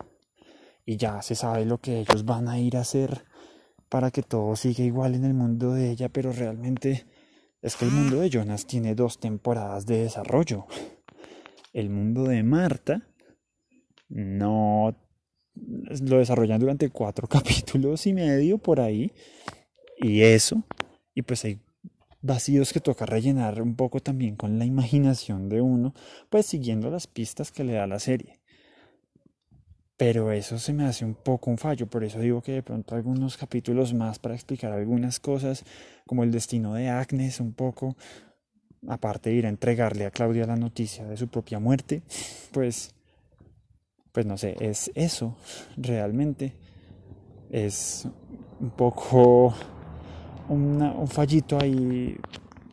y 0.85 0.97
ya 0.97 1.23
se 1.23 1.35
sabe 1.35 1.65
lo 1.65 1.79
que 1.79 2.01
ellos 2.01 2.25
van 2.25 2.49
a 2.49 2.59
ir 2.59 2.77
a 2.77 2.81
hacer 2.81 3.25
para 3.89 4.11
que 4.11 4.23
todo 4.23 4.57
siga 4.57 4.85
igual 4.85 5.15
en 5.15 5.25
el 5.25 5.35
mundo 5.35 5.73
de 5.73 5.91
ella, 5.91 6.09
pero 6.09 6.33
realmente 6.33 7.07
es 7.63 7.77
que 7.77 7.85
el 7.85 7.91
mundo 7.91 8.21
de 8.21 8.31
Jonas 8.31 8.67
tiene 8.67 8.95
dos 8.95 9.19
temporadas 9.19 9.87
de 9.87 10.05
desarrollo. 10.05 10.67
El 11.73 11.91
mundo 11.91 12.25
de 12.25 12.43
Marta 12.43 13.07
no 14.09 14.95
lo 16.03 16.19
desarrollan 16.19 16.61
durante 16.61 16.91
cuatro 16.91 17.29
capítulos 17.29 18.07
y 18.07 18.13
medio 18.13 18.59
por 18.59 18.81
ahí. 18.81 19.13
Y 19.99 20.23
eso, 20.23 20.63
y 21.15 21.23
pues 21.23 21.45
hay 21.45 21.59
vacíos 22.21 22.73
que 22.73 22.81
toca 22.81 23.07
rellenar 23.07 23.63
un 23.63 23.77
poco 23.77 24.01
también 24.01 24.37
con 24.37 24.59
la 24.59 24.65
imaginación 24.65 25.49
de 25.49 25.61
uno, 25.61 25.95
pues 26.29 26.47
siguiendo 26.47 26.91
las 26.91 27.07
pistas 27.07 27.53
que 27.53 27.65
le 27.65 27.75
da 27.75 27.87
la 27.87 27.99
serie. 27.99 28.41
Pero 29.97 30.31
eso 30.31 30.59
se 30.59 30.75
me 30.75 30.85
hace 30.85 31.07
un 31.07 31.15
poco 31.15 31.51
un 31.51 31.57
fallo, 31.57 31.87
por 31.87 32.05
eso 32.05 32.19
digo 32.19 32.43
que 32.43 32.53
de 32.53 32.63
pronto 32.63 32.95
algunos 32.95 33.39
capítulos 33.39 33.95
más 33.95 34.19
para 34.19 34.35
explicar 34.35 34.73
algunas 34.73 35.21
cosas, 35.21 35.65
como 36.07 36.23
el 36.23 36.31
destino 36.31 36.75
de 36.75 36.91
Agnes 36.91 37.41
un 37.41 37.55
poco, 37.55 37.97
aparte 38.89 39.31
de 39.31 39.37
ir 39.37 39.47
a 39.47 39.49
entregarle 39.49 40.05
a 40.05 40.11
Claudia 40.11 40.47
la 40.47 40.57
noticia 40.57 41.07
de 41.07 41.17
su 41.17 41.29
propia 41.29 41.59
muerte, 41.61 42.03
pues, 42.53 42.95
pues 44.17 44.25
no 44.25 44.39
sé, 44.39 44.57
es 44.61 44.91
eso, 44.95 45.37
realmente 45.77 46.55
es 47.51 48.09
un 48.59 48.71
poco 48.71 49.53
un 50.49 51.07
fallito 51.07 51.59
ahí 51.61 52.17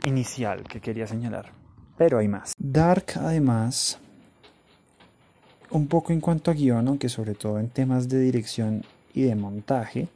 inicial 0.06 0.64
que 0.64 0.80
quería 0.80 1.06
señalar, 1.06 1.52
pero 1.98 2.20
hay 2.20 2.30
más. 2.30 2.54
Dark 2.58 3.08
además 3.18 4.00
un 5.70 5.88
poco 5.88 6.14
en 6.14 6.22
cuanto 6.22 6.50
a 6.50 6.54
guion, 6.54 6.88
aunque 6.88 7.10
sobre 7.10 7.34
todo 7.34 7.60
en 7.60 7.68
temas 7.68 8.08
de 8.08 8.22
dirección 8.22 8.86
y 9.14 9.24
de 9.24 9.36
montaje, 9.36 10.08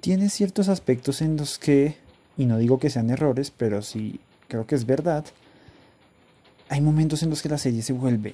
tiene 0.00 0.30
ciertos 0.30 0.70
aspectos 0.70 1.20
en 1.20 1.36
los 1.36 1.58
que, 1.58 1.98
y 2.38 2.46
no 2.46 2.56
digo 2.56 2.78
que 2.78 2.88
sean 2.88 3.10
errores, 3.10 3.50
pero 3.50 3.82
sí 3.82 4.20
creo 4.48 4.66
que 4.66 4.74
es 4.74 4.86
verdad, 4.86 5.26
hay 6.70 6.80
momentos 6.80 7.22
en 7.22 7.28
los 7.28 7.42
que 7.42 7.50
la 7.50 7.58
serie 7.58 7.82
se 7.82 7.92
vuelve 7.92 8.32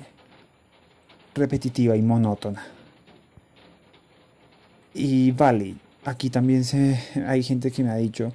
repetitiva 1.34 1.96
y 1.96 2.02
monótona. 2.02 2.62
Y 4.94 5.30
vale, 5.32 5.76
aquí 6.04 6.30
también 6.30 6.64
se, 6.64 6.98
hay 7.26 7.42
gente 7.42 7.70
que 7.70 7.82
me 7.82 7.90
ha 7.90 7.96
dicho, 7.96 8.32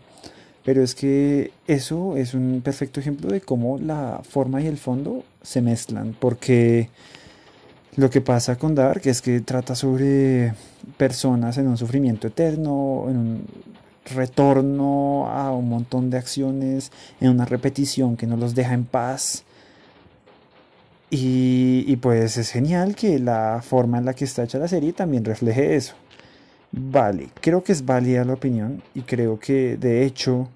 pero 0.64 0.82
es 0.84 0.96
que 0.96 1.52
eso 1.68 2.18
es 2.18 2.34
un 2.34 2.62
perfecto 2.64 3.00
ejemplo 3.00 3.30
de 3.30 3.42
cómo 3.42 3.78
la 3.78 4.22
forma 4.28 4.62
y 4.62 4.68
el 4.68 4.78
fondo 4.78 5.24
se 5.42 5.62
mezclan, 5.62 6.16
porque 6.20 6.90
lo 7.96 8.10
que 8.10 8.22
pasa 8.22 8.58
con 8.58 8.76
Dark 8.76 9.02
es 9.06 9.22
que 9.22 9.40
trata 9.42 9.76
sobre 9.76 10.54
personas 10.98 11.58
en 11.58 11.68
un 11.68 11.78
sufrimiento 11.78 12.28
eterno, 12.28 13.06
en 13.08 13.18
un 13.18 13.46
retorno 14.14 15.28
a 15.30 15.52
un 15.52 15.70
montón 15.70 16.10
de 16.10 16.18
acciones, 16.18 16.92
en 17.20 17.30
una 17.30 17.46
repetición 17.46 18.18
que 18.18 18.28
no 18.28 18.38
los 18.38 18.56
deja 18.56 18.74
en 18.74 18.86
paz. 18.86 19.44
Y, 21.10 21.96
pues 21.98 22.38
es 22.38 22.52
genial 22.52 22.96
que 22.96 23.18
la 23.20 23.62
forma 23.64 23.98
en 23.98 24.06
la 24.06 24.14
que 24.14 24.26
está 24.26 24.44
hecha 24.44 24.60
la 24.60 24.68
serie 24.68 24.92
también 24.94 25.24
refleje 25.24 25.76
eso. 25.76 25.96
Vale, 26.72 27.30
creo 27.42 27.64
que 27.64 27.72
es 27.72 27.86
válida 27.86 28.26
la 28.26 28.34
opinión 28.34 28.84
y 28.94 29.02
creo 29.02 29.40
que 29.40 29.78
de 29.78 30.04
hecho 30.04 30.50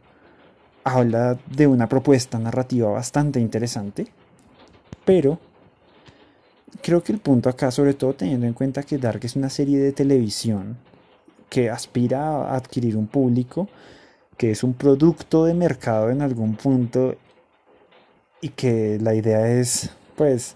habla 0.83 1.39
de 1.49 1.67
una 1.67 1.87
propuesta 1.87 2.37
narrativa 2.37 2.89
bastante 2.89 3.39
interesante, 3.39 4.07
pero 5.05 5.39
creo 6.81 7.01
que 7.01 7.13
el 7.13 7.19
punto 7.19 7.49
acá, 7.49 7.71
sobre 7.71 7.93
todo 7.93 8.13
teniendo 8.13 8.45
en 8.45 8.53
cuenta 8.53 8.83
que 8.83 8.97
Dark 8.97 9.21
es 9.23 9.37
una 9.37 9.49
serie 9.49 9.79
de 9.79 9.93
televisión 9.93 10.77
que 11.49 11.69
aspira 11.69 12.45
a 12.45 12.55
adquirir 12.55 12.97
un 12.97 13.07
público, 13.07 13.69
que 14.37 14.51
es 14.51 14.63
un 14.63 14.73
producto 14.73 15.45
de 15.45 15.53
mercado 15.53 16.09
en 16.09 16.21
algún 16.21 16.55
punto 16.55 17.15
y 18.41 18.49
que 18.49 18.97
la 19.01 19.13
idea 19.13 19.47
es, 19.47 19.91
pues, 20.21 20.55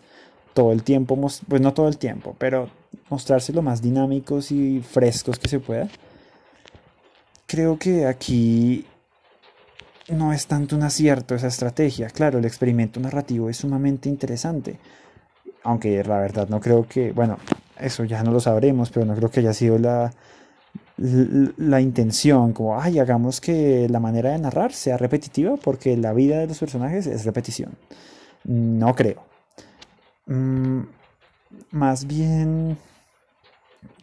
todo 0.54 0.72
el 0.72 0.84
tiempo, 0.84 1.16
pues 1.48 1.62
no 1.62 1.74
todo 1.74 1.88
el 1.88 1.98
tiempo, 1.98 2.36
pero 2.38 2.70
mostrarse 3.10 3.54
lo 3.54 3.62
más 3.62 3.82
dinámicos 3.82 4.52
y 4.52 4.82
frescos 4.82 5.40
que 5.40 5.50
se 5.50 5.60
pueda. 5.60 5.88
Creo 7.48 7.78
que 7.80 8.06
aquí 8.06 8.86
no 10.10 10.34
es 10.34 10.48
tanto 10.48 10.76
un 10.76 10.84
acierto 10.84 11.36
esa 11.36 11.48
estrategia. 11.48 12.10
Claro, 12.10 12.40
el 12.40 12.46
experimento 12.46 13.00
narrativo 13.00 13.50
es 13.50 13.58
sumamente 13.58 14.10
interesante 14.10 14.80
aunque 15.66 16.04
la 16.04 16.20
verdad 16.20 16.48
no 16.48 16.62
creo 16.62 16.88
que, 16.88 17.12
bueno, 17.12 17.38
eso 17.80 18.04
ya 18.06 18.24
no 18.24 18.32
lo 18.32 18.40
sabremos, 18.40 18.92
pero 18.92 19.06
no 19.06 19.16
creo 19.16 19.30
que 19.30 19.40
haya 19.40 19.54
sido 19.54 19.80
la, 19.80 20.14
la 20.98 21.82
intención, 21.82 22.54
como, 22.54 22.80
ay, 22.80 23.00
hagamos 23.00 23.42
que 23.42 23.90
la 23.90 24.00
manera 24.00 24.32
de 24.32 24.38
narrar 24.40 24.74
sea 24.74 24.98
repetitiva 24.98 25.58
porque 25.58 25.98
la 25.98 26.14
vida 26.14 26.38
de 26.38 26.48
los 26.48 26.60
personajes 26.60 27.08
es 27.08 27.26
repetición. 27.26 27.72
No 28.44 28.94
creo. 28.96 29.24
Mm, 30.28 30.82
más 31.72 32.06
bien, 32.06 32.78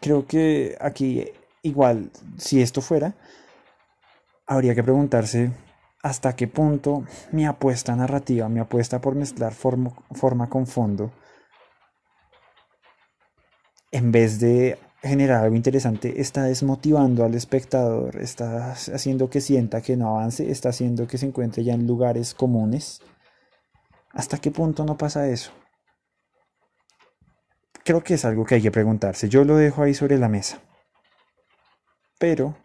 creo 0.00 0.26
que 0.26 0.76
aquí, 0.80 1.28
igual, 1.62 2.10
si 2.38 2.62
esto 2.62 2.80
fuera, 2.80 3.14
habría 4.46 4.74
que 4.74 4.82
preguntarse 4.82 5.52
hasta 6.02 6.34
qué 6.34 6.48
punto 6.48 7.04
mi 7.30 7.46
apuesta 7.46 7.94
narrativa, 7.96 8.48
mi 8.48 8.60
apuesta 8.60 9.00
por 9.00 9.14
mezclar 9.14 9.52
forma 9.52 10.48
con 10.48 10.66
fondo, 10.66 11.12
en 13.92 14.10
vez 14.10 14.40
de 14.40 14.78
generar 15.02 15.44
algo 15.44 15.56
interesante, 15.56 16.20
está 16.20 16.44
desmotivando 16.44 17.24
al 17.24 17.34
espectador, 17.34 18.16
está 18.16 18.72
haciendo 18.72 19.28
que 19.28 19.40
sienta 19.40 19.82
que 19.82 19.96
no 19.96 20.16
avance, 20.16 20.50
está 20.50 20.70
haciendo 20.70 21.06
que 21.06 21.18
se 21.18 21.26
encuentre 21.26 21.64
ya 21.64 21.74
en 21.74 21.86
lugares 21.86 22.34
comunes. 22.34 23.00
¿Hasta 24.12 24.38
qué 24.38 24.50
punto 24.50 24.84
no 24.84 24.96
pasa 24.96 25.28
eso? 25.28 25.52
Creo 27.84 28.02
que 28.02 28.14
es 28.14 28.24
algo 28.24 28.44
que 28.44 28.56
hay 28.56 28.62
que 28.62 28.70
preguntarse. 28.70 29.28
Yo 29.28 29.44
lo 29.44 29.56
dejo 29.56 29.82
ahí 29.82 29.94
sobre 29.94 30.18
la 30.18 30.28
mesa. 30.28 30.60
Pero, 32.18 32.56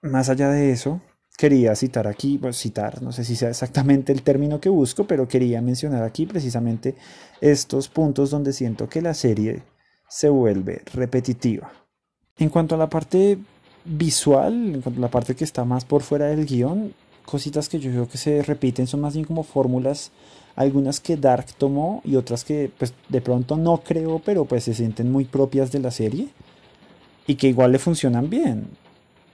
más 0.00 0.30
allá 0.30 0.48
de 0.48 0.72
eso, 0.72 1.02
quería 1.36 1.74
citar 1.74 2.06
aquí, 2.06 2.40
citar, 2.52 3.02
no 3.02 3.12
sé 3.12 3.24
si 3.24 3.36
sea 3.36 3.50
exactamente 3.50 4.12
el 4.12 4.22
término 4.22 4.60
que 4.60 4.68
busco, 4.68 5.06
pero 5.06 5.28
quería 5.28 5.60
mencionar 5.60 6.02
aquí 6.02 6.26
precisamente 6.26 6.94
estos 7.40 7.88
puntos 7.88 8.30
donde 8.30 8.52
siento 8.52 8.88
que 8.88 9.02
la 9.02 9.14
serie 9.14 9.62
se 10.08 10.28
vuelve 10.28 10.82
repetitiva. 10.94 11.72
En 12.38 12.48
cuanto 12.48 12.74
a 12.74 12.78
la 12.78 12.88
parte 12.88 13.38
visual, 13.84 14.74
en 14.74 14.80
cuanto 14.80 15.00
a 15.00 15.02
la 15.02 15.10
parte 15.10 15.34
que 15.34 15.44
está 15.44 15.64
más 15.64 15.84
por 15.84 16.02
fuera 16.02 16.26
del 16.26 16.46
guion, 16.46 16.94
cositas 17.24 17.68
que 17.68 17.78
yo 17.78 17.90
creo 17.90 18.08
que 18.08 18.18
se 18.18 18.42
repiten 18.42 18.86
son 18.86 19.00
más 19.00 19.14
bien 19.14 19.26
como 19.26 19.42
fórmulas, 19.42 20.10
algunas 20.56 21.00
que 21.00 21.16
Dark 21.16 21.46
tomó 21.58 22.00
y 22.04 22.16
otras 22.16 22.44
que 22.44 22.70
pues 22.78 22.94
de 23.08 23.20
pronto 23.20 23.56
no 23.56 23.78
creo, 23.78 24.20
pero 24.24 24.44
pues 24.44 24.64
se 24.64 24.74
sienten 24.74 25.10
muy 25.10 25.24
propias 25.24 25.72
de 25.72 25.80
la 25.80 25.90
serie 25.90 26.28
y 27.26 27.34
que 27.34 27.48
igual 27.48 27.72
le 27.72 27.78
funcionan 27.78 28.30
bien, 28.30 28.68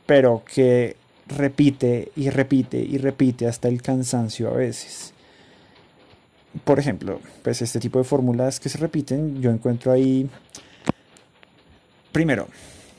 pero 0.07 0.43
que 0.45 0.97
repite 1.27 2.11
y 2.17 2.31
repite 2.31 2.79
y 2.79 2.99
repite 2.99 3.47
hasta 3.47 3.69
el 3.69 3.83
cansancio 3.83 4.49
a 4.49 4.57
veces. 4.57 5.13
Por 6.65 6.79
ejemplo, 6.79 7.21
pues 7.43 7.63
este 7.63 7.79
tipo 7.79 7.99
de 7.99 8.05
fórmulas 8.05 8.59
que 8.59 8.69
se 8.69 8.79
repiten, 8.79 9.41
yo 9.41 9.51
encuentro 9.51 9.93
ahí, 9.93 10.29
primero, 12.11 12.49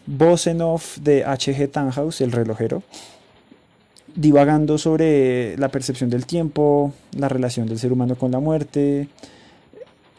voz 0.06 0.48
en 0.48 0.62
off 0.62 0.98
de 1.00 1.26
H.G. 1.26 1.70
Tannhaus, 1.70 2.22
el 2.22 2.32
relojero, 2.32 2.84
divagando 4.16 4.78
sobre 4.78 5.58
la 5.58 5.70
percepción 5.70 6.10
del 6.10 6.26
tiempo, 6.26 6.94
la 7.18 7.30
relación 7.30 7.68
del 7.68 7.80
ser 7.80 7.92
humano 7.92 8.16
con 8.16 8.32
la 8.32 8.40
muerte, 8.40 9.08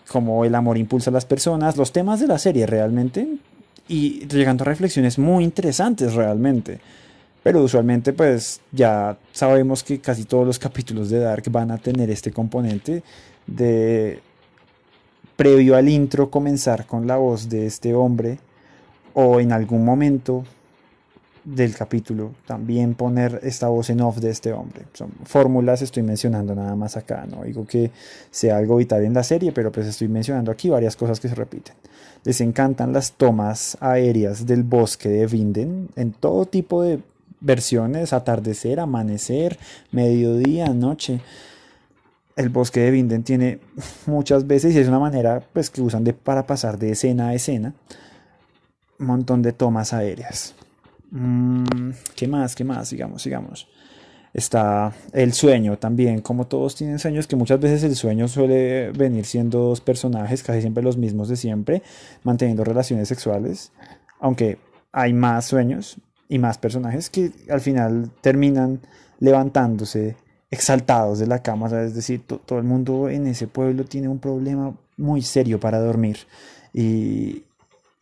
cómo 0.09 0.45
el 0.45 0.55
amor 0.55 0.78
impulsa 0.78 1.11
a 1.11 1.12
las 1.12 1.24
personas, 1.24 1.76
los 1.76 1.93
temas 1.93 2.20
de 2.20 2.26
la 2.26 2.38
serie 2.38 2.66
realmente, 2.66 3.26
y 3.88 4.26
llegando 4.26 4.64
a 4.64 4.66
reflexiones 4.66 5.18
muy 5.18 5.45
interesantes 5.45 6.14
realmente. 6.14 6.80
Pero 7.43 7.62
usualmente 7.62 8.12
pues 8.12 8.61
ya 8.70 9.16
sabemos 9.32 9.82
que 9.82 10.01
casi 10.01 10.24
todos 10.24 10.47
los 10.47 10.59
capítulos 10.59 11.11
de 11.11 11.18
Dark 11.18 11.45
van 11.51 11.70
a 11.70 11.78
tener 11.78 12.11
este 12.11 12.30
componente 12.30 13.03
de 13.47 14.20
previo 15.36 15.76
al 15.76 15.88
intro 15.88 16.30
comenzar 16.30 16.86
con 16.86 17.07
la 17.07 17.16
voz 17.16 17.49
de 17.49 17.66
este 17.66 17.95
hombre 17.95 18.38
o 19.14 19.40
en 19.40 19.53
algún 19.53 19.84
momento 19.84 20.45
del 21.45 21.74
capítulo 21.74 22.32
también 22.47 22.95
poner 22.95 23.40
esta 23.43 23.68
voz 23.68 23.90
en 23.90 24.01
off 24.01 24.18
de 24.18 24.30
este 24.30 24.53
hombre. 24.53 24.84
Son 24.93 25.11
fórmulas, 25.24 25.82
estoy 25.82 26.03
mencionando 26.03 26.55
nada 26.55 26.76
más 26.76 26.97
acá, 26.97 27.26
no 27.28 27.45
digo 27.45 27.66
que 27.66 27.90
sea 28.30 28.57
algo 28.57 28.76
vital 28.76 29.05
en 29.05 29.14
la 29.14 29.22
serie, 29.22 29.53
pero 29.53 29.72
pues 29.72 29.86
estoy 29.86 30.09
mencionando 30.09 30.51
aquí 30.51 30.68
varias 30.68 30.97
cosas 30.97 31.20
que 31.20 31.28
se 31.28 31.34
repiten. 31.34 31.74
Les 32.24 32.40
encantan 32.40 32.93
las 32.93 33.12
tomas 33.12 33.76
aéreas 33.80 34.47
del 34.47 34.62
bosque 34.62 35.09
de 35.09 35.26
Vinden 35.26 35.88
en 35.97 36.12
todo 36.12 36.47
tipo 36.47 36.82
de 36.82 37.01
versiones, 37.40 38.12
atardecer, 38.12 38.78
amanecer, 38.78 39.59
mediodía, 39.90 40.68
noche. 40.68 41.20
El 42.36 42.49
bosque 42.49 42.80
de 42.80 42.90
Vinden 42.93 43.24
tiene 43.24 43.59
muchas 44.07 44.47
veces 44.47 44.74
y 44.74 44.78
es 44.78 44.88
una 44.88 45.01
manera 45.01 45.43
pues 45.53 45.70
que 45.70 45.82
usan 45.82 46.05
de, 46.05 46.12
para 46.12 46.47
pasar 46.47 46.78
de 46.78 46.93
escena 46.93 47.28
a 47.28 47.34
escena 47.34 47.74
un 48.99 49.07
montón 49.07 49.43
de 49.43 49.53
tomas 49.53 49.93
aéreas. 49.93 50.55
Mm, 51.12 51.90
¿Qué 52.16 52.26
más? 52.26 52.56
¿Qué 52.56 52.64
más? 52.64 52.88
Sigamos, 52.88 53.22
sigamos. 53.22 53.68
Está 54.34 54.92
el 55.12 55.32
sueño 55.32 55.78
también, 55.78 56.22
como 56.22 56.46
todos 56.46 56.74
tienen 56.74 56.98
sueños, 56.98 57.26
que 57.26 57.36
muchas 57.36 57.60
veces 57.60 57.84
el 57.84 57.94
sueño 57.94 58.26
suele 58.28 58.90
venir 58.90 59.26
siendo 59.26 59.58
dos 59.60 59.80
personajes, 59.80 60.42
casi 60.42 60.62
siempre 60.62 60.82
los 60.82 60.96
mismos 60.96 61.28
de 61.28 61.36
siempre, 61.36 61.82
manteniendo 62.24 62.64
relaciones 62.64 63.08
sexuales, 63.08 63.72
aunque 64.18 64.58
hay 64.90 65.12
más 65.12 65.44
sueños, 65.44 65.98
y 66.32 66.38
más 66.38 66.56
personajes 66.56 67.10
que 67.10 67.30
al 67.50 67.60
final 67.60 68.10
terminan 68.22 68.80
levantándose 69.20 70.16
exaltados 70.50 71.18
de 71.18 71.26
la 71.26 71.42
cama, 71.42 71.66
es 71.82 71.94
decir, 71.94 72.22
todo 72.26 72.58
el 72.58 72.64
mundo 72.64 73.10
en 73.10 73.26
ese 73.26 73.48
pueblo 73.48 73.84
tiene 73.84 74.08
un 74.08 74.18
problema 74.18 74.74
muy 74.96 75.20
serio 75.20 75.60
para 75.60 75.78
dormir 75.78 76.16
y, 76.72 77.44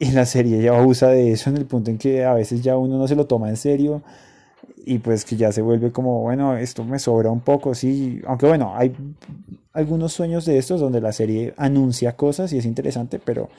y 0.00 0.10
la 0.12 0.24
serie 0.24 0.60
ya 0.62 0.76
abusa 0.76 1.08
de 1.08 1.30
eso 1.30 1.50
en 1.50 1.58
el 1.58 1.66
punto 1.66 1.90
en 1.90 1.98
que 1.98 2.24
a 2.24 2.34
veces 2.34 2.62
ya 2.62 2.76
uno 2.76 2.98
no 2.98 3.06
se 3.06 3.14
lo 3.14 3.26
toma 3.26 3.50
en 3.50 3.56
serio 3.56 4.02
y 4.86 4.98
pues 4.98 5.26
que 5.26 5.36
ya 5.36 5.52
se 5.52 5.60
vuelve 5.60 5.92
como, 5.92 6.22
bueno, 6.22 6.56
esto 6.56 6.84
me 6.84 6.98
sobra 6.98 7.30
un 7.30 7.40
poco, 7.40 7.74
sí, 7.74 8.20
aunque 8.26 8.46
bueno, 8.46 8.74
hay 8.74 8.96
algunos 9.74 10.14
sueños 10.14 10.46
de 10.46 10.56
estos 10.56 10.80
donde 10.80 11.02
la 11.02 11.12
serie 11.12 11.52
anuncia 11.58 12.16
cosas 12.16 12.52
y 12.52 12.58
es 12.58 12.64
interesante, 12.64 13.20
pero 13.22 13.50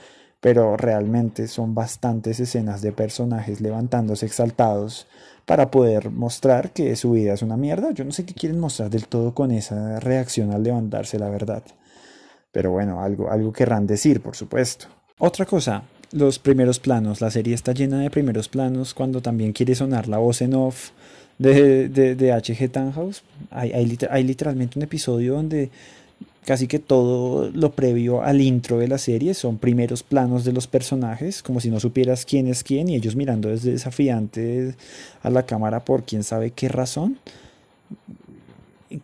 pero 0.41 0.75
realmente 0.75 1.47
son 1.47 1.75
bastantes 1.75 2.39
escenas 2.39 2.81
de 2.81 2.91
personajes 2.91 3.61
levantándose 3.61 4.25
exaltados 4.25 5.05
para 5.45 5.69
poder 5.69 6.09
mostrar 6.09 6.71
que 6.71 6.95
su 6.95 7.11
vida 7.11 7.33
es 7.33 7.43
una 7.43 7.57
mierda. 7.57 7.91
Yo 7.91 8.03
no 8.03 8.11
sé 8.11 8.25
qué 8.25 8.33
quieren 8.33 8.59
mostrar 8.59 8.89
del 8.89 9.05
todo 9.05 9.35
con 9.35 9.51
esa 9.51 9.99
reacción 9.99 10.51
al 10.51 10.63
levantarse, 10.63 11.19
la 11.19 11.29
verdad. 11.29 11.63
Pero 12.51 12.71
bueno, 12.71 13.03
algo, 13.03 13.29
algo 13.29 13.53
querrán 13.53 13.85
decir, 13.85 14.21
por 14.21 14.35
supuesto. 14.35 14.87
Otra 15.19 15.45
cosa, 15.45 15.83
los 16.11 16.39
primeros 16.39 16.79
planos. 16.79 17.21
La 17.21 17.31
serie 17.31 17.53
está 17.53 17.73
llena 17.73 17.99
de 17.99 18.09
primeros 18.09 18.47
planos 18.49 18.93
cuando 18.93 19.21
también 19.21 19.53
quiere 19.53 19.75
sonar 19.75 20.07
la 20.07 20.17
voz 20.17 20.41
en 20.41 20.53
off 20.53 20.91
de, 21.37 21.89
de, 21.89 22.15
de 22.15 22.31
H.G. 22.31 22.69
Tannhaus. 22.69 23.23
Hay, 23.49 23.71
hay, 23.71 23.97
hay 24.09 24.23
literalmente 24.23 24.77
un 24.77 24.83
episodio 24.83 25.35
donde 25.35 25.69
casi 26.45 26.67
que 26.67 26.79
todo 26.79 27.49
lo 27.51 27.71
previo 27.71 28.23
al 28.23 28.41
intro 28.41 28.79
de 28.79 28.87
la 28.87 28.97
serie 28.97 29.33
son 29.33 29.57
primeros 29.57 30.03
planos 30.03 30.43
de 30.43 30.53
los 30.53 30.67
personajes, 30.67 31.43
como 31.43 31.59
si 31.59 31.69
no 31.69 31.79
supieras 31.79 32.25
quién 32.25 32.47
es 32.47 32.63
quién 32.63 32.89
y 32.89 32.95
ellos 32.95 33.15
mirando 33.15 33.49
desde 33.49 33.71
desafiante 33.71 34.75
a 35.21 35.29
la 35.29 35.45
cámara 35.45 35.85
por 35.85 36.03
quién 36.03 36.23
sabe 36.23 36.51
qué 36.51 36.67
razón, 36.67 37.19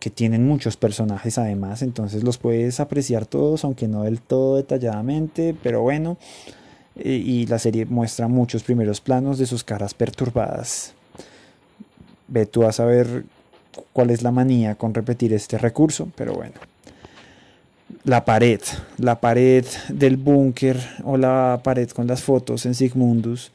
que 0.00 0.10
tienen 0.10 0.46
muchos 0.46 0.76
personajes 0.76 1.38
además, 1.38 1.82
entonces 1.82 2.22
los 2.22 2.38
puedes 2.38 2.80
apreciar 2.80 3.24
todos, 3.24 3.64
aunque 3.64 3.88
no 3.88 4.02
del 4.02 4.20
todo 4.20 4.56
detalladamente, 4.56 5.54
pero 5.62 5.80
bueno, 5.80 6.18
y 7.02 7.46
la 7.46 7.58
serie 7.58 7.86
muestra 7.86 8.28
muchos 8.28 8.62
primeros 8.62 9.00
planos 9.00 9.38
de 9.38 9.46
sus 9.46 9.64
caras 9.64 9.94
perturbadas. 9.94 10.94
Ve 12.26 12.46
tú 12.46 12.64
a 12.64 12.72
saber 12.72 13.24
cuál 13.92 14.10
es 14.10 14.22
la 14.22 14.30
manía 14.30 14.74
con 14.74 14.94
repetir 14.94 15.32
este 15.32 15.58
recurso, 15.58 16.08
pero 16.16 16.34
bueno 16.34 16.54
la 18.04 18.24
pared, 18.24 18.60
la 18.98 19.20
pared 19.20 19.64
del 19.88 20.16
búnker 20.16 20.78
o 21.04 21.16
la 21.16 21.60
pared 21.62 21.88
con 21.90 22.06
las 22.06 22.22
fotos 22.22 22.66
en 22.66 22.74
Sigmundus 22.74 23.50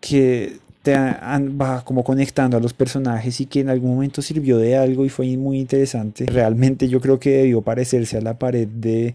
que 0.00 0.58
te 0.82 0.94
va 0.94 1.82
como 1.84 2.04
conectando 2.04 2.56
a 2.56 2.60
los 2.60 2.72
personajes 2.72 3.40
y 3.40 3.46
que 3.46 3.60
en 3.60 3.70
algún 3.70 3.94
momento 3.94 4.22
sirvió 4.22 4.58
de 4.58 4.76
algo 4.76 5.04
y 5.04 5.08
fue 5.08 5.36
muy 5.36 5.58
interesante. 5.58 6.26
Realmente 6.26 6.88
yo 6.88 7.00
creo 7.00 7.18
que 7.18 7.38
debió 7.38 7.60
parecerse 7.60 8.18
a 8.18 8.20
la 8.20 8.38
pared 8.38 8.68
de 8.68 9.14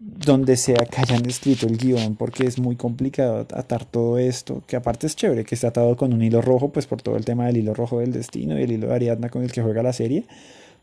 donde 0.00 0.56
sea 0.56 0.86
que 0.90 0.98
hayan 0.98 1.26
escrito 1.26 1.66
el 1.66 1.76
guion 1.76 2.16
porque 2.16 2.46
es 2.46 2.58
muy 2.58 2.74
complicado 2.74 3.46
atar 3.52 3.84
todo 3.84 4.18
esto, 4.18 4.62
que 4.66 4.76
aparte 4.76 5.06
es 5.06 5.14
chévere 5.14 5.44
que 5.44 5.54
está 5.54 5.68
atado 5.68 5.94
con 5.96 6.14
un 6.14 6.22
hilo 6.22 6.40
rojo, 6.40 6.70
pues 6.70 6.86
por 6.86 7.02
todo 7.02 7.16
el 7.16 7.26
tema 7.26 7.46
del 7.46 7.58
hilo 7.58 7.74
rojo 7.74 8.00
del 8.00 8.12
destino 8.12 8.58
y 8.58 8.62
el 8.62 8.72
hilo 8.72 8.88
de 8.88 8.94
Ariadna 8.94 9.28
con 9.28 9.42
el 9.42 9.52
que 9.52 9.62
juega 9.62 9.82
la 9.82 9.92
serie, 9.92 10.24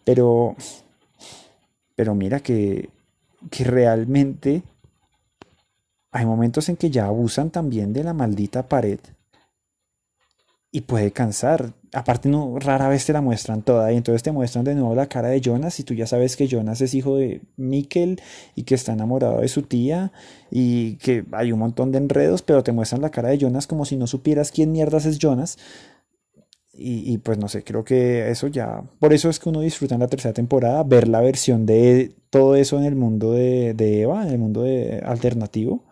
pero 0.03 0.55
pero 1.95 2.13
mira 2.13 2.41
que, 2.41 2.89
que 3.49 3.63
realmente 3.63 4.61
hay 6.11 6.25
momentos 6.27 6.69
en 6.69 6.77
que 6.77 6.91
ya 6.91 7.07
abusan 7.07 7.49
también 7.49 7.91
de 7.91 8.03
la 8.03 8.13
maldita 8.13 8.67
pared. 8.67 8.99
Y 10.77 10.81
puede 10.81 11.11
cansar. 11.11 11.73
Aparte, 11.91 12.29
no, 12.29 12.59
rara 12.59 12.87
vez 12.87 13.03
te 13.03 13.11
la 13.11 13.19
muestran 13.21 13.63
toda 13.63 13.91
y 13.91 13.97
entonces 13.97 14.21
te 14.21 14.31
muestran 14.31 14.63
de 14.63 14.75
nuevo 14.75 14.93
la 14.93 15.07
cara 15.07 15.29
de 15.29 15.41
Jonas 15.41 15.79
y 15.79 15.83
tú 15.83 15.95
ya 15.95 16.05
sabes 16.05 16.35
que 16.35 16.47
Jonas 16.47 16.81
es 16.81 16.93
hijo 16.93 17.17
de 17.17 17.41
Mikkel 17.55 18.21
y 18.53 18.61
que 18.61 18.75
está 18.75 18.93
enamorado 18.93 19.41
de 19.41 19.47
su 19.47 19.63
tía 19.63 20.11
y 20.51 20.97
que 20.97 21.25
hay 21.31 21.51
un 21.51 21.57
montón 21.57 21.91
de 21.91 21.97
enredos, 21.97 22.43
pero 22.43 22.63
te 22.63 22.73
muestran 22.73 23.01
la 23.01 23.09
cara 23.09 23.29
de 23.29 23.39
Jonas 23.39 23.65
como 23.65 23.85
si 23.85 23.97
no 23.97 24.05
supieras 24.05 24.51
quién 24.51 24.71
mierdas 24.71 25.07
es 25.07 25.17
Jonas. 25.17 25.57
Y, 26.79 27.17
pues 27.17 27.39
no 27.39 27.47
sé, 27.47 27.63
creo 27.63 27.83
que 27.83 28.29
eso 28.29 28.45
ya, 28.45 28.83
por 28.99 29.11
eso 29.11 29.31
es 29.31 29.39
que 29.39 29.49
uno 29.49 29.61
disfruta 29.61 29.95
en 29.95 30.01
la 30.01 30.07
tercera 30.07 30.35
temporada 30.35 30.83
ver 30.83 31.07
la 31.07 31.21
versión 31.21 31.65
de 31.65 32.13
todo 32.29 32.55
eso 32.55 32.77
en 32.77 32.85
el 32.85 32.95
mundo 32.95 33.31
de, 33.31 33.73
de 33.73 34.03
Eva, 34.03 34.21
en 34.21 34.29
el 34.29 34.37
mundo 34.37 34.61
de 34.61 35.01
alternativo 35.03 35.86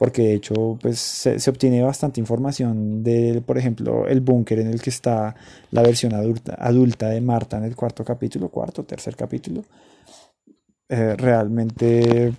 porque 0.00 0.22
de 0.22 0.34
hecho 0.36 0.78
pues 0.80 0.98
se, 0.98 1.50
obtiene 1.50 1.82
bastante 1.82 2.20
información 2.20 3.04
de, 3.04 3.42
por 3.44 3.58
ejemplo, 3.58 4.06
el 4.06 4.22
búnker 4.22 4.58
en 4.60 4.68
el 4.68 4.80
que 4.80 4.88
está 4.88 5.36
la 5.72 5.82
versión 5.82 6.14
adulta, 6.14 7.10
de 7.10 7.20
Marta 7.20 7.58
en 7.58 7.64
el 7.64 7.76
cuarto 7.76 8.02
capítulo, 8.02 8.48
cuarto, 8.48 8.82
tercer 8.82 9.14
capítulo. 9.14 9.62
Eh, 10.88 11.16
realmente 11.18 12.32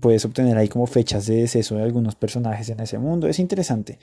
puedes 0.00 0.24
obtener 0.24 0.58
ahí 0.58 0.66
como 0.66 0.88
fechas 0.88 1.26
de 1.26 1.36
deceso 1.36 1.76
de 1.76 1.84
algunos 1.84 2.16
personajes 2.16 2.68
en 2.68 2.80
ese 2.80 2.98
mundo. 2.98 3.28
Es 3.28 3.38
interesante, 3.38 4.00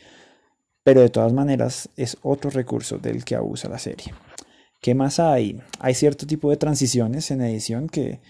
pero 0.82 1.02
de 1.02 1.10
todas 1.10 1.34
maneras 1.34 1.90
es 1.98 2.16
otro 2.22 2.52
recurso 2.52 3.00
del 3.00 3.26
que 3.26 3.36
abusa 3.36 3.68
la 3.68 3.80
serie. 3.80 4.14
¿Qué 4.80 4.96
más 4.96 5.20
hay? 5.20 5.60
Hay 5.80 5.94
cierto 5.94 6.26
tipo 6.26 6.50
de 6.52 6.56
transiciones 6.56 7.30
en 7.32 7.42
edición 7.42 7.90
que 7.90 8.22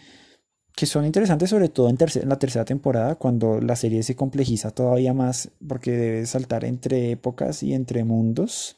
que 0.79 0.85
son 0.85 1.05
interesantes 1.05 1.49
sobre 1.49 1.67
todo 1.67 1.89
en, 1.89 1.97
la 2.29 2.39
tercera 2.39 2.63
temporada 2.63 3.15
cuando 3.15 3.59
la 3.59 3.75
serie 3.75 4.01
se 4.01 4.15
complejiza 4.15 4.71
todavía 4.71 5.13
más 5.13 5.51
porque 5.67 5.91
debe 5.91 6.25
saltar 6.25 6.63
entre 6.63 7.11
épocas 7.11 7.63
y 7.63 7.73
entre 7.73 8.05
mundos. 8.05 8.77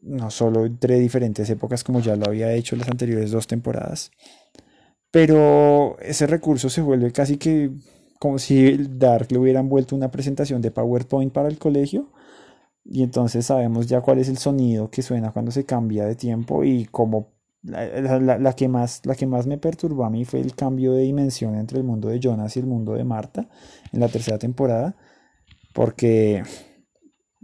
No 0.00 0.30
solo 0.30 0.64
entre 0.64 0.98
diferentes 0.98 1.50
épocas 1.50 1.84
como 1.84 2.00
ya 2.00 2.16
lo 2.16 2.24
había 2.26 2.54
hecho 2.54 2.74
las 2.74 2.88
anteriores 2.88 3.32
dos 3.32 3.46
temporadas. 3.46 4.12
Pero 5.10 5.98
ese 6.00 6.26
recurso 6.26 6.70
se 6.70 6.80
vuelve 6.80 7.12
casi 7.12 7.36
que 7.36 7.70
como 8.18 8.38
si 8.38 8.78
Dark 8.78 9.30
le 9.30 9.38
hubieran 9.38 9.68
vuelto 9.68 9.94
una 9.94 10.10
presentación 10.10 10.62
de 10.62 10.70
PowerPoint 10.70 11.34
para 11.34 11.48
el 11.48 11.58
colegio. 11.58 12.10
Y 12.82 13.02
entonces 13.02 13.44
sabemos 13.44 13.88
ya 13.88 14.00
cuál 14.00 14.20
es 14.20 14.30
el 14.30 14.38
sonido 14.38 14.90
que 14.90 15.02
suena 15.02 15.32
cuando 15.32 15.50
se 15.50 15.66
cambia 15.66 16.06
de 16.06 16.14
tiempo 16.14 16.64
y 16.64 16.86
cómo 16.86 17.33
la, 17.64 18.52
que 18.54 18.68
más, 18.68 19.00
la 19.04 19.14
que 19.14 19.26
más 19.26 19.46
me 19.46 19.58
perturbó 19.58 20.04
a 20.04 20.10
mí 20.10 20.24
fue 20.24 20.40
el 20.40 20.54
cambio 20.54 20.92
de 20.92 21.02
dimensión 21.02 21.54
entre 21.54 21.78
el 21.78 21.84
mundo 21.84 22.08
de 22.08 22.20
Jonas 22.20 22.56
y 22.56 22.60
el 22.60 22.66
mundo 22.66 22.92
de 22.92 23.04
Marta 23.04 23.48
en 23.92 24.00
la 24.00 24.08
tercera 24.08 24.38
temporada, 24.38 24.94
porque, 25.72 26.42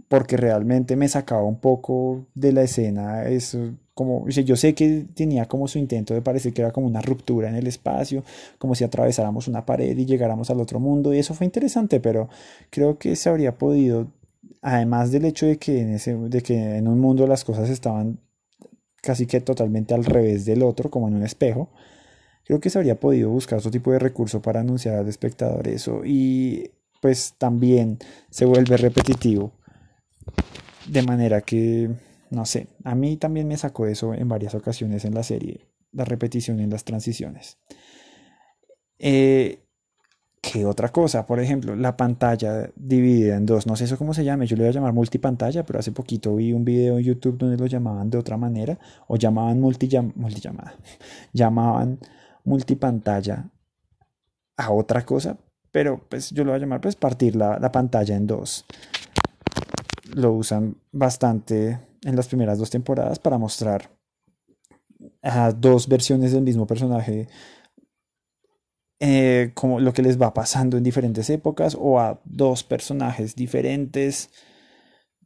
porque 0.07 0.37
realmente 0.37 0.95
me 0.95 1.07
sacaba 1.07 1.43
un 1.43 1.59
poco 1.59 2.27
de 2.35 2.53
la 2.53 2.61
escena. 2.61 3.25
Eso, 3.25 3.73
como, 3.95 4.27
yo 4.29 4.55
sé 4.55 4.75
que 4.75 5.07
tenía 5.13 5.47
como 5.47 5.67
su 5.67 5.79
intento 5.79 6.13
de 6.13 6.21
parecer 6.21 6.53
que 6.53 6.61
era 6.61 6.71
como 6.71 6.87
una 6.87 7.01
ruptura 7.01 7.49
en 7.49 7.55
el 7.55 7.67
espacio, 7.67 8.23
como 8.59 8.75
si 8.75 8.83
atravesáramos 8.83 9.47
una 9.47 9.65
pared 9.65 9.97
y 9.97 10.05
llegáramos 10.05 10.49
al 10.51 10.61
otro 10.61 10.79
mundo, 10.79 11.13
y 11.13 11.19
eso 11.19 11.33
fue 11.33 11.45
interesante, 11.45 11.99
pero 11.99 12.29
creo 12.69 12.97
que 12.99 13.15
se 13.15 13.29
habría 13.29 13.57
podido, 13.57 14.07
además 14.61 15.11
del 15.11 15.25
hecho 15.25 15.47
de 15.47 15.57
que 15.57 15.81
en, 15.81 15.93
ese, 15.95 16.15
de 16.15 16.41
que 16.41 16.77
en 16.77 16.87
un 16.87 16.99
mundo 16.99 17.25
las 17.25 17.43
cosas 17.43 17.69
estaban 17.69 18.19
casi 19.01 19.25
que 19.25 19.41
totalmente 19.41 19.93
al 19.93 20.05
revés 20.05 20.45
del 20.45 20.63
otro, 20.63 20.89
como 20.89 21.07
en 21.07 21.15
un 21.15 21.23
espejo, 21.23 21.69
creo 22.45 22.59
que 22.59 22.69
se 22.69 22.77
habría 22.77 22.99
podido 22.99 23.29
buscar 23.29 23.59
otro 23.59 23.71
tipo 23.71 23.91
de 23.91 23.99
recurso 23.99 24.41
para 24.41 24.61
anunciar 24.61 24.95
al 24.95 25.07
espectador 25.07 25.67
eso 25.67 26.01
y 26.05 26.71
pues 27.01 27.33
también 27.37 27.97
se 28.29 28.45
vuelve 28.45 28.77
repetitivo 28.77 29.51
de 30.87 31.01
manera 31.03 31.41
que 31.41 31.89
no 32.31 32.45
sé, 32.45 32.67
a 32.85 32.95
mí 32.95 33.17
también 33.17 33.47
me 33.47 33.57
sacó 33.57 33.85
eso 33.85 34.13
en 34.13 34.27
varias 34.27 34.55
ocasiones 34.55 35.03
en 35.03 35.13
la 35.13 35.21
serie, 35.21 35.67
la 35.91 36.05
repetición 36.05 36.61
en 36.61 36.69
las 36.69 36.85
transiciones. 36.85 37.57
Eh, 38.97 39.59
¿Qué 40.41 40.65
otra 40.65 40.89
cosa? 40.89 41.27
Por 41.27 41.39
ejemplo, 41.39 41.75
la 41.75 41.95
pantalla 41.95 42.71
dividida 42.75 43.37
en 43.37 43.45
dos. 43.45 43.67
No 43.67 43.75
sé 43.75 43.83
eso 43.83 43.97
cómo 43.97 44.13
se 44.15 44.23
llama. 44.23 44.45
Yo 44.45 44.55
le 44.55 44.63
voy 44.63 44.69
a 44.69 44.73
llamar 44.73 44.91
multipantalla, 44.91 45.63
pero 45.63 45.77
hace 45.79 45.91
poquito 45.91 46.35
vi 46.35 46.51
un 46.51 46.65
video 46.65 46.97
en 46.97 47.03
YouTube 47.03 47.37
donde 47.37 47.57
lo 47.57 47.67
llamaban 47.67 48.09
de 48.09 48.17
otra 48.17 48.37
manera. 48.37 48.79
O 49.07 49.17
llamaban 49.17 49.61
multillamada. 49.61 50.75
llamaban 51.33 51.99
multipantalla 52.43 53.51
a 54.57 54.71
otra 54.71 55.05
cosa. 55.05 55.37
Pero 55.71 56.01
pues 56.09 56.31
yo 56.31 56.43
lo 56.43 56.51
voy 56.51 56.57
a 56.57 56.61
llamar 56.61 56.81
pues 56.81 56.95
partir 56.95 57.35
la, 57.35 57.59
la 57.59 57.71
pantalla 57.71 58.15
en 58.15 58.25
dos. 58.25 58.65
Lo 60.15 60.33
usan 60.33 60.75
bastante 60.91 61.79
en 62.03 62.15
las 62.15 62.27
primeras 62.27 62.57
dos 62.57 62.71
temporadas 62.71 63.19
para 63.19 63.37
mostrar 63.37 63.91
a 65.21 65.51
dos 65.51 65.87
versiones 65.87 66.31
del 66.31 66.41
mismo 66.41 66.65
personaje 66.65 67.27
eh, 69.03 69.49
como 69.55 69.79
lo 69.79 69.93
que 69.93 70.03
les 70.03 70.21
va 70.21 70.31
pasando 70.31 70.77
en 70.77 70.83
diferentes 70.83 71.27
épocas 71.31 71.75
o 71.79 71.99
a 71.99 72.21
dos 72.23 72.63
personajes 72.63 73.35
diferentes 73.35 74.29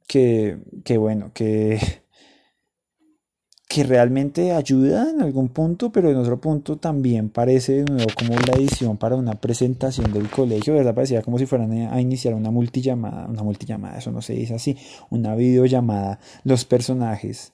que, 0.07 0.59
que 0.85 0.97
bueno, 0.97 1.31
que, 1.33 1.77
que 3.67 3.83
realmente 3.83 4.53
ayuda 4.53 5.09
en 5.09 5.21
algún 5.21 5.49
punto, 5.49 5.91
pero 5.91 6.09
en 6.09 6.15
otro 6.15 6.39
punto 6.39 6.77
también 6.77 7.27
parece 7.29 7.83
de 7.83 7.83
nuevo 7.83 8.09
como 8.17 8.35
la 8.35 8.53
edición 8.53 8.95
para 8.95 9.17
una 9.17 9.33
presentación 9.41 10.13
del 10.13 10.29
colegio, 10.29 10.73
¿verdad? 10.73 10.95
Parecía 10.95 11.21
como 11.21 11.37
si 11.37 11.45
fueran 11.45 11.73
a 11.73 11.99
iniciar 11.99 12.33
una 12.33 12.51
multillamada, 12.51 13.27
una 13.27 13.43
multillamada, 13.43 13.97
eso 13.97 14.09
no 14.09 14.21
se 14.21 14.35
dice 14.35 14.53
así, 14.55 14.77
una 15.09 15.35
videollamada, 15.35 16.21
los 16.45 16.63
personajes 16.63 17.51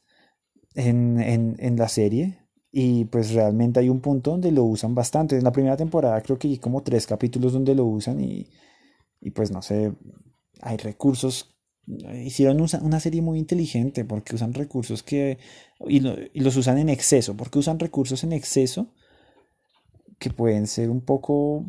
en, 0.76 1.20
en, 1.20 1.56
en 1.58 1.78
la 1.78 1.90
serie, 1.90 2.41
y 2.72 3.06
pues 3.06 3.34
realmente 3.34 3.80
hay 3.80 3.90
un 3.90 4.00
punto 4.00 4.32
donde 4.32 4.52
lo 4.52 4.64
usan 4.64 4.96
bastante. 4.96 5.38
En 5.38 5.44
la 5.44 5.52
primera 5.52 5.76
temporada 5.78 6.22
creo 6.22 6.40
que 6.40 6.48
hay 6.48 6.58
como 6.58 6.82
tres 6.84 7.06
capítulos 7.06 7.54
donde 7.54 7.76
lo 7.76 7.86
usan 7.86 8.22
y, 8.22 8.48
y 9.20 9.32
pues 9.32 9.52
no 9.52 9.62
sé, 9.62 9.94
hay 10.62 10.78
recursos. 10.78 11.56
Hicieron 12.24 12.62
una 12.82 13.00
serie 13.00 13.22
muy 13.22 13.40
inteligente 13.40 14.06
porque 14.06 14.36
usan 14.36 14.54
recursos 14.54 15.04
que... 15.04 15.40
Y, 15.88 16.08
y 16.08 16.40
los 16.42 16.56
usan 16.56 16.78
en 16.78 16.90
exceso, 16.90 17.36
porque 17.36 17.60
usan 17.60 17.80
recursos 17.80 18.24
en 18.24 18.34
exceso 18.34 18.94
que 20.20 20.30
pueden 20.30 20.68
ser 20.68 20.90
un 20.90 21.02
poco 21.02 21.66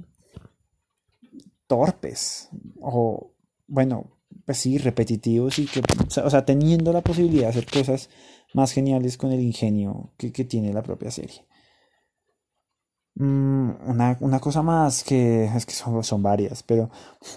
torpes 1.66 2.50
o 2.80 3.32
bueno, 3.66 4.18
pues 4.44 4.58
sí, 4.58 4.78
repetitivos 4.78 5.58
y 5.58 5.66
que, 5.66 5.80
o 6.22 6.30
sea, 6.30 6.44
teniendo 6.44 6.92
la 6.92 7.00
posibilidad 7.00 7.44
de 7.44 7.48
hacer 7.48 7.66
cosas 7.66 8.10
más 8.54 8.72
geniales 8.72 9.16
con 9.16 9.32
el 9.32 9.40
ingenio 9.40 10.12
que, 10.16 10.30
tiene 10.30 10.72
la 10.72 10.82
propia 10.82 11.10
serie. 11.10 11.46
Mm, 13.14 13.70
una, 13.86 14.40
cosa 14.40 14.62
más 14.62 15.04
que 15.04 15.44
es 15.44 15.66
que 15.66 15.74
son, 15.74 16.02
son 16.02 16.22
varias, 16.22 16.62
pero 16.62 16.90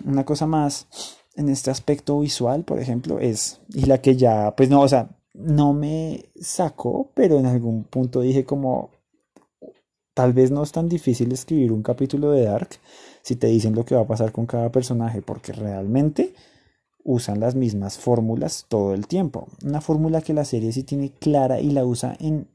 una 0.06 0.24
cosa 0.24 0.46
más 0.48 0.88
en 1.36 1.50
este 1.50 1.72
aspecto 1.72 2.20
visual, 2.20 2.64
por 2.64 2.80
ejemplo, 2.80 3.20
es, 3.20 3.60
y 3.70 3.86
la 3.86 4.02
que 4.02 4.16
ya, 4.16 4.56
pues 4.56 4.70
no, 4.70 4.82
o 4.82 4.88
sea, 4.88 5.10
no 5.34 5.74
me 5.74 6.32
sacó, 6.40 7.12
pero 7.14 7.38
en 7.40 7.46
algún 7.46 7.84
punto 7.84 8.22
dije 8.22 8.46
como, 8.46 8.92
tal 10.14 10.34
vez 10.34 10.50
no 10.52 10.64
es 10.64 10.72
tan 10.72 10.88
difícil 10.88 11.32
escribir 11.32 11.72
un 11.72 11.84
capítulo 11.84 12.32
de 12.32 12.46
Dark 12.46 12.70
si 13.22 13.36
te 13.36 13.48
dicen 13.48 13.76
lo 13.76 13.86
que 13.86 13.96
va 13.96 14.02
a 14.02 14.08
pasar 14.08 14.32
con 14.32 14.46
cada 14.46 14.72
personaje, 14.72 15.22
porque 15.22 15.52
realmente 15.52 16.34
usan 17.06 17.40
las 17.40 17.56
mismas 17.56 18.00
fórmulas 18.00 18.66
todo 18.68 18.94
el 18.94 19.08
tiempo. 19.08 19.48
Una 19.64 19.80
fórmula 19.80 20.22
que 20.22 20.34
la 20.34 20.44
serie 20.44 20.74
sí 20.74 20.84
tiene 20.84 21.12
clara 21.12 21.62
y 21.62 21.70
la 21.70 21.86
usa 21.86 22.18
en 22.20 22.50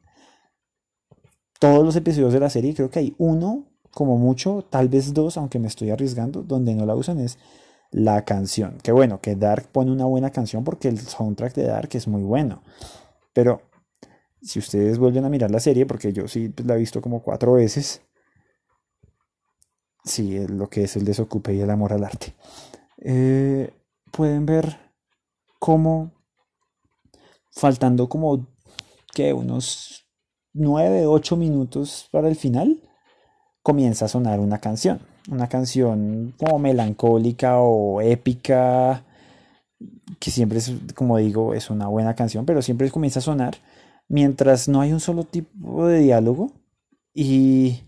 todos 1.60 1.84
los 1.84 1.94
episodios 1.94 2.32
de 2.32 2.40
la 2.40 2.50
serie. 2.50 2.74
Creo 2.74 2.90
que 2.90 2.98
hay 2.98 3.14
uno, 3.16 3.64
como 3.92 4.18
mucho, 4.18 4.66
tal 4.68 4.88
vez 4.88 5.14
dos, 5.14 5.36
aunque 5.36 5.60
me 5.60 5.68
estoy 5.68 5.90
arriesgando, 5.90 6.42
donde 6.42 6.74
no 6.74 6.84
la 6.84 6.96
usan 6.96 7.20
es 7.20 7.38
la 7.92 8.24
canción. 8.24 8.78
Que 8.82 8.90
bueno, 8.90 9.20
que 9.20 9.36
Dark 9.36 9.68
pone 9.70 9.92
una 9.92 10.04
buena 10.04 10.30
canción 10.30 10.64
porque 10.64 10.88
el 10.88 10.98
soundtrack 10.98 11.54
de 11.54 11.66
Dark 11.66 11.90
es 11.92 12.08
muy 12.08 12.22
bueno. 12.22 12.62
Pero 13.32 13.62
si 14.42 14.58
ustedes 14.58 14.98
vuelven 14.98 15.24
a 15.24 15.30
mirar 15.30 15.52
la 15.52 15.60
serie, 15.60 15.86
porque 15.86 16.12
yo 16.12 16.26
sí 16.26 16.48
pues, 16.48 16.66
la 16.66 16.74
he 16.74 16.78
visto 16.78 17.00
como 17.00 17.22
cuatro 17.22 17.52
veces, 17.52 18.02
sí, 20.04 20.44
lo 20.48 20.68
que 20.68 20.82
es 20.84 20.96
el 20.96 21.04
desocupe 21.04 21.54
y 21.54 21.60
el 21.60 21.70
amor 21.70 21.92
al 21.92 22.02
arte. 22.02 22.34
Eh, 22.98 23.70
pueden 24.10 24.46
ver 24.46 24.78
cómo 25.58 26.12
faltando 27.52 28.08
como 28.08 28.46
que 29.12 29.32
unos 29.32 30.06
9, 30.52 31.06
8 31.06 31.36
minutos 31.36 32.08
para 32.10 32.28
el 32.28 32.36
final, 32.36 32.80
comienza 33.62 34.06
a 34.06 34.08
sonar 34.08 34.40
una 34.40 34.58
canción. 34.58 35.00
Una 35.30 35.48
canción 35.48 36.34
como 36.38 36.58
melancólica 36.58 37.58
o 37.58 38.00
épica, 38.00 39.04
que 40.18 40.30
siempre 40.30 40.58
es, 40.58 40.72
como 40.94 41.18
digo, 41.18 41.54
es 41.54 41.70
una 41.70 41.86
buena 41.88 42.14
canción, 42.14 42.46
pero 42.46 42.62
siempre 42.62 42.90
comienza 42.90 43.20
a 43.20 43.22
sonar 43.22 43.56
mientras 44.10 44.68
no 44.68 44.80
hay 44.80 44.92
un 44.92 45.00
solo 45.00 45.24
tipo 45.24 45.86
de 45.86 46.00
diálogo 46.00 46.52
y 47.14 47.84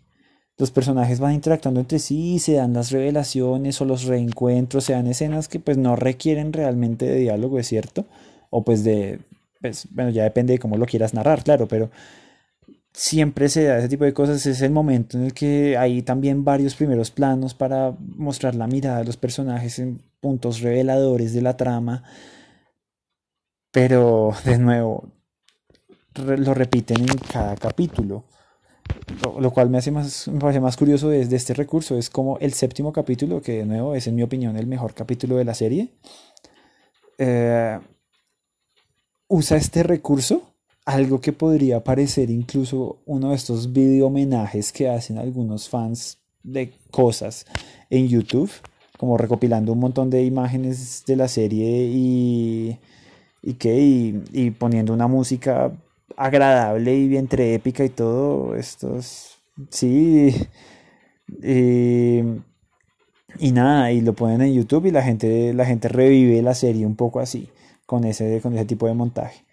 los 0.59 0.71
personajes 0.71 1.19
van 1.19 1.35
interactuando 1.35 1.81
entre 1.81 1.99
sí, 1.99 2.39
se 2.39 2.55
dan 2.55 2.73
las 2.73 2.91
revelaciones 2.91 3.81
o 3.81 3.85
los 3.85 4.05
reencuentros, 4.05 4.85
se 4.85 4.93
dan 4.93 5.07
escenas 5.07 5.49
que 5.49 5.61
pues 5.61 5.79
no 5.79 5.97
requieren 5.97 6.53
realmente 6.53 7.07
de 7.07 7.17
diálogo, 7.17 7.59
es 7.59 7.67
cierto, 7.69 8.07
o 8.51 8.63
pues 8.63 8.85
de, 8.85 9.21
pues, 9.61 9.89
bueno, 9.91 10.11
ya 10.11 10.25
depende 10.25 10.55
de 10.55 10.59
cómo 10.59 10.77
lo 10.77 10.87
quieras 10.87 11.15
narrar, 11.15 11.43
claro, 11.43 11.67
pero 11.67 11.91
siempre 12.93 13.49
se 13.49 13.65
da 13.65 13.79
ese 13.79 13.89
tipo 13.89 14.05
de 14.05 14.13
cosas, 14.13 14.45
es 14.47 14.61
el 14.61 14.71
momento 14.71 15.17
en 15.17 15.25
el 15.25 15.35
que 15.35 15.77
hay 15.79 16.03
también 16.03 16.45
varios 16.45 16.75
primeros 16.75 17.11
planos 17.11 17.55
para 17.55 17.97
mostrar 17.99 18.55
la 18.55 18.67
mirada 18.67 18.99
de 18.99 19.05
los 19.07 19.17
personajes 19.17 19.79
en 19.79 20.03
puntos 20.21 20.61
reveladores 20.61 21.33
de 21.33 21.43
la 21.43 21.57
trama, 21.57 22.05
pero 23.71 24.35
de 24.45 24.59
nuevo, 24.59 25.09
lo 26.15 26.55
repiten 26.55 27.01
en 27.01 27.19
cada 27.19 27.57
capítulo. 27.57 28.25
Lo, 29.39 29.51
cual 29.51 29.71
me 29.71 29.79
hace 29.79 29.91
más, 29.91 30.29
me 30.29 30.39
parece 30.39 30.61
más 30.61 30.77
curioso 30.77 31.09
de, 31.09 31.27
de 31.27 31.37
este 31.37 31.55
recurso. 31.55 31.97
Es 31.97 32.11
como 32.11 32.39
el 32.39 32.53
séptimo 32.53 32.93
capítulo, 32.93 33.43
que 33.43 33.59
de 33.59 33.67
nuevo 33.67 33.95
es 33.95 34.07
en 34.07 34.15
mi 34.15 34.23
opinión 34.23 34.57
el 34.57 34.67
mejor 34.67 34.95
capítulo 34.95 35.37
de 35.37 35.45
la 35.45 35.55
serie, 35.55 35.89
eh, 37.19 37.79
usa 39.29 39.57
este 39.57 39.83
recurso 39.83 40.53
algo 40.85 41.21
que 41.21 41.33
podría 41.33 41.85
parecer 41.85 42.31
incluso 42.31 42.99
uno 43.07 43.31
de 43.31 43.37
estos 43.37 43.73
video 43.73 44.09
homenajes 44.09 44.73
que 44.73 44.89
hacen 44.89 45.19
algunos 45.19 45.69
fans 45.69 46.19
de 46.43 46.73
cosas 46.91 47.47
en 47.89 48.09
YouTube, 48.09 48.51
como 48.99 49.17
recopilando 49.17 49.73
un 49.73 49.79
montón 49.79 50.11
de 50.11 50.25
imágenes 50.25 51.05
de 51.07 51.17
la 51.17 51.29
serie 51.29 51.85
y, 51.85 52.79
y, 53.43 53.57
y, 54.33 54.51
poniendo 54.51 54.93
una 54.93 55.07
música 55.07 55.73
agradable 56.17 56.97
y 56.97 57.17
entre 57.17 57.55
épica 57.55 57.85
y 57.85 57.89
todo. 57.89 58.55
Estos, 58.57 59.39
sí. 59.71 60.35
Y, 63.39 63.53
nada, 63.53 63.93
y 63.93 64.01
lo 64.01 64.13
ponen 64.15 64.43
en 64.43 64.55
YouTube 64.55 64.87
y 64.87 64.91
la 64.91 65.03
gente, 65.03 65.55
la 65.55 65.65
gente 65.65 65.89
revive 65.89 66.43
la 66.43 66.55
serie 66.55 66.87
un 66.87 66.97
poco 66.97 67.21
así, 67.21 67.49
con 67.87 68.05
ese, 68.05 68.41
con 68.41 68.55
ese 68.55 68.65
tipo 68.65 68.87
de 68.87 68.95
montaje. 68.95 69.45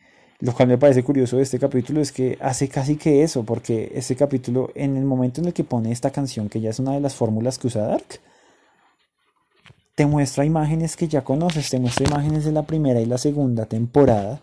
Lo 0.41 0.53
cual 0.53 0.69
me 0.69 0.77
parece 0.77 1.03
curioso 1.03 1.37
de 1.37 1.43
este 1.43 1.59
capítulo 1.59 1.99
es 2.01 2.11
que 2.11 2.37
hace 2.41 2.69
casi 2.69 2.95
que 2.95 3.23
eso, 3.23 3.43
porque 3.43 3.91
este 3.93 4.15
capítulo, 4.15 4.71
en 4.73 4.95
el 4.95 5.03
momento 5.03 5.41
en 5.41 5.47
el 5.47 5.53
que 5.53 5.65
pone 5.65 5.91
esta 5.91 6.11
canción, 6.11 6.47
que 6.47 6.61
ya 6.61 6.69
es 6.69 6.79
una 6.79 6.93
de 6.93 7.01
las 7.01 7.15
fórmulas 7.15 7.57
que 7.57 7.67
usa 7.67 7.83
Dark, 7.83 8.21
te 9.95 10.05
muestra 10.05 10.45
imágenes 10.45 10.95
que 10.95 11.09
ya 11.09 11.25
conoces, 11.25 11.69
te 11.69 11.77
muestra 11.77 12.07
imágenes 12.07 12.45
de 12.45 12.53
la 12.53 12.63
primera 12.63 13.01
y 13.01 13.05
la 13.05 13.17
segunda 13.17 13.65
temporada, 13.65 14.39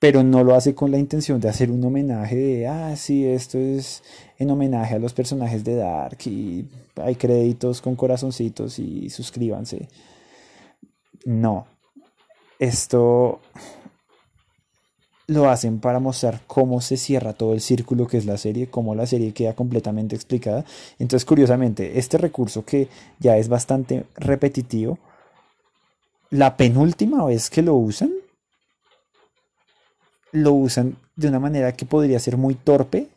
pero 0.00 0.24
no 0.24 0.42
lo 0.42 0.54
hace 0.54 0.74
con 0.74 0.90
la 0.90 0.98
intención 0.98 1.40
de 1.40 1.50
hacer 1.50 1.70
un 1.70 1.84
homenaje 1.84 2.34
de, 2.34 2.66
ah, 2.66 2.96
sí, 2.96 3.26
esto 3.26 3.58
es 3.58 4.02
en 4.38 4.50
homenaje 4.50 4.94
a 4.94 4.98
los 4.98 5.12
personajes 5.12 5.62
de 5.62 5.76
Dark 5.76 6.18
y 6.24 6.64
hay 6.96 7.14
créditos 7.16 7.82
con 7.82 7.96
corazoncitos 7.96 8.78
y 8.78 9.10
suscríbanse. 9.10 9.88
No, 11.26 11.66
esto 12.58 13.40
lo 15.26 15.50
hacen 15.50 15.80
para 15.80 16.00
mostrar 16.00 16.40
cómo 16.46 16.80
se 16.80 16.96
cierra 16.96 17.34
todo 17.34 17.52
el 17.52 17.60
círculo 17.60 18.06
que 18.06 18.16
es 18.16 18.24
la 18.24 18.38
serie, 18.38 18.68
cómo 18.68 18.94
la 18.94 19.06
serie 19.06 19.34
queda 19.34 19.54
completamente 19.54 20.16
explicada. 20.16 20.64
Entonces, 20.98 21.26
curiosamente, 21.26 21.98
este 21.98 22.16
recurso 22.16 22.64
que 22.64 22.88
ya 23.18 23.36
es 23.36 23.48
bastante 23.48 24.06
repetitivo, 24.16 24.98
la 26.30 26.56
penúltima 26.56 27.22
vez 27.26 27.50
que 27.50 27.60
lo 27.60 27.74
usan, 27.74 28.10
lo 30.32 30.52
usan 30.52 30.96
de 31.16 31.28
una 31.28 31.40
manera 31.40 31.72
que 31.72 31.86
podría 31.86 32.18
ser 32.18 32.36
muy 32.36 32.54
torpe 32.54 33.08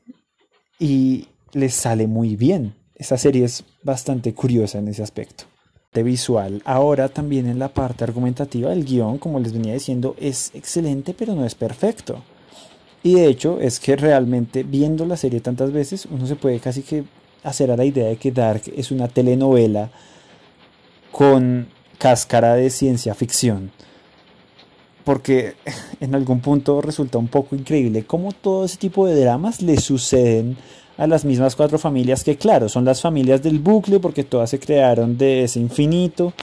y 0.80 1.28
les 1.52 1.74
sale 1.74 2.08
muy 2.08 2.36
bien. 2.36 2.76
Esa 2.96 3.18
serie 3.18 3.46
es 3.46 3.64
bastante 3.84 4.34
curiosa 4.34 4.80
en 4.80 4.88
ese 4.88 5.04
aspecto 5.04 5.46
visual. 6.02 6.64
Ahora 6.66 7.10
también 7.10 7.48
en 7.48 7.60
la 7.60 7.68
parte 7.68 8.04
argumentativa 8.04 8.74
el 8.74 8.84
guion, 8.84 9.20
como 9.20 9.40
les 9.40 9.54
venía 9.54 9.74
diciendo, 9.74 10.16
es 10.20 10.50
excelente 10.56 11.14
pero 11.14 11.36
no 11.36 11.46
es 11.46 11.54
perfecto. 11.54 12.24
Y 13.04 13.16
de 13.16 13.28
hecho 13.28 13.60
es 13.60 13.80
que 13.80 13.96
realmente 13.96 14.64
viendo 14.64 15.06
la 15.06 15.18
serie 15.18 15.42
tantas 15.42 15.72
veces 15.72 16.08
uno 16.10 16.26
se 16.26 16.38
puede 16.38 16.60
casi 16.60 16.82
que 16.82 17.04
hacer 17.44 17.70
a 17.70 17.78
la 17.78 17.86
idea 17.86 18.08
de 18.08 18.16
que 18.16 18.32
Dark 18.32 18.64
es 18.76 18.90
una 18.90 19.10
telenovela 19.10 19.92
con 21.12 21.68
cáscara 22.00 22.56
de 22.56 22.70
ciencia 22.70 23.14
ficción. 23.14 23.72
Porque 25.04 25.56
en 26.00 26.16
algún 26.16 26.40
punto 26.40 26.82
resulta 26.82 27.18
un 27.18 27.28
poco 27.28 27.56
increíble 27.56 28.04
cómo 28.06 28.32
todo 28.32 28.66
ese 28.66 28.78
tipo 28.78 29.06
de 29.06 29.20
dramas 29.20 29.62
le 29.62 29.78
suceden 29.78 30.58
a 30.98 31.08
las 31.08 31.26
mismas 31.26 31.56
cuatro 31.56 31.80
familias 31.80 32.24
que 32.24 32.38
claro, 32.38 32.70
son 32.70 32.86
las 32.86 33.02
familias 33.02 33.42
del 33.42 33.60
bucle 33.60 34.00
porque 34.00 34.24
todas 34.24 34.50
se 34.50 34.60
crearon 34.60 35.18
de 35.18 35.44
ese 35.44 35.60
infinito, 35.60 36.34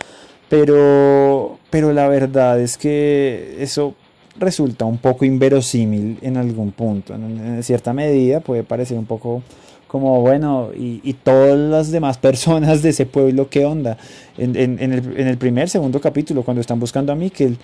pero, 0.49 1.59
pero 1.71 1.93
la 1.93 2.09
verdad 2.09 2.61
es 2.61 2.77
que 2.77 3.57
eso 3.61 3.95
resulta 4.39 4.85
un 4.85 4.99
poco 4.99 5.25
inverosímil 5.25 6.19
en 6.23 6.37
algún 6.37 6.73
punto, 6.73 7.15
en, 7.15 7.63
cierta 7.63 7.93
medida 7.93 8.41
puede 8.41 8.65
parecer 8.65 8.99
un 8.99 9.07
poco 9.07 9.43
como 9.87 10.21
bueno, 10.21 10.69
y, 10.73 11.15
todas 11.15 11.59
las 11.59 11.91
demás 11.91 12.17
personas 12.17 12.81
de 12.81 12.91
ese 12.91 13.07
pueblo, 13.07 13.51
¿qué 13.51 13.65
onda? 13.65 13.99
En, 14.39 14.55
en, 14.55 14.79
el, 14.81 15.19
en 15.19 15.27
el 15.27 15.37
primer, 15.37 15.69
segundo 15.69 16.01
capítulo, 16.01 16.45
cuando 16.45 16.61
están 16.61 16.79
buscando 16.79 17.11
a 17.13 17.17
Mikkel, 17.17 17.59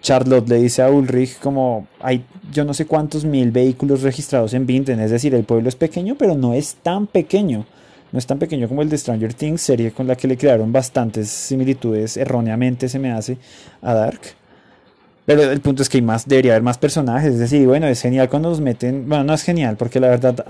Charlotte 0.00 0.48
le 0.48 0.56
dice 0.56 0.82
a 0.82 0.90
Ulrich 0.90 1.38
como 1.38 1.86
hay 2.00 2.24
yo 2.52 2.64
no 2.64 2.74
sé 2.74 2.86
cuántos 2.86 3.24
mil 3.24 3.50
vehículos 3.50 4.02
registrados 4.02 4.54
en 4.54 4.66
Vinten, 4.66 5.00
es 5.00 5.10
decir, 5.10 5.34
el 5.34 5.44
pueblo 5.44 5.68
es 5.68 5.76
pequeño, 5.76 6.16
pero 6.18 6.34
no 6.34 6.54
es 6.54 6.76
tan 6.82 7.06
pequeño. 7.06 7.66
No 8.12 8.18
es 8.18 8.26
tan 8.26 8.40
pequeño 8.40 8.68
como 8.68 8.82
el 8.82 8.88
de 8.88 8.98
Stranger 8.98 9.34
Things, 9.34 9.60
serie 9.60 9.92
con 9.92 10.08
la 10.08 10.16
que 10.16 10.26
le 10.26 10.36
crearon 10.36 10.72
bastantes 10.72 11.28
similitudes 11.28 12.16
erróneamente, 12.16 12.88
se 12.88 12.98
me 12.98 13.12
hace, 13.12 13.38
a 13.82 13.94
Dark. 13.94 14.20
Pero 15.26 15.42
el 15.42 15.60
punto 15.60 15.82
es 15.82 15.88
que 15.88 15.98
hay 15.98 16.02
más, 16.02 16.26
debería 16.26 16.52
haber 16.52 16.64
más 16.64 16.76
personajes. 16.76 17.34
Es 17.34 17.38
decir, 17.38 17.64
bueno, 17.64 17.86
es 17.86 18.02
genial 18.02 18.28
cuando 18.28 18.48
los 18.48 18.60
meten. 18.60 19.08
Bueno, 19.08 19.22
no 19.22 19.34
es 19.34 19.44
genial 19.44 19.76
porque 19.76 20.00
la 20.00 20.08
verdad 20.08 20.44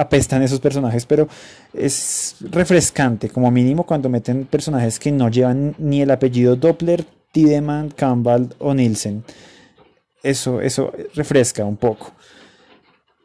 apestan 0.00 0.42
esos 0.42 0.58
personajes, 0.58 1.06
pero 1.06 1.28
es 1.72 2.34
refrescante, 2.40 3.28
como 3.28 3.52
mínimo, 3.52 3.84
cuando 3.84 4.08
meten 4.08 4.46
personajes 4.46 4.98
que 4.98 5.12
no 5.12 5.28
llevan 5.28 5.76
ni 5.78 6.02
el 6.02 6.10
apellido 6.10 6.56
Doppler, 6.56 7.04
Tiedemann, 7.36 7.90
Campbell 7.90 8.48
o 8.60 8.72
Nielsen. 8.72 9.22
Eso, 10.22 10.62
eso 10.62 10.90
refresca 11.14 11.66
un 11.66 11.76
poco. 11.76 12.12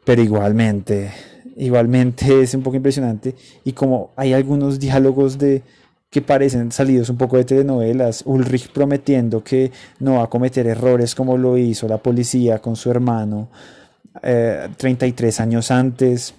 Pero 0.04 0.20
igualmente, 0.20 1.10
igualmente 1.56 2.42
es 2.42 2.52
un 2.52 2.62
poco 2.62 2.76
impresionante. 2.76 3.34
Y 3.64 3.72
como 3.72 4.10
hay 4.16 4.34
algunos 4.34 4.78
diálogos 4.78 5.38
de 5.38 5.62
que 6.10 6.20
parecen 6.20 6.72
salidos 6.72 7.08
un 7.08 7.16
poco 7.16 7.38
de 7.38 7.44
telenovelas, 7.44 8.22
Ulrich 8.26 8.70
prometiendo 8.70 9.42
que 9.42 9.72
no 10.00 10.16
va 10.16 10.24
a 10.24 10.26
cometer 10.26 10.66
errores 10.66 11.14
como 11.14 11.38
lo 11.38 11.56
hizo 11.56 11.88
la 11.88 11.96
policía 11.96 12.58
con 12.58 12.76
su 12.76 12.90
hermano 12.90 13.48
33 14.20 15.40
eh, 15.40 15.42
años 15.42 15.70
antes. 15.70 16.34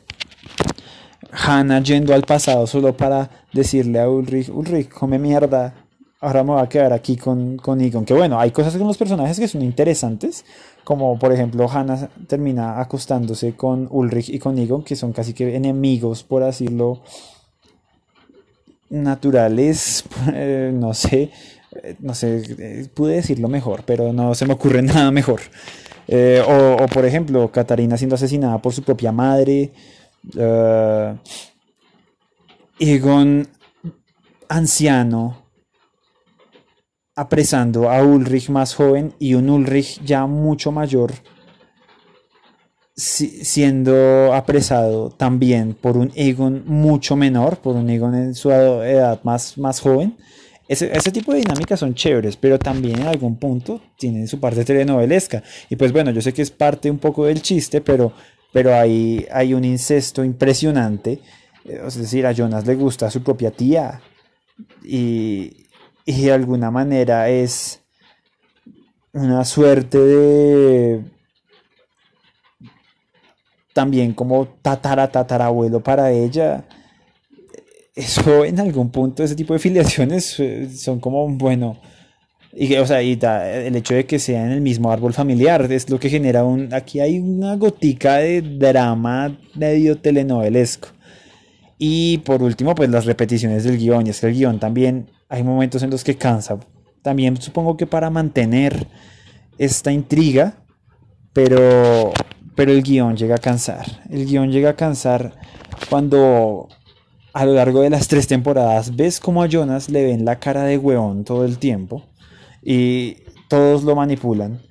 Hannah 1.31 1.81
yendo 1.81 2.13
al 2.13 2.21
pasado 2.21 2.67
solo 2.67 2.95
para 2.95 3.27
decirle 3.51 3.99
a 3.99 4.07
Ulrich, 4.07 4.49
Ulrich, 4.49 4.89
come 4.89 5.17
mierda, 5.17 5.82
ahora 6.23 6.43
me 6.43 6.53
voy 6.53 6.61
a 6.61 6.69
quedar 6.69 6.93
aquí 6.93 7.17
con, 7.17 7.57
con 7.57 7.81
Egon. 7.81 8.05
Que 8.05 8.13
bueno, 8.13 8.39
hay 8.39 8.51
cosas 8.51 8.75
con 8.77 8.87
los 8.87 8.97
personajes 8.97 9.39
que 9.39 9.47
son 9.47 9.61
interesantes, 9.61 10.45
como 10.83 11.19
por 11.19 11.33
ejemplo 11.33 11.69
Hannah 11.69 12.09
termina 12.27 12.79
acostándose 12.79 13.55
con 13.55 13.87
Ulrich 13.91 14.29
y 14.29 14.39
con 14.39 14.57
Egon, 14.57 14.83
que 14.83 14.95
son 14.95 15.11
casi 15.11 15.33
que 15.33 15.55
enemigos, 15.55 16.23
por 16.23 16.43
decirlo, 16.43 17.01
naturales, 18.89 20.05
eh, 20.33 20.71
no 20.73 20.93
sé, 20.93 21.31
eh, 21.83 21.95
no 21.99 22.13
sé, 22.13 22.43
eh, 22.57 22.87
pude 22.93 23.15
decirlo 23.15 23.49
mejor, 23.49 23.83
pero 23.85 24.13
no 24.13 24.33
se 24.33 24.45
me 24.45 24.53
ocurre 24.53 24.81
nada 24.81 25.11
mejor. 25.11 25.41
o, 26.47 26.85
por 26.87 27.05
ejemplo, 27.05 27.51
Katarina 27.51 27.97
siendo 27.97 28.15
asesinada 28.15 28.61
por 28.61 28.73
su 28.73 28.83
propia 28.83 29.11
madre. 29.11 29.71
Egon 32.79 33.47
anciano 34.49 35.42
apresando 37.15 37.89
a 37.89 38.03
Ulrich 38.03 38.49
más 38.49 38.73
joven 38.75 39.13
y 39.19 39.33
un 39.35 39.49
Ulrich 39.49 40.01
ya 40.03 40.25
mucho 40.25 40.71
mayor 40.71 41.13
siendo 42.95 44.33
apresado 44.33 45.09
también 45.09 45.73
por 45.73 45.97
un 45.97 46.11
Egon 46.15 46.63
mucho 46.65 47.15
menor, 47.15 47.57
por 47.57 47.75
un 47.75 47.89
Egon 47.89 48.15
en 48.15 48.35
su 48.35 48.51
edad 48.51 49.19
más, 49.23 49.57
más 49.57 49.79
joven. 49.79 50.15
Ese, 50.67 51.11
tipo 51.11 51.33
de 51.33 51.39
dinámicas 51.39 51.79
son 51.79 51.93
chéveres, 51.93 52.37
pero 52.37 52.57
también 52.57 53.01
en 53.01 53.07
algún 53.07 53.37
punto 53.37 53.81
tienen 53.97 54.27
su 54.27 54.39
parte 54.39 54.63
telenovelesca. 54.63 55.43
Y 55.69 55.75
pues 55.75 55.91
bueno, 55.91 56.11
yo 56.11 56.21
sé 56.21 56.33
que 56.33 56.41
es 56.41 56.51
parte 56.51 56.89
un 56.89 56.99
poco 56.99 57.25
del 57.25 57.41
chiste, 57.41 57.81
pero, 57.81 58.13
pero 58.51 58.73
hay, 58.73 59.27
hay 59.31 59.53
un 59.53 59.65
incesto 59.65 60.23
impresionante. 60.23 61.19
Eh, 61.65 61.81
es 61.85 61.95
decir, 61.95 62.25
a 62.25 62.31
Jonas 62.31 62.65
le 62.65 62.75
gusta 62.75 63.11
su 63.11 63.21
propia 63.21 63.51
tía. 63.51 64.01
Y, 64.83 65.62
y 66.05 66.25
de 66.25 66.31
alguna 66.31 66.71
manera 66.71 67.29
es 67.29 67.81
una 69.13 69.45
suerte 69.45 69.97
de 69.97 71.01
también 73.73 74.13
como 74.13 74.47
tatara 74.61 75.11
tatarabuelo 75.11 75.81
para 75.81 76.11
ella. 76.11 76.65
Eso 77.95 78.43
en 78.45 78.59
algún 78.59 78.89
punto, 78.91 79.23
ese 79.23 79.35
tipo 79.35 79.53
de 79.53 79.59
filiaciones 79.59 80.39
eh, 80.39 80.69
son 80.69 80.99
como, 80.99 81.27
bueno, 81.29 81.79
y, 82.55 82.75
o 82.75 82.85
sea, 82.85 83.01
y 83.01 83.19
el 83.21 83.75
hecho 83.75 83.95
de 83.95 84.05
que 84.05 84.19
sea 84.19 84.45
en 84.45 84.51
el 84.51 84.61
mismo 84.61 84.91
árbol 84.91 85.13
familiar 85.13 85.71
es 85.71 85.89
lo 85.89 85.99
que 85.99 86.09
genera 86.09 86.43
un... 86.43 86.73
Aquí 86.73 86.99
hay 86.99 87.19
una 87.19 87.55
gotica 87.55 88.17
de 88.17 88.41
drama 88.41 89.39
medio 89.55 89.97
telenovelesco. 89.97 90.89
Y 91.79 92.19
por 92.19 92.43
último, 92.43 92.75
pues 92.75 92.89
las 92.89 93.05
repeticiones 93.05 93.63
del 93.63 93.77
guion. 93.77 94.05
Y 94.05 94.11
es 94.11 94.19
que 94.19 94.27
el 94.27 94.33
guion 94.33 94.59
también 94.59 95.07
hay 95.33 95.41
momentos 95.41 95.81
en 95.81 95.89
los 95.89 96.03
que 96.03 96.15
cansa. 96.15 96.59
También 97.01 97.41
supongo 97.41 97.75
que 97.75 97.87
para 97.87 98.11
mantener 98.11 98.87
esta 99.57 99.91
intriga, 99.91 100.63
pero, 101.33 102.13
pero 102.53 102.71
el 102.71 102.83
guion 102.83 103.17
llega 103.17 103.33
a 103.33 103.39
cansar. 103.39 104.03
El 104.11 104.27
guion 104.27 104.51
llega 104.51 104.69
a 104.69 104.75
cansar 104.75 105.33
cuando 105.89 106.69
a 107.33 107.45
lo 107.45 107.55
largo 107.55 107.81
de 107.81 107.89
las 107.89 108.07
tres 108.07 108.27
temporadas 108.27 108.95
ves 108.95 109.19
como 109.19 109.41
a 109.41 109.47
Jonas 109.47 109.89
le 109.89 110.03
ven 110.03 110.23
la 110.23 110.37
cara 110.39 110.65
de 110.65 110.77
hueón 110.77 111.23
todo 111.23 111.45
el 111.45 111.57
tiempo 111.57 112.03
y 112.61 113.23
todos 113.49 113.83
lo 113.83 113.95
manipulan. 113.95 114.61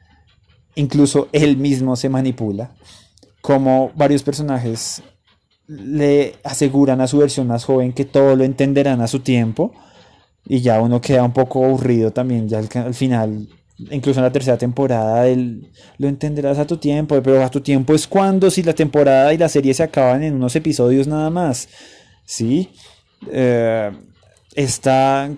Incluso 0.77 1.29
él 1.33 1.57
mismo 1.57 1.97
se 1.97 2.09
manipula. 2.09 2.71
Como 3.41 3.91
varios 3.97 4.23
personajes 4.23 5.03
le 5.67 6.37
aseguran 6.45 7.01
a 7.01 7.09
su 7.09 7.19
versión 7.19 7.49
más 7.49 7.65
joven 7.65 7.93
que 7.93 8.05
todo 8.05 8.37
lo 8.37 8.45
entenderán 8.45 9.01
a 9.01 9.09
su 9.09 9.19
tiempo 9.19 9.73
y 10.45 10.61
ya 10.61 10.80
uno 10.80 11.01
queda 11.01 11.22
un 11.22 11.32
poco 11.32 11.64
aburrido 11.64 12.11
también 12.11 12.49
ya 12.49 12.59
al, 12.59 12.95
final 12.95 13.49
incluso 13.90 14.20
en 14.20 14.24
la 14.24 14.32
tercera 14.32 14.59
temporada 14.59 15.26
él, 15.26 15.70
lo 15.99 16.09
entenderás 16.09 16.59
a 16.59 16.66
tu 16.66 16.76
tiempo 16.76 17.20
pero 17.22 17.43
a 17.43 17.51
tu 17.51 17.61
tiempo 17.61 17.95
es 17.95 18.07
cuando 18.07 18.51
si 18.51 18.62
la 18.62 18.74
temporada 18.74 19.32
y 19.32 19.38
la 19.38 19.49
serie 19.49 19.74
se 19.74 19.82
acaban 19.82 20.22
en 20.22 20.34
unos 20.34 20.57
episodios 20.57 21.07
nada 21.07 21.30
más 21.30 21.68
sí 22.24 22.70
eh, 23.30 23.90
está 24.55 25.30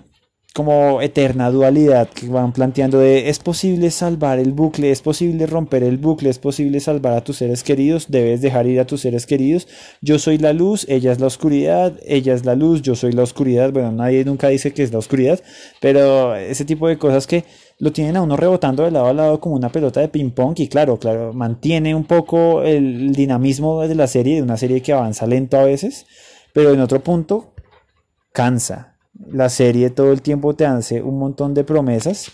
como 0.55 1.01
eterna 1.01 1.51
dualidad 1.51 2.07
que 2.07 2.29
van 2.29 2.53
planteando 2.53 2.97
de 2.97 3.27
es 3.27 3.39
posible 3.39 3.91
salvar 3.91 4.39
el 4.39 4.53
bucle, 4.53 4.89
es 4.89 5.01
posible 5.01 5.47
romper 5.47 5.83
el 5.83 5.97
bucle, 5.97 6.29
es 6.29 6.39
posible 6.39 6.79
salvar 6.79 7.11
a 7.11 7.25
tus 7.25 7.39
seres 7.39 7.61
queridos, 7.61 8.05
debes 8.07 8.39
dejar 8.39 8.65
ir 8.65 8.79
a 8.79 8.87
tus 8.87 9.01
seres 9.01 9.25
queridos, 9.25 9.67
yo 9.99 10.17
soy 10.17 10.37
la 10.37 10.53
luz, 10.53 10.85
ella 10.87 11.11
es 11.11 11.19
la 11.19 11.27
oscuridad, 11.27 11.99
ella 12.05 12.33
es 12.33 12.45
la 12.45 12.55
luz, 12.55 12.81
yo 12.81 12.95
soy 12.95 13.11
la 13.11 13.23
oscuridad, 13.23 13.73
bueno, 13.73 13.91
nadie 13.91 14.23
nunca 14.23 14.47
dice 14.47 14.71
que 14.71 14.83
es 14.83 14.93
la 14.93 14.99
oscuridad, 14.99 15.41
pero 15.81 16.37
ese 16.37 16.63
tipo 16.63 16.87
de 16.87 16.97
cosas 16.97 17.27
que 17.27 17.43
lo 17.79 17.91
tienen 17.91 18.15
a 18.15 18.21
uno 18.21 18.37
rebotando 18.37 18.85
de 18.85 18.91
lado 18.91 19.07
a 19.07 19.13
lado 19.13 19.41
como 19.41 19.55
una 19.55 19.73
pelota 19.73 19.99
de 19.99 20.07
ping 20.07 20.31
pong 20.31 20.57
y 20.57 20.69
claro, 20.69 20.97
claro, 20.97 21.33
mantiene 21.33 21.93
un 21.93 22.05
poco 22.05 22.61
el 22.61 23.11
dinamismo 23.11 23.85
de 23.85 23.95
la 23.95 24.07
serie, 24.07 24.35
de 24.35 24.41
una 24.41 24.55
serie 24.55 24.81
que 24.81 24.93
avanza 24.93 25.27
lento 25.27 25.59
a 25.59 25.65
veces, 25.65 26.05
pero 26.53 26.71
en 26.71 26.79
otro 26.79 27.03
punto 27.03 27.53
cansa, 28.31 28.94
la 29.19 29.49
serie 29.49 29.89
todo 29.89 30.11
el 30.11 30.21
tiempo 30.21 30.55
te 30.55 30.65
hace 30.65 31.01
un 31.01 31.19
montón 31.19 31.53
de 31.53 31.63
promesas 31.63 32.31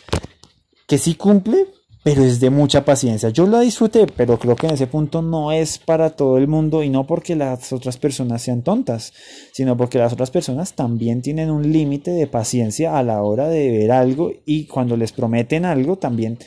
que 0.87 0.97
sí 0.97 1.15
cumple, 1.15 1.67
pero 2.03 2.23
es 2.23 2.39
de 2.39 2.49
mucha 2.49 2.83
paciencia. 2.83 3.29
Yo 3.29 3.45
la 3.45 3.61
disfruté, 3.61 4.07
pero 4.07 4.39
creo 4.39 4.55
que 4.55 4.67
en 4.67 4.73
ese 4.73 4.87
punto 4.87 5.21
no 5.21 5.51
es 5.51 5.77
para 5.77 6.09
todo 6.11 6.37
el 6.37 6.47
mundo 6.47 6.83
y 6.83 6.89
no 6.89 7.05
porque 7.05 7.35
las 7.35 7.71
otras 7.71 7.97
personas 7.97 8.41
sean 8.41 8.63
tontas, 8.63 9.13
sino 9.53 9.77
porque 9.77 9.99
las 9.99 10.11
otras 10.11 10.31
personas 10.31 10.73
también 10.73 11.21
tienen 11.21 11.51
un 11.51 11.71
límite 11.71 12.11
de 12.11 12.27
paciencia 12.27 12.97
a 12.97 13.03
la 13.03 13.21
hora 13.21 13.47
de 13.47 13.71
ver 13.71 13.91
algo 13.91 14.31
y 14.45 14.65
cuando 14.65 14.97
les 14.97 15.11
prometen 15.11 15.65
algo 15.65 15.97
también 15.97 16.39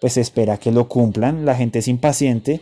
pues 0.00 0.16
espera 0.16 0.56
que 0.56 0.70
lo 0.70 0.88
cumplan. 0.88 1.44
La 1.44 1.56
gente 1.56 1.80
es 1.80 1.88
impaciente 1.88 2.60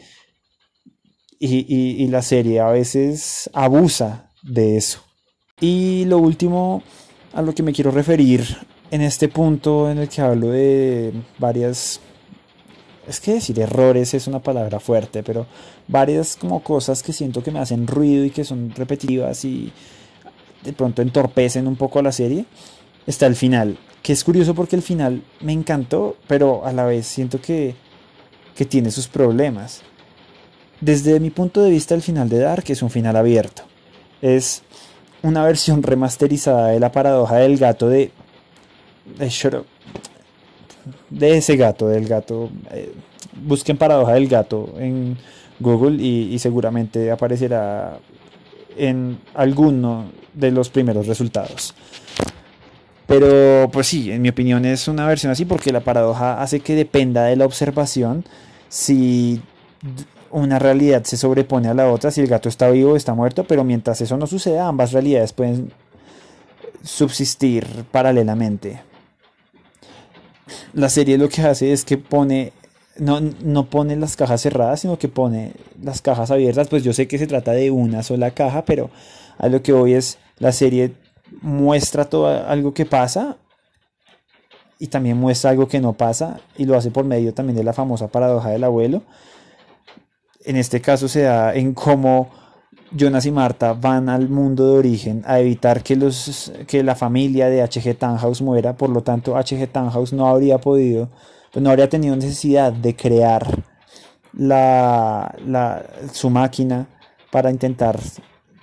y, 1.39 2.03
y 2.03 2.07
la 2.09 2.23
serie 2.23 2.61
a 2.61 2.71
veces 2.71 3.49
abusa 3.53 4.33
de 4.43 4.77
eso. 4.77 5.01
Y 5.61 6.05
lo 6.07 6.19
último 6.19 6.83
a 7.33 7.43
lo 7.43 7.55
que 7.55 7.63
me 7.63 7.73
quiero 7.73 7.91
referir 7.91 8.45
en 8.91 9.03
este 9.03 9.29
punto 9.29 9.91
en 9.91 9.99
el 9.99 10.09
que 10.09 10.21
hablo 10.21 10.49
de 10.49 11.13
varias 11.39 12.01
es 13.09 13.21
que 13.21 13.35
decir 13.35 13.59
errores 13.59 14.13
es 14.13 14.27
una 14.27 14.41
palabra 14.41 14.81
fuerte, 14.81 15.23
pero 15.23 15.47
varias 15.87 16.37
como 16.37 16.63
cosas 16.63 17.03
que 17.03 17.15
siento 17.15 17.43
que 17.43 17.51
me 17.51 17.59
hacen 17.59 17.87
ruido 17.87 18.25
y 18.25 18.31
que 18.31 18.45
son 18.45 18.73
repetitivas 18.75 19.45
y 19.47 19.73
de 20.63 20.73
pronto 20.75 21.01
entorpecen 21.01 21.67
un 21.67 21.77
poco 21.77 22.03
la 22.03 22.13
serie, 22.13 22.45
está 23.07 23.27
el 23.27 23.35
final, 23.35 23.79
que 24.03 24.13
es 24.13 24.23
curioso 24.25 24.55
porque 24.55 24.77
el 24.77 24.83
final 24.83 25.23
me 25.41 25.53
encantó, 25.53 26.17
pero 26.27 26.67
a 26.67 26.73
la 26.73 26.85
vez 26.85 27.07
siento 27.07 27.41
que, 27.41 27.75
que 28.55 28.67
tiene 28.67 28.91
sus 28.91 29.09
problemas. 29.09 29.81
Desde 30.83 31.19
mi 31.19 31.31
punto 31.31 31.63
de 31.63 31.71
vista 31.71 31.95
el 31.95 32.03
final 32.03 32.29
de 32.29 32.39
Dark 32.41 32.65
es 32.69 32.83
un 32.83 32.91
final 32.91 33.17
abierto. 33.17 33.63
Es 34.21 34.63
una 35.23 35.45
versión 35.45 35.83
remasterizada 35.83 36.69
de 36.69 36.81
la 36.81 36.93
paradoja 36.93 37.37
del 37.37 37.59
gato 37.59 37.89
de, 37.89 38.11
de, 41.11 41.37
ese 41.37 41.57
gato, 41.57 41.89
del 41.89 42.07
gato. 42.07 42.51
Eh, 42.71 42.93
busquen 43.43 43.77
paradoja 43.77 44.15
del 44.15 44.29
gato 44.29 44.75
en 44.79 45.17
Google 45.61 46.03
y, 46.03 46.39
seguramente 46.39 47.11
aparecerá 47.11 47.99
en 48.77 49.19
alguno 49.35 50.07
de 50.35 50.51
los 50.51 50.71
primeros 50.71 51.07
resultados. 51.07 51.75
Pero 53.07 53.71
pues 53.73 53.87
sí, 53.87 54.13
en 54.13 54.21
mi 54.23 54.29
opinión 54.29 54.65
es 54.67 54.87
una 54.87 55.07
versión 55.07 55.33
así 55.33 55.45
porque 55.47 55.73
la 55.73 55.81
paradoja 55.81 56.43
hace 56.43 56.61
que 56.61 56.75
dependa 56.75 57.25
de 57.25 57.37
la 57.37 57.47
observación 57.47 58.25
si 58.69 59.41
una 60.31 60.59
realidad 60.59 61.05
se 61.05 61.17
sobrepone 61.17 61.69
a 61.69 61.75
la 61.75 61.91
otra, 61.91 62.11
si 62.11 62.21
el 62.21 62.27
gato 62.27 62.49
está 62.49 62.69
vivo 62.71 62.93
o 62.93 62.97
está 62.97 63.15
muerto, 63.15 63.45
pero 63.45 63.65
mientras 63.65 64.01
eso 64.01 64.17
no 64.17 64.27
suceda, 64.27 64.69
ambas 64.69 64.93
realidades 64.93 65.33
pueden 65.33 65.73
subsistir 66.83 67.67
paralelamente. 67.91 68.83
La 70.73 70.89
serie 70.89 71.19
lo 71.19 71.29
que 71.29 71.43
hace 71.43 71.73
es 71.73 71.85
que 71.85 71.99
pone, 71.99 72.53
no, 72.97 73.21
no 73.21 73.69
pone 73.69 73.97
las 73.97 74.17
cajas 74.17 74.43
cerradas, 74.43 74.81
sino 74.81 74.99
que 74.99 75.09
pone 75.09 75.53
las 75.83 76.01
cajas 76.01 76.31
abiertas, 76.31 76.69
pues 76.69 76.85
yo 76.85 76.93
sé 76.93 77.09
que 77.09 77.19
se 77.19 77.27
trata 77.27 77.53
de 77.53 77.71
una 77.71 78.03
sola 78.03 78.31
caja, 78.31 78.65
pero 78.65 78.91
a 79.39 79.49
lo 79.49 79.63
que 79.63 79.73
hoy 79.73 79.95
es, 79.95 80.19
la 80.39 80.53
serie 80.53 80.93
muestra 81.43 82.07
todo 82.07 82.27
algo 82.49 82.73
que 82.73 82.87
pasa 82.87 83.37
y 84.79 84.87
también 84.87 85.17
muestra 85.17 85.51
algo 85.51 85.69
que 85.69 85.81
no 85.81 85.95
pasa 85.95 86.41
y 86.57 86.65
lo 86.65 86.77
hace 86.77 86.91
por 86.91 87.05
medio 87.05 87.35
también 87.35 87.57
de 87.57 87.65
la 87.65 87.73
famosa 87.73 88.09
paradoja 88.09 88.51
del 88.51 88.65
abuelo 88.65 89.03
en 90.49 90.57
este 90.57 90.81
caso 90.81 91.09
se 91.09 91.23
da 91.23 91.55
en 91.55 91.75
cómo 91.75 92.31
Jonas 92.91 93.27
y 93.27 93.31
Marta 93.31 93.75
van 93.75 94.09
al 94.09 94.31
mundo 94.31 94.67
de 94.67 94.79
origen 94.79 95.23
a 95.27 95.41
evitar 95.41 95.83
que, 95.83 95.95
los, 95.95 96.51
que 96.67 96.83
la 96.83 96.95
familia 96.95 97.51
de 97.51 97.61
H.G. 97.61 97.99
Tannhaus 97.99 98.41
muera, 98.41 98.75
por 98.75 98.89
lo 98.89 99.03
tanto 99.03 99.37
H.G. 99.37 99.69
Tannhaus 99.69 100.15
no 100.15 100.27
habría 100.27 100.57
podido, 100.57 101.11
pues 101.53 101.63
no 101.63 101.69
habría 101.69 101.91
tenido 101.91 102.17
necesidad 102.17 102.73
de 102.73 102.97
crear 102.97 103.63
la, 104.33 105.35
la, 105.47 105.85
su 106.15 106.31
máquina 106.31 106.87
para 107.31 107.51
intentar 107.51 108.01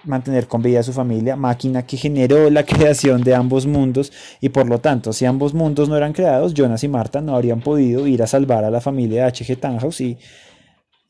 mantener 0.05 0.47
con 0.47 0.63
vida 0.63 0.79
a 0.79 0.83
su 0.83 0.91
familia, 0.91 1.35
máquina 1.35 1.85
que 1.85 1.97
generó 1.97 2.49
la 2.49 2.63
creación 2.63 3.21
de 3.21 3.35
ambos 3.35 3.67
mundos 3.67 4.11
y 4.41 4.49
por 4.49 4.67
lo 4.67 4.79
tanto, 4.79 5.13
si 5.13 5.25
ambos 5.25 5.53
mundos 5.53 5.87
no 5.87 5.97
eran 5.97 6.13
creados, 6.13 6.55
Jonas 6.55 6.83
y 6.83 6.87
Marta 6.87 7.21
no 7.21 7.35
habrían 7.35 7.61
podido 7.61 8.07
ir 8.07 8.23
a 8.23 8.27
salvar 8.27 8.63
a 8.63 8.71
la 8.71 8.81
familia 8.81 9.21
de 9.21 9.27
H.G. 9.27 9.59
Tannhaus 9.59 10.01
y 10.01 10.17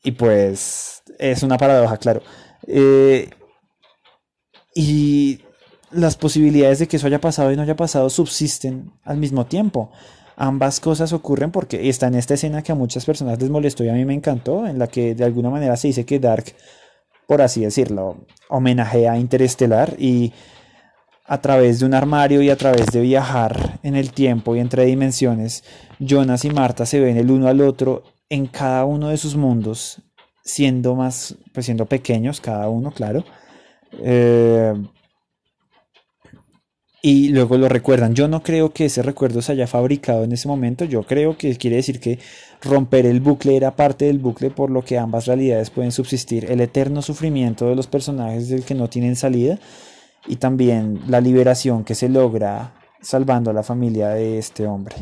y 0.06 0.12
pues 0.12 1.02
es 1.18 1.42
una 1.42 1.58
paradoja, 1.58 1.96
claro. 1.96 2.22
Eh, 2.68 3.28
y 4.72 5.40
las 5.90 6.16
posibilidades 6.16 6.78
de 6.78 6.86
que 6.86 6.96
eso 6.96 7.08
haya 7.08 7.20
pasado 7.20 7.50
y 7.50 7.56
no 7.56 7.62
haya 7.62 7.74
pasado 7.74 8.08
subsisten 8.08 8.92
al 9.02 9.16
mismo 9.16 9.46
tiempo. 9.46 9.90
Ambas 10.36 10.78
cosas 10.78 11.12
ocurren 11.12 11.50
porque 11.50 11.88
está 11.88 12.06
en 12.06 12.14
esta 12.14 12.34
escena 12.34 12.62
que 12.62 12.70
a 12.70 12.76
muchas 12.76 13.04
personas 13.04 13.40
les 13.40 13.50
molestó 13.50 13.82
y 13.82 13.88
a 13.88 13.94
mí 13.94 14.04
me 14.04 14.14
encantó, 14.14 14.64
en 14.68 14.78
la 14.78 14.86
que 14.86 15.16
de 15.16 15.24
alguna 15.24 15.50
manera 15.50 15.76
se 15.76 15.88
dice 15.88 16.06
que 16.06 16.20
Dark, 16.20 16.54
por 17.26 17.42
así 17.42 17.62
decirlo, 17.62 18.26
homenajea 18.48 19.10
a 19.10 19.18
Interestelar 19.18 19.96
y 19.98 20.32
a 21.24 21.40
través 21.40 21.80
de 21.80 21.86
un 21.86 21.94
armario 21.94 22.42
y 22.42 22.50
a 22.50 22.56
través 22.56 22.86
de 22.92 23.00
viajar 23.00 23.80
en 23.82 23.96
el 23.96 24.12
tiempo 24.12 24.54
y 24.54 24.60
entre 24.60 24.84
dimensiones, 24.84 25.64
Jonas 25.98 26.44
y 26.44 26.50
Marta 26.50 26.86
se 26.86 27.00
ven 27.00 27.16
el 27.16 27.32
uno 27.32 27.48
al 27.48 27.60
otro 27.60 28.04
en 28.28 28.46
cada 28.46 28.84
uno 28.84 29.08
de 29.08 29.16
sus 29.16 29.36
mundos, 29.36 30.02
siendo 30.44 30.94
más, 30.94 31.36
pues 31.52 31.66
siendo 31.66 31.86
pequeños 31.86 32.40
cada 32.40 32.68
uno, 32.68 32.90
claro. 32.90 33.24
Eh, 34.02 34.74
y 37.02 37.28
luego 37.28 37.56
lo 37.56 37.68
recuerdan. 37.68 38.14
Yo 38.14 38.26
no 38.26 38.42
creo 38.42 38.72
que 38.72 38.86
ese 38.86 39.02
recuerdo 39.02 39.40
se 39.40 39.52
haya 39.52 39.68
fabricado 39.68 40.24
en 40.24 40.32
ese 40.32 40.48
momento. 40.48 40.84
Yo 40.84 41.04
creo 41.04 41.36
que 41.38 41.56
quiere 41.56 41.76
decir 41.76 42.00
que 42.00 42.18
romper 42.62 43.06
el 43.06 43.20
bucle 43.20 43.56
era 43.56 43.76
parte 43.76 44.06
del 44.06 44.18
bucle 44.18 44.50
por 44.50 44.70
lo 44.70 44.82
que 44.84 44.98
ambas 44.98 45.26
realidades 45.26 45.70
pueden 45.70 45.92
subsistir. 45.92 46.50
El 46.50 46.60
eterno 46.60 47.02
sufrimiento 47.02 47.68
de 47.68 47.76
los 47.76 47.86
personajes 47.86 48.48
del 48.48 48.64
que 48.64 48.74
no 48.74 48.88
tienen 48.88 49.14
salida 49.14 49.58
y 50.26 50.36
también 50.36 51.00
la 51.06 51.20
liberación 51.20 51.84
que 51.84 51.94
se 51.94 52.08
logra 52.08 52.74
salvando 53.00 53.50
a 53.50 53.54
la 53.54 53.62
familia 53.62 54.08
de 54.08 54.38
este 54.38 54.66
hombre 54.66 54.96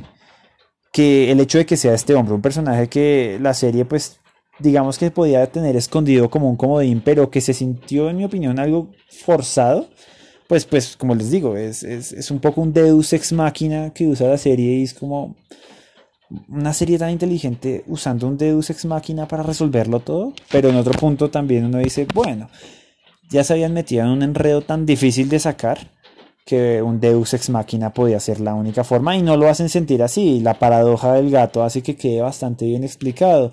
que 0.94 1.32
el 1.32 1.40
hecho 1.40 1.58
de 1.58 1.66
que 1.66 1.76
sea 1.76 1.92
este 1.92 2.14
hombre, 2.14 2.34
un 2.34 2.40
personaje 2.40 2.88
que 2.88 3.36
la 3.42 3.52
serie 3.52 3.84
pues 3.84 4.20
digamos 4.60 4.96
que 4.96 5.10
podía 5.10 5.44
tener 5.50 5.74
escondido 5.74 6.30
como 6.30 6.48
un 6.48 6.56
comodín, 6.56 7.02
pero 7.04 7.30
que 7.30 7.40
se 7.40 7.52
sintió, 7.52 8.08
en 8.08 8.16
mi 8.16 8.24
opinión, 8.24 8.60
algo 8.60 8.92
forzado, 9.10 9.88
pues, 10.46 10.64
pues 10.64 10.96
como 10.96 11.16
les 11.16 11.32
digo, 11.32 11.56
es, 11.56 11.82
es, 11.82 12.12
es 12.12 12.30
un 12.30 12.38
poco 12.38 12.60
un 12.60 12.72
deus 12.72 13.12
ex 13.12 13.32
máquina 13.32 13.90
que 13.92 14.06
usa 14.06 14.28
la 14.28 14.38
serie 14.38 14.78
y 14.78 14.82
es 14.84 14.94
como 14.94 15.34
una 16.48 16.72
serie 16.72 16.96
tan 16.96 17.10
inteligente 17.10 17.82
usando 17.88 18.28
un 18.28 18.38
deus 18.38 18.70
ex 18.70 18.84
máquina 18.84 19.26
para 19.26 19.42
resolverlo 19.42 19.98
todo, 19.98 20.32
pero 20.52 20.68
en 20.68 20.76
otro 20.76 20.92
punto 20.92 21.28
también 21.28 21.64
uno 21.64 21.78
dice, 21.78 22.06
bueno, 22.14 22.48
ya 23.30 23.42
se 23.42 23.54
habían 23.54 23.72
metido 23.72 24.04
en 24.04 24.10
un 24.10 24.22
enredo 24.22 24.62
tan 24.62 24.86
difícil 24.86 25.28
de 25.28 25.40
sacar 25.40 25.90
que 26.44 26.82
un 26.82 27.00
deus 27.00 27.32
ex 27.34 27.48
máquina 27.50 27.92
podía 27.92 28.20
ser 28.20 28.40
la 28.40 28.54
única 28.54 28.84
forma 28.84 29.16
y 29.16 29.22
no 29.22 29.36
lo 29.36 29.48
hacen 29.48 29.68
sentir 29.68 30.02
así, 30.02 30.40
la 30.40 30.58
paradoja 30.58 31.14
del 31.14 31.30
gato 31.30 31.62
hace 31.62 31.82
que 31.82 31.96
quede 31.96 32.20
bastante 32.20 32.66
bien 32.66 32.84
explicado, 32.84 33.50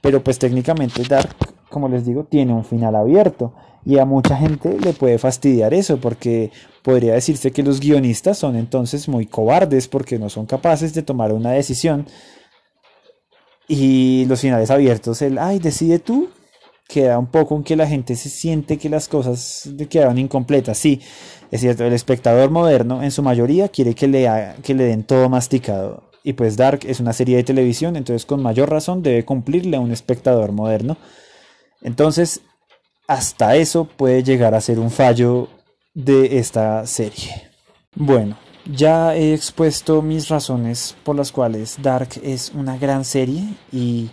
pero 0.00 0.22
pues 0.22 0.38
técnicamente 0.38 1.02
Dark, 1.04 1.34
como 1.70 1.88
les 1.88 2.04
digo, 2.04 2.24
tiene 2.24 2.52
un 2.52 2.64
final 2.64 2.96
abierto 2.96 3.54
y 3.86 3.98
a 3.98 4.04
mucha 4.04 4.36
gente 4.36 4.78
le 4.78 4.92
puede 4.92 5.18
fastidiar 5.18 5.74
eso 5.74 5.98
porque 5.98 6.50
podría 6.82 7.14
decirse 7.14 7.52
que 7.52 7.62
los 7.62 7.80
guionistas 7.80 8.38
son 8.38 8.56
entonces 8.56 9.08
muy 9.08 9.26
cobardes 9.26 9.88
porque 9.88 10.18
no 10.18 10.28
son 10.28 10.46
capaces 10.46 10.94
de 10.94 11.02
tomar 11.02 11.32
una 11.32 11.50
decisión. 11.52 12.06
Y 13.66 14.26
los 14.26 14.40
finales 14.40 14.70
abiertos, 14.70 15.22
el, 15.22 15.38
ay, 15.38 15.58
decide 15.58 15.98
tú, 15.98 16.28
queda 16.88 17.18
un 17.18 17.26
poco 17.26 17.56
en 17.56 17.64
que 17.64 17.76
la 17.76 17.86
gente 17.86 18.14
se 18.16 18.28
siente 18.28 18.78
que 18.78 18.88
las 18.88 19.08
cosas 19.08 19.68
quedaron 19.88 20.18
incompletas. 20.18 20.78
Sí, 20.78 21.00
es 21.50 21.60
cierto, 21.60 21.84
el 21.84 21.92
espectador 21.92 22.50
moderno 22.50 23.02
en 23.02 23.10
su 23.10 23.22
mayoría 23.22 23.68
quiere 23.68 23.94
que 23.94 24.06
le, 24.06 24.28
que 24.62 24.74
le 24.74 24.84
den 24.84 25.04
todo 25.04 25.28
masticado. 25.28 26.10
Y 26.22 26.32
pues 26.32 26.56
Dark 26.56 26.80
es 26.86 27.00
una 27.00 27.12
serie 27.12 27.36
de 27.36 27.44
televisión, 27.44 27.96
entonces 27.96 28.24
con 28.24 28.42
mayor 28.42 28.70
razón 28.70 29.02
debe 29.02 29.24
cumplirle 29.24 29.76
a 29.76 29.80
un 29.80 29.92
espectador 29.92 30.52
moderno. 30.52 30.96
Entonces, 31.82 32.40
hasta 33.06 33.56
eso 33.56 33.84
puede 33.84 34.22
llegar 34.22 34.54
a 34.54 34.60
ser 34.60 34.78
un 34.78 34.90
fallo 34.90 35.48
de 35.92 36.38
esta 36.38 36.86
serie. 36.86 37.50
Bueno, 37.94 38.38
ya 38.64 39.14
he 39.14 39.34
expuesto 39.34 40.00
mis 40.00 40.28
razones 40.28 40.96
por 41.04 41.14
las 41.14 41.30
cuales 41.30 41.76
Dark 41.82 42.08
es 42.22 42.50
una 42.54 42.78
gran 42.78 43.04
serie 43.04 43.44
y 43.70 44.10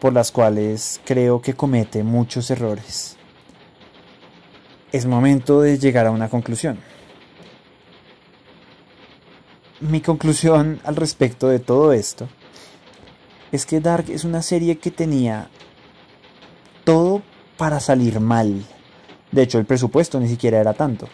por 0.00 0.12
las 0.12 0.32
cuales 0.32 1.00
creo 1.04 1.40
que 1.42 1.54
comete 1.54 2.02
muchos 2.02 2.50
errores. 2.50 3.16
Es 4.92 5.06
momento 5.06 5.60
de 5.60 5.78
llegar 5.78 6.06
a 6.06 6.10
una 6.10 6.28
conclusión. 6.28 6.78
Mi 9.80 10.00
conclusión 10.00 10.80
al 10.84 10.96
respecto 10.96 11.48
de 11.48 11.58
todo 11.58 11.92
esto 11.92 12.28
es 13.52 13.66
que 13.66 13.80
Dark 13.80 14.06
es 14.10 14.24
una 14.24 14.42
serie 14.42 14.78
que 14.78 14.90
tenía 14.90 15.48
todo 16.84 17.22
para 17.56 17.78
salir 17.80 18.20
mal. 18.20 18.64
De 19.30 19.42
hecho, 19.42 19.58
el 19.58 19.66
presupuesto 19.66 20.18
ni 20.18 20.28
siquiera 20.28 20.58
era 20.60 20.74
tanto 20.74 21.08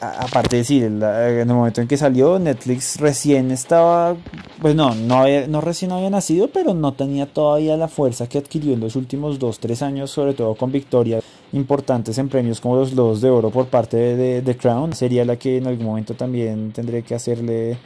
aparte 0.00 0.56
de 0.56 0.62
decir, 0.62 0.84
en 0.84 1.02
el 1.02 1.46
momento 1.46 1.80
en 1.80 1.88
que 1.88 1.96
salió, 1.96 2.38
Netflix 2.38 3.00
recién 3.00 3.50
estaba, 3.50 4.16
pues 4.60 4.74
no, 4.74 4.94
no, 4.94 5.24
no 5.48 5.60
recién 5.60 5.92
había 5.92 6.10
nacido, 6.10 6.48
pero 6.48 6.74
no 6.74 6.92
tenía 6.92 7.26
todavía 7.26 7.76
la 7.76 7.88
fuerza 7.88 8.28
que 8.28 8.38
adquirió 8.38 8.74
en 8.74 8.80
los 8.80 8.96
últimos 8.96 9.40
2-3 9.40 9.82
años, 9.82 10.10
sobre 10.10 10.34
todo 10.34 10.54
con 10.54 10.70
victorias 10.70 11.24
importantes 11.52 12.18
en 12.18 12.28
premios 12.28 12.60
como 12.60 12.76
los 12.76 12.92
Lobos 12.92 13.20
de 13.20 13.30
Oro 13.30 13.50
por 13.50 13.66
parte 13.66 13.96
de 13.96 14.42
The 14.42 14.56
Crown. 14.56 14.92
Sería 14.92 15.24
la 15.24 15.36
que 15.36 15.56
en 15.56 15.66
algún 15.66 15.86
momento 15.86 16.14
también 16.14 16.72
tendré 16.72 17.02
que 17.02 17.14
hacerle 17.14 17.78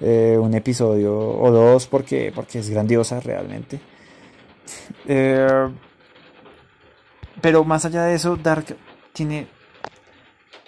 eh, 0.00 0.38
un 0.40 0.54
episodio 0.54 1.16
o 1.18 1.50
dos 1.50 1.86
porque, 1.86 2.32
porque 2.34 2.60
es 2.60 2.70
grandiosa 2.70 3.18
realmente. 3.20 3.80
Eh, 5.06 5.68
pero 7.40 7.64
más 7.64 7.84
allá 7.84 8.04
de 8.04 8.14
eso, 8.14 8.36
Dark 8.36 8.76
tiene 9.12 9.57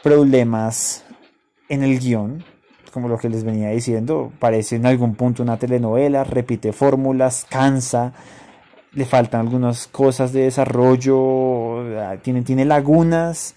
problemas 0.03 1.05
en 1.68 1.82
el 1.82 1.98
guion, 1.98 2.44
como 2.92 3.09
lo 3.09 3.18
que 3.18 3.28
les 3.28 3.44
venía 3.44 3.70
diciendo, 3.70 4.32
parece 4.38 4.76
en 4.76 4.86
algún 4.86 5.14
punto 5.14 5.42
una 5.42 5.59
telenovela, 5.59 6.24
repite 6.24 6.72
fórmulas, 6.72 7.46
cansa, 7.48 8.12
le 8.92 9.05
faltan 9.05 9.42
algunas 9.42 9.86
cosas 9.86 10.32
de 10.32 10.42
desarrollo, 10.42 12.18
tiene, 12.22 12.42
tiene 12.42 12.64
lagunas, 12.64 13.55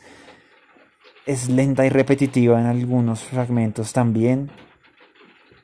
es 1.26 1.50
lenta 1.50 1.86
y 1.86 1.90
repetitiva 1.90 2.60
en 2.60 2.68
algunos 2.68 3.22
fragmentos 3.22 3.94
también. 3.94 4.52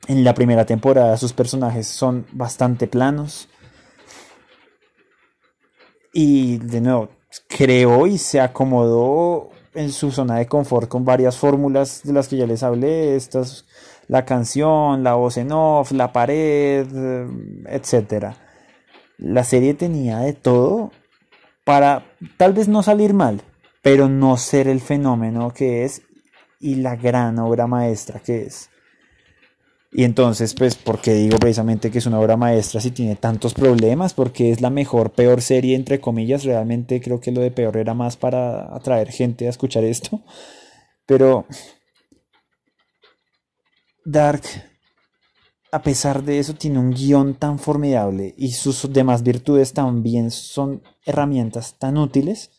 En 0.07 0.23
la 0.23 0.33
primera 0.33 0.65
temporada 0.65 1.15
sus 1.17 1.33
personajes 1.33 1.87
son 1.87 2.25
bastante 2.31 2.87
planos. 2.87 3.49
Y 6.11 6.57
de 6.57 6.81
nuevo, 6.81 7.09
creó 7.47 8.07
y 8.07 8.17
se 8.17 8.41
acomodó 8.41 9.51
en 9.73 9.91
su 9.91 10.11
zona 10.11 10.37
de 10.37 10.47
confort 10.47 10.87
con 10.87 11.05
varias 11.05 11.37
fórmulas 11.37 12.01
de 12.03 12.13
las 12.13 12.27
que 12.27 12.37
ya 12.37 12.45
les 12.45 12.63
hablé, 12.63 13.15
estas, 13.15 13.65
la 14.07 14.25
canción, 14.25 15.03
la 15.03 15.13
voz 15.13 15.37
en 15.37 15.51
off, 15.51 15.91
la 15.91 16.11
pared, 16.11 16.87
etc. 17.67 18.33
La 19.17 19.43
serie 19.43 19.73
tenía 19.73 20.19
de 20.19 20.33
todo 20.33 20.91
para 21.63 22.05
tal 22.37 22.53
vez 22.53 22.67
no 22.67 22.81
salir 22.83 23.13
mal, 23.13 23.41
pero 23.81 24.09
no 24.09 24.37
ser 24.37 24.67
el 24.67 24.81
fenómeno 24.81 25.51
que 25.53 25.85
es 25.85 26.01
y 26.59 26.75
la 26.75 26.95
gran 26.95 27.39
obra 27.39 27.67
maestra 27.67 28.19
que 28.19 28.43
es. 28.43 28.69
Y 29.91 30.03
entonces, 30.03 30.53
pues, 30.53 30.75
¿por 30.75 31.01
qué 31.01 31.13
digo 31.13 31.37
precisamente 31.39 31.89
que 31.89 31.97
es 31.97 32.05
una 32.05 32.19
obra 32.19 32.37
maestra 32.37 32.79
si 32.79 32.91
tiene 32.91 33.15
tantos 33.15 33.55
problemas? 33.55 34.13
Porque 34.13 34.51
es 34.51 34.61
la 34.61 34.69
mejor, 34.69 35.11
peor 35.11 35.41
serie, 35.41 35.75
entre 35.75 35.99
comillas. 35.99 36.43
Realmente 36.43 37.01
creo 37.01 37.19
que 37.19 37.31
lo 37.31 37.41
de 37.41 37.49
peor 37.49 37.75
era 37.77 37.95
más 37.95 38.15
para 38.15 38.75
atraer 38.75 39.11
gente 39.11 39.47
a 39.47 39.49
escuchar 39.49 39.83
esto. 39.83 40.21
Pero 41.07 41.47
Dark, 44.05 44.43
a 45.71 45.81
pesar 45.81 46.23
de 46.23 46.39
eso, 46.39 46.53
tiene 46.53 46.79
un 46.79 46.91
guion 46.91 47.33
tan 47.35 47.57
formidable 47.57 48.35
y 48.37 48.51
sus 48.51 48.93
demás 48.93 49.23
virtudes 49.23 49.73
también 49.73 50.29
son 50.29 50.83
herramientas 51.05 51.75
tan 51.79 51.97
útiles 51.97 52.51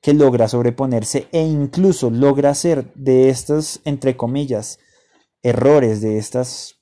que 0.00 0.12
logra 0.12 0.48
sobreponerse 0.48 1.26
e 1.32 1.42
incluso 1.42 2.10
logra 2.10 2.50
hacer 2.50 2.92
de 2.94 3.28
estas, 3.28 3.80
entre 3.84 4.16
comillas, 4.16 4.78
errores, 5.42 6.00
de 6.00 6.18
estas 6.18 6.76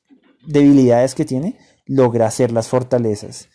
debilidades 0.46 1.14
que 1.14 1.24
tiene, 1.24 1.59
logra 1.86 2.26
hacer 2.26 2.52
las 2.52 2.68
fortalezas. 2.68 3.48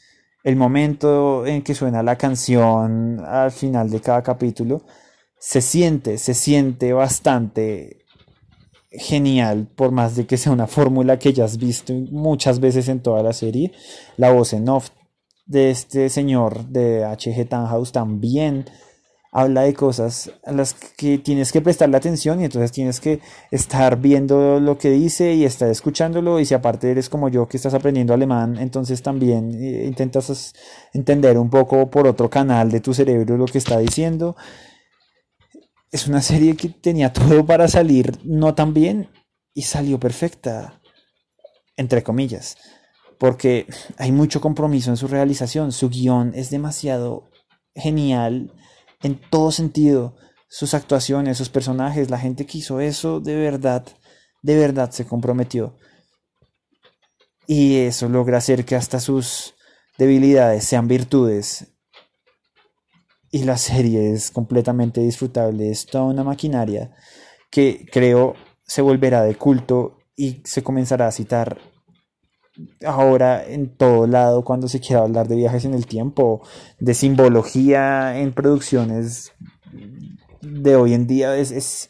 El 0.43 0.56
momento 0.56 1.45
en 1.45 1.62
que 1.62 1.76
suena 1.76 2.02
la 2.02 2.18
canción 2.18 3.20
al 3.26 3.52
final 3.52 3.89
de 3.89 4.02
cada 4.02 4.24
capítulo, 4.24 4.84
se 5.39 5.62
siente, 5.62 6.18
se 6.18 6.34
siente 6.34 6.93
bastante 6.93 8.06
genial, 8.91 9.68
por 9.76 9.91
más 9.91 10.16
de 10.16 10.26
que 10.26 10.38
sea 10.38 10.52
una 10.52 10.68
fórmula 10.68 11.18
que 11.18 11.34
ya 11.34 11.45
has 11.45 11.58
visto 11.58 11.93
muchas 12.12 12.60
veces 12.60 12.88
en 12.89 13.02
toda 13.02 13.24
la 13.24 13.34
serie. 13.34 13.72
La 14.18 14.32
voz 14.32 14.54
en 14.54 14.68
off 14.70 14.89
de 15.45 15.72
este 15.72 16.10
señor 16.10 16.66
de 16.66 17.06
H.G. 17.06 17.47
Tannhaus 17.47 17.91
también 17.91 18.66
habla 19.32 19.62
de 19.62 19.74
cosas 19.74 20.30
a 20.44 20.52
las 20.52 20.74
que 20.74 21.18
tienes 21.18 21.54
que 21.54 21.62
prestarle 21.62 21.96
atención 21.96 22.42
y 22.42 22.46
entonces 22.46 22.72
tienes 22.72 23.00
que 23.00 23.22
estar 23.50 23.98
viendo 23.98 24.60
lo 24.60 24.78
que 24.78 24.92
dice 24.92 25.34
y 25.34 25.46
estar 25.46 25.70
escuchándolo 25.70 26.40
y 26.40 26.46
si 26.46 26.54
aparte 26.54 26.92
eres 26.92 27.08
como 27.08 27.30
yo 27.30 27.48
que 27.48 27.56
estás 27.56 27.74
aprendiendo 27.74 28.14
alemán, 28.14 28.58
entonces 28.60 29.02
también 29.02 29.52
eh, 29.54 29.86
intentas 29.86 30.54
entender 30.94 31.38
un 31.38 31.50
poco 31.50 31.90
por 31.90 32.08
otro 32.08 32.30
canal 32.30 32.70
de 32.70 32.82
tu 32.82 32.94
cerebro 32.94 33.38
lo 33.38 33.46
que 33.46 33.58
está 33.58 33.80
diciendo. 33.80 34.36
Es 35.92 36.08
una 36.08 36.22
serie 36.22 36.58
que 36.58 36.70
tenía 36.70 37.14
todo 37.14 37.46
para 37.46 37.70
salir 37.70 38.12
no 38.24 38.54
tan 38.54 38.74
bien 38.74 39.10
y 39.54 39.62
salió 39.62 39.98
perfecta, 39.98 40.82
entre 41.78 42.04
comillas, 42.04 42.58
porque 43.18 43.66
hay 43.98 44.12
mucho 44.12 44.42
compromiso 44.42 44.90
en 44.90 44.98
su 44.98 45.08
realización, 45.08 45.72
su 45.72 45.90
guion 45.90 46.34
es 46.36 46.50
demasiado 46.50 47.30
genial 47.76 48.52
en 49.04 49.20
todo 49.30 49.52
sentido. 49.52 50.16
Sus 50.49 50.74
actuaciones, 50.74 51.38
sus 51.38 51.49
personajes, 51.49 52.10
la 52.10 52.20
gente 52.20 52.45
que 52.45 52.58
hizo 52.58 52.80
eso 52.82 53.20
de 53.20 53.36
verdad, 53.36 53.86
de 54.41 54.58
verdad 54.58 54.91
se 54.91 55.06
comprometió. 55.06 55.78
Y 57.47 57.78
eso 57.78 58.10
logra 58.10 58.38
hacer 58.38 58.66
que 58.66 58.76
hasta 58.76 58.99
sus 58.99 59.56
debilidades 59.97 60.64
sean 60.66 60.88
virtudes. 60.88 61.68
Y 63.32 63.43
la 63.45 63.58
serie 63.58 64.14
es 64.14 64.30
completamente 64.30 65.02
disfrutable, 65.02 65.72
es 65.72 65.86
toda 65.86 66.06
una 66.06 66.24
maquinaria 66.24 66.93
que 67.49 67.86
creo 67.91 68.36
se 68.66 68.82
volverá 68.82 69.24
de 69.24 69.36
culto 69.36 69.97
y 70.16 70.41
se 70.45 70.64
comenzará 70.64 71.08
a 71.08 71.12
citar 71.12 71.60
ahora 72.86 73.45
en 73.45 73.70
todo 73.70 74.07
lado 74.07 74.43
cuando 74.43 74.68
se 74.68 74.80
quiera 74.80 75.01
hablar 75.01 75.28
de 75.28 75.36
viajes 75.36 75.66
en 75.66 75.74
el 75.74 75.86
tiempo, 75.86 76.41
de 76.80 76.93
simbología 76.93 78.20
en 78.20 78.34
producciones 78.34 79.34
de 80.41 80.76
hoy 80.76 80.93
en 80.93 81.07
día. 81.07 81.36
Es, 81.38 81.51
es, 81.51 81.89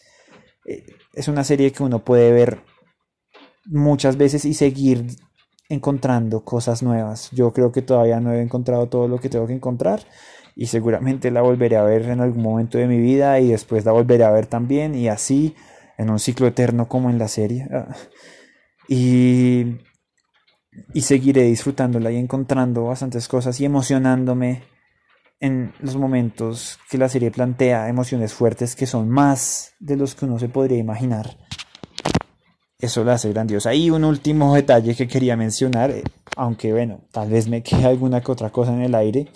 es 1.14 1.28
una 1.28 1.44
serie 1.44 1.72
que 1.72 1.84
uno 1.84 2.04
puede 2.04 2.32
ver 2.32 2.62
muchas 3.66 4.18
veces 4.18 4.46
y 4.46 4.54
seguir 4.54 5.08
encontrando 5.70 6.44
cosas 6.44 6.84
nuevas. 6.84 7.30
Yo 7.32 7.54
creo 7.54 7.72
que 7.72 7.82
todavía 7.82 8.20
no 8.20 8.34
he 8.34 8.42
encontrado 8.42 8.88
todo 8.88 9.08
lo 9.08 9.20
que 9.20 9.30
tengo 9.30 9.48
que 9.48 9.54
encontrar 9.54 10.02
y 10.56 10.68
seguramente 10.68 11.32
la 11.32 11.42
volveré 11.42 11.78
a 11.78 11.84
ver 11.84 12.04
en 12.04 12.20
algún 12.20 12.44
momento 12.44 12.78
de 12.78 12.88
mi 12.88 13.00
vida 13.00 13.40
y 13.40 13.50
después 13.50 13.86
la 13.86 13.94
volveré 13.94 14.26
a 14.26 14.32
ver 14.32 14.48
también 14.48 14.96
y 14.96 15.08
así 15.08 15.56
en 15.98 16.10
un 16.10 16.20
ciclo 16.20 16.48
eterno 16.48 16.88
como 16.88 17.10
en 17.10 17.18
la 17.18 17.28
serie. 17.28 17.68
Ah. 17.72 17.96
Y, 18.88 19.78
y 20.94 21.02
seguiré 21.02 21.44
disfrutándola 21.44 22.12
y 22.12 22.18
encontrando 22.18 22.86
bastantes 22.86 23.28
cosas 23.28 23.60
y 23.60 23.66
emocionándome 23.66 24.64
en 25.40 25.74
los 25.80 25.98
momentos 25.98 26.80
que 26.90 26.98
la 26.98 27.10
serie 27.10 27.32
plantea 27.32 27.90
emociones 27.90 28.34
fuertes 28.34 28.76
que 28.76 28.86
son 28.86 29.10
más 29.10 29.74
de 29.80 29.98
los 29.98 30.16
que 30.16 30.26
uno 30.26 30.40
se 30.40 30.50
podría 30.50 30.78
imaginar. 30.78 31.38
Eso 32.78 33.04
la 33.04 33.14
hace 33.14 33.30
grandiosa. 33.30 33.74
Y 33.74 33.92
un 33.92 34.04
último 34.04 34.56
detalle 34.56 34.96
que 34.96 35.08
quería 35.08 35.36
mencionar, 35.36 35.92
eh, 35.92 36.04
aunque 36.36 36.72
bueno, 36.72 37.02
tal 37.12 37.30
vez 37.30 37.48
me 37.48 37.62
quede 37.62 37.86
alguna 37.86 38.22
que 38.22 38.32
otra 38.32 38.50
cosa 38.50 38.74
en 38.74 38.82
el 38.82 38.96
aire, 38.96 39.28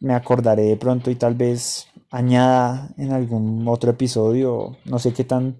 me 0.00 0.14
acordaré 0.14 0.62
de 0.62 0.76
pronto 0.76 1.10
y 1.10 1.16
tal 1.16 1.34
vez 1.34 1.88
añada 2.10 2.90
en 2.96 3.12
algún 3.12 3.66
otro 3.68 3.90
episodio, 3.90 4.76
no 4.84 4.98
sé 4.98 5.12
qué 5.12 5.24
tan 5.24 5.58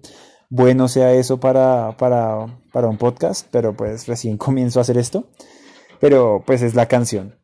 bueno 0.49 0.87
sea 0.87 1.13
eso 1.13 1.39
para, 1.39 1.95
para, 1.97 2.47
para 2.71 2.87
un 2.87 2.97
podcast, 2.97 3.47
pero 3.51 3.75
pues 3.75 4.07
recién 4.07 4.37
comienzo 4.37 4.79
a 4.79 4.81
hacer 4.81 4.97
esto, 4.97 5.27
pero 5.99 6.43
pues 6.45 6.61
es 6.61 6.75
la 6.75 6.87
canción. 6.87 7.35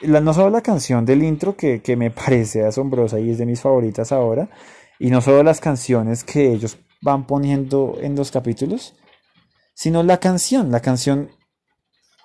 La, 0.00 0.20
no 0.20 0.34
solo 0.34 0.50
la 0.50 0.62
canción 0.62 1.04
del 1.04 1.22
intro 1.22 1.56
que, 1.56 1.80
que 1.82 1.96
me 1.96 2.10
parece 2.12 2.64
asombrosa 2.64 3.20
y 3.20 3.30
es 3.30 3.38
de 3.38 3.46
mis 3.46 3.60
favoritas 3.60 4.12
ahora, 4.12 4.50
y 4.98 5.10
no 5.10 5.20
solo 5.20 5.42
las 5.42 5.60
canciones 5.60 6.24
que 6.24 6.52
ellos 6.52 6.78
van 7.00 7.26
poniendo 7.26 7.98
en 8.00 8.14
los 8.14 8.30
capítulos, 8.30 8.94
sino 9.74 10.02
la 10.02 10.18
canción. 10.18 10.70
La 10.70 10.80
canción, 10.80 11.30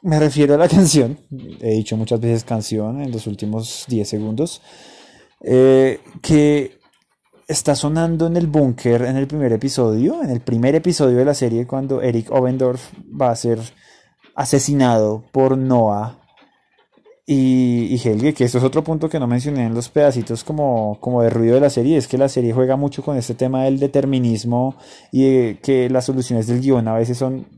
me 0.04 0.20
refiero 0.20 0.54
a 0.54 0.58
la 0.58 0.70
canción, 0.70 1.20
he 1.60 1.72
dicho 1.72 1.98
muchas 1.98 2.20
veces 2.20 2.44
canción 2.44 3.02
en 3.02 3.12
los 3.12 3.28
últimos 3.28 3.86
10 3.88 4.08
segundos, 4.08 4.62
eh, 5.42 6.00
que 6.22 6.77
está 7.48 7.76
sonando 7.76 8.28
en 8.28 8.36
el 8.36 8.48
búnker 8.48 9.04
en 9.04 9.16
el 9.16 9.28
primer 9.28 9.54
episodio, 9.54 10.22
en 10.22 10.30
el 10.30 10.42
primer 10.42 10.76
episodio 10.76 11.18
de 11.18 11.26
la 11.26 11.34
serie, 11.34 11.66
cuando 11.66 12.02
Eric 12.02 12.30
Obendorf 12.32 12.92
va 13.10 13.32
a 13.32 13.36
ser 13.36 13.60
asesinado 14.36 15.24
por 15.32 15.58
Noah 15.58 16.20
y, 17.26 17.88
y, 17.94 18.02
Helge, 18.08 18.34
que 18.34 18.46
esto 18.46 18.58
es 18.58 18.64
otro 18.64 18.84
punto 18.84 19.10
que 19.10 19.20
no 19.20 19.28
mencioné 19.28 19.66
en 19.66 19.74
los 19.74 19.90
pedacitos 19.90 20.44
como, 20.44 20.98
como 21.02 21.22
de 21.22 21.30
ruido 21.30 21.56
de 21.56 21.62
la 21.62 21.70
serie, 21.70 21.98
es 21.98 22.08
que 22.08 22.18
la 22.18 22.30
serie 22.30 22.54
juega 22.54 22.78
mucho 22.78 23.04
con 23.04 23.18
este 23.18 23.34
tema 23.34 23.64
del 23.64 23.80
determinismo 23.80 24.78
y 25.12 25.56
que 25.56 25.90
las 25.90 26.06
soluciones 26.06 26.48
del 26.48 26.62
guion 26.62 26.88
a 26.88 26.94
veces 26.94 27.18
son, 27.18 27.57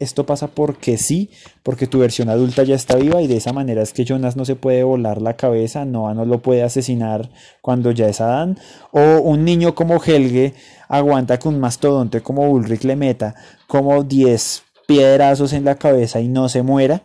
esto 0.00 0.26
pasa 0.26 0.48
porque 0.48 0.96
sí, 0.96 1.30
porque 1.62 1.86
tu 1.86 2.00
versión 2.00 2.28
adulta 2.28 2.64
ya 2.64 2.74
está 2.74 2.96
viva 2.96 3.22
y 3.22 3.28
de 3.28 3.36
esa 3.36 3.52
manera 3.52 3.82
es 3.82 3.92
que 3.92 4.04
Jonas 4.04 4.36
no 4.36 4.44
se 4.44 4.56
puede 4.56 4.82
volar 4.82 5.22
la 5.22 5.36
cabeza, 5.36 5.84
Noah 5.84 6.14
no 6.14 6.24
lo 6.24 6.40
puede 6.40 6.64
asesinar 6.64 7.30
cuando 7.60 7.92
ya 7.92 8.08
es 8.08 8.20
Adán, 8.20 8.58
o 8.90 9.20
un 9.20 9.44
niño 9.44 9.74
como 9.74 10.02
Helge 10.02 10.54
aguanta 10.88 11.38
con 11.38 11.54
un 11.54 11.60
mastodonte 11.60 12.20
como 12.20 12.50
Ulrich 12.50 12.82
le 12.82 12.96
meta 12.96 13.34
como 13.68 14.02
10 14.02 14.64
piedrazos 14.88 15.52
en 15.52 15.64
la 15.64 15.76
cabeza 15.76 16.20
y 16.20 16.26
no 16.26 16.48
se 16.48 16.62
muera 16.62 17.04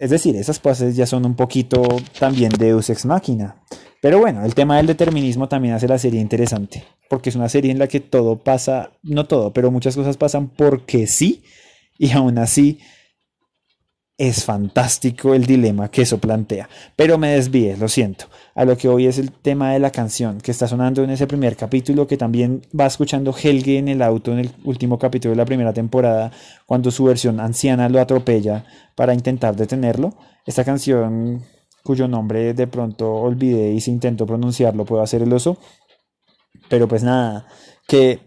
es 0.00 0.08
decir, 0.08 0.34
esas 0.34 0.58
cosas 0.58 0.96
ya 0.96 1.04
son 1.04 1.26
un 1.26 1.36
poquito 1.36 1.82
también 2.18 2.50
Deus 2.58 2.88
ex 2.88 3.04
machina. 3.04 3.56
Pero 4.00 4.18
bueno, 4.18 4.46
el 4.46 4.54
tema 4.54 4.78
del 4.78 4.86
determinismo 4.86 5.46
también 5.46 5.74
hace 5.74 5.86
la 5.86 5.98
serie 5.98 6.22
interesante, 6.22 6.84
porque 7.10 7.28
es 7.28 7.36
una 7.36 7.50
serie 7.50 7.70
en 7.70 7.78
la 7.78 7.86
que 7.86 8.00
todo 8.00 8.38
pasa, 8.42 8.92
no 9.02 9.26
todo, 9.26 9.52
pero 9.52 9.70
muchas 9.70 9.94
cosas 9.94 10.16
pasan 10.16 10.48
porque 10.48 11.06
sí, 11.06 11.44
y 12.00 12.12
aún 12.12 12.38
así 12.38 12.80
es 14.16 14.42
fantástico 14.44 15.34
el 15.34 15.44
dilema 15.44 15.90
que 15.90 16.00
eso 16.00 16.18
plantea. 16.18 16.66
Pero 16.96 17.18
me 17.18 17.32
desvíe, 17.32 17.76
lo 17.76 17.88
siento. 17.88 18.24
A 18.54 18.64
lo 18.64 18.74
que 18.78 18.88
hoy 18.88 19.06
es 19.06 19.18
el 19.18 19.30
tema 19.32 19.74
de 19.74 19.80
la 19.80 19.90
canción 19.90 20.40
que 20.40 20.50
está 20.50 20.66
sonando 20.66 21.04
en 21.04 21.10
ese 21.10 21.26
primer 21.26 21.56
capítulo, 21.56 22.06
que 22.06 22.16
también 22.16 22.62
va 22.78 22.86
escuchando 22.86 23.34
Helge 23.36 23.76
en 23.76 23.88
el 23.88 24.00
auto 24.00 24.32
en 24.32 24.38
el 24.38 24.50
último 24.64 24.98
capítulo 24.98 25.32
de 25.32 25.36
la 25.36 25.44
primera 25.44 25.74
temporada, 25.74 26.32
cuando 26.64 26.90
su 26.90 27.04
versión 27.04 27.38
anciana 27.38 27.90
lo 27.90 28.00
atropella 28.00 28.64
para 28.94 29.12
intentar 29.12 29.54
detenerlo. 29.54 30.14
Esta 30.46 30.64
canción, 30.64 31.44
cuyo 31.84 32.08
nombre 32.08 32.54
de 32.54 32.66
pronto 32.66 33.12
olvidé 33.12 33.72
y 33.72 33.80
si 33.82 33.90
intento 33.90 34.24
pronunciarlo 34.24 34.86
puedo 34.86 35.02
hacer 35.02 35.20
el 35.20 35.32
oso. 35.34 35.58
Pero 36.70 36.88
pues 36.88 37.02
nada, 37.02 37.46
que 37.86 38.20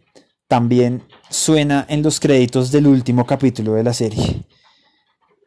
también 0.47 1.01
suena 1.33 1.85
en 1.89 2.03
los 2.03 2.19
créditos 2.19 2.71
del 2.71 2.85
último 2.87 3.25
capítulo 3.25 3.73
de 3.73 3.83
la 3.83 3.93
serie. 3.93 4.43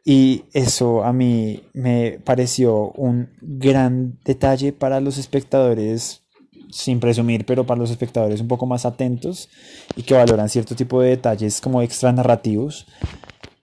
Y 0.03 0.43
eso 0.53 1.03
a 1.03 1.13
mí 1.13 1.63
me 1.73 2.19
pareció 2.23 2.91
un 2.91 3.29
gran 3.41 4.19
detalle 4.23 4.73
para 4.73 4.99
los 4.99 5.17
espectadores, 5.17 6.23
sin 6.69 6.99
presumir, 6.99 7.45
pero 7.45 7.65
para 7.65 7.79
los 7.79 7.89
espectadores 7.89 8.41
un 8.41 8.47
poco 8.47 8.65
más 8.65 8.85
atentos 8.85 9.49
y 9.95 10.03
que 10.03 10.13
valoran 10.13 10.49
cierto 10.49 10.75
tipo 10.75 11.01
de 11.01 11.11
detalles 11.11 11.61
como 11.61 11.81
extra 11.81 12.11
narrativos, 12.11 12.85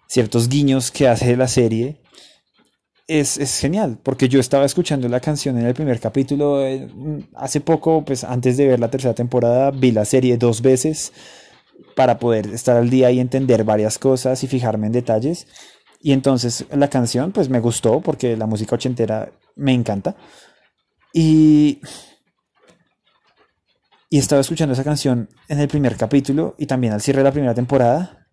ciertos 0.07 0.49
guiños 0.49 0.91
que 0.91 1.09
hace 1.09 1.37
la 1.37 1.49
serie. 1.49 2.01
Es, 3.07 3.37
es, 3.37 3.59
genial, 3.59 3.99
porque 4.03 4.31
yo 4.31 4.41
estaba 4.41 4.65
escuchando 4.65 5.07
la 5.11 5.21
canción 5.21 5.59
en 5.59 5.67
el 5.67 5.75
primer 5.75 6.01
capítulo 6.01 6.65
eh, 6.65 6.89
hace 7.35 7.61
poco, 7.61 8.03
pues 8.03 8.25
antes 8.25 8.57
de 8.57 8.67
ver 8.67 8.81
la 8.81 8.91
tercera 8.91 9.13
temporada, 9.13 9.71
vi 9.71 9.93
la 9.93 10.07
serie 10.07 10.39
dos 10.39 10.63
veces 10.63 11.13
para 11.95 12.19
poder 12.19 12.47
estar 12.49 12.77
al 12.77 12.91
día 12.91 13.11
y 13.11 13.21
entender 13.21 13.65
varias 13.65 13.99
cosas 13.99 14.43
y 14.43 14.49
fijarme 14.49 14.87
en 14.87 14.93
detalles. 14.93 15.47
Y 16.01 16.13
entonces 16.13 16.67
la 16.71 16.89
canción 16.89 17.33
pues 17.33 17.49
me 17.49 17.61
gustó 17.61 18.01
porque 18.01 18.37
la 18.37 18.47
música 18.47 18.75
ochentera 18.75 19.33
me 19.57 19.73
encanta. 19.73 20.17
Y, 21.13 21.81
y 24.11 24.19
estaba 24.19 24.41
escuchando 24.41 24.75
esa 24.75 24.85
canción 24.85 25.29
en 25.49 25.61
el 25.61 25.69
primer 25.69 25.97
capítulo 25.97 26.57
y 26.59 26.67
también 26.67 26.93
al 26.93 27.01
cierre 27.01 27.19
de 27.19 27.25
la 27.25 27.33
primera 27.33 27.55
temporada. 27.55 28.29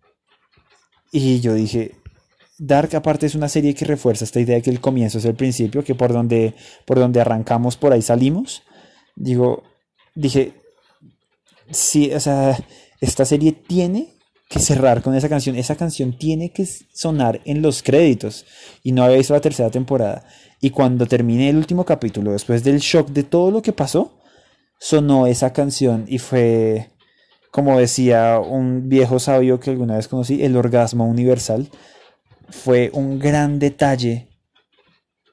Y 1.12 1.40
yo 1.40 1.54
dije, 1.54 2.02
Dark 2.58 2.94
aparte 2.94 3.26
es 3.26 3.34
una 3.34 3.48
serie 3.48 3.74
que 3.74 3.84
refuerza 3.84 4.24
esta 4.24 4.40
idea 4.40 4.56
de 4.56 4.62
que 4.62 4.70
el 4.70 4.80
comienzo 4.80 5.18
es 5.18 5.24
el 5.24 5.34
principio, 5.34 5.82
que 5.82 5.94
por 5.94 6.12
donde, 6.12 6.54
por 6.86 6.98
donde 6.98 7.20
arrancamos, 7.20 7.76
por 7.76 7.92
ahí 7.92 8.02
salimos. 8.02 8.62
Digo, 9.16 9.62
dije, 10.14 10.54
sí, 11.70 12.12
o 12.12 12.20
sea, 12.20 12.56
esta 13.02 13.24
serie 13.24 13.50
tiene 13.50 14.14
que 14.48 14.60
cerrar 14.60 15.02
con 15.02 15.16
esa 15.16 15.28
canción. 15.28 15.56
Esa 15.56 15.74
canción 15.74 16.16
tiene 16.16 16.52
que 16.52 16.64
sonar 16.64 17.40
en 17.44 17.60
los 17.60 17.82
créditos. 17.82 18.46
Y 18.84 18.92
no 18.92 19.02
había 19.02 19.16
visto 19.16 19.34
la 19.34 19.40
tercera 19.40 19.70
temporada. 19.70 20.24
Y 20.60 20.70
cuando 20.70 21.06
terminé 21.06 21.50
el 21.50 21.56
último 21.56 21.84
capítulo, 21.84 22.30
después 22.30 22.62
del 22.62 22.78
shock 22.78 23.08
de 23.08 23.24
todo 23.24 23.50
lo 23.50 23.60
que 23.60 23.72
pasó, 23.72 24.20
sonó 24.78 25.26
esa 25.26 25.52
canción 25.52 26.04
y 26.06 26.18
fue, 26.18 26.90
como 27.50 27.76
decía 27.76 28.38
un 28.38 28.88
viejo 28.88 29.18
sabio 29.18 29.58
que 29.58 29.70
alguna 29.70 29.96
vez 29.96 30.06
conocí, 30.06 30.44
el 30.44 30.56
orgasmo 30.56 31.04
universal. 31.04 31.70
Fue 32.50 32.90
un 32.94 33.18
gran 33.18 33.58
detalle 33.58 34.28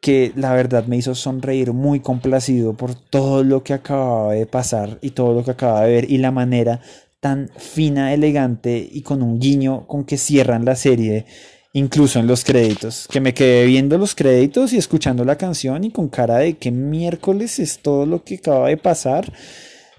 que 0.01 0.31
la 0.35 0.53
verdad 0.53 0.85
me 0.85 0.97
hizo 0.97 1.13
sonreír 1.13 1.71
muy 1.71 1.99
complacido 1.99 2.73
por 2.73 2.95
todo 2.95 3.43
lo 3.43 3.61
que 3.63 3.73
acababa 3.73 4.33
de 4.33 4.47
pasar 4.47 4.97
y 5.01 5.11
todo 5.11 5.35
lo 5.35 5.43
que 5.43 5.51
acababa 5.51 5.83
de 5.83 5.91
ver 5.91 6.09
y 6.09 6.17
la 6.17 6.31
manera 6.31 6.81
tan 7.19 7.49
fina, 7.57 8.13
elegante 8.13 8.87
y 8.91 9.01
con 9.01 9.21
un 9.21 9.39
guiño 9.39 9.87
con 9.87 10.05
que 10.05 10.17
cierran 10.17 10.65
la 10.65 10.75
serie, 10.75 11.25
incluso 11.73 12.19
en 12.19 12.27
los 12.27 12.43
créditos, 12.43 13.07
que 13.09 13.19
me 13.19 13.33
quedé 13.33 13.65
viendo 13.65 13.97
los 13.97 14.15
créditos 14.15 14.73
y 14.73 14.77
escuchando 14.77 15.25
la 15.25 15.37
canción 15.37 15.83
y 15.83 15.91
con 15.91 16.09
cara 16.09 16.37
de 16.37 16.57
que 16.57 16.71
miércoles 16.71 17.59
es 17.59 17.79
todo 17.79 18.05
lo 18.05 18.23
que 18.23 18.35
acaba 18.35 18.69
de 18.69 18.77
pasar 18.77 19.31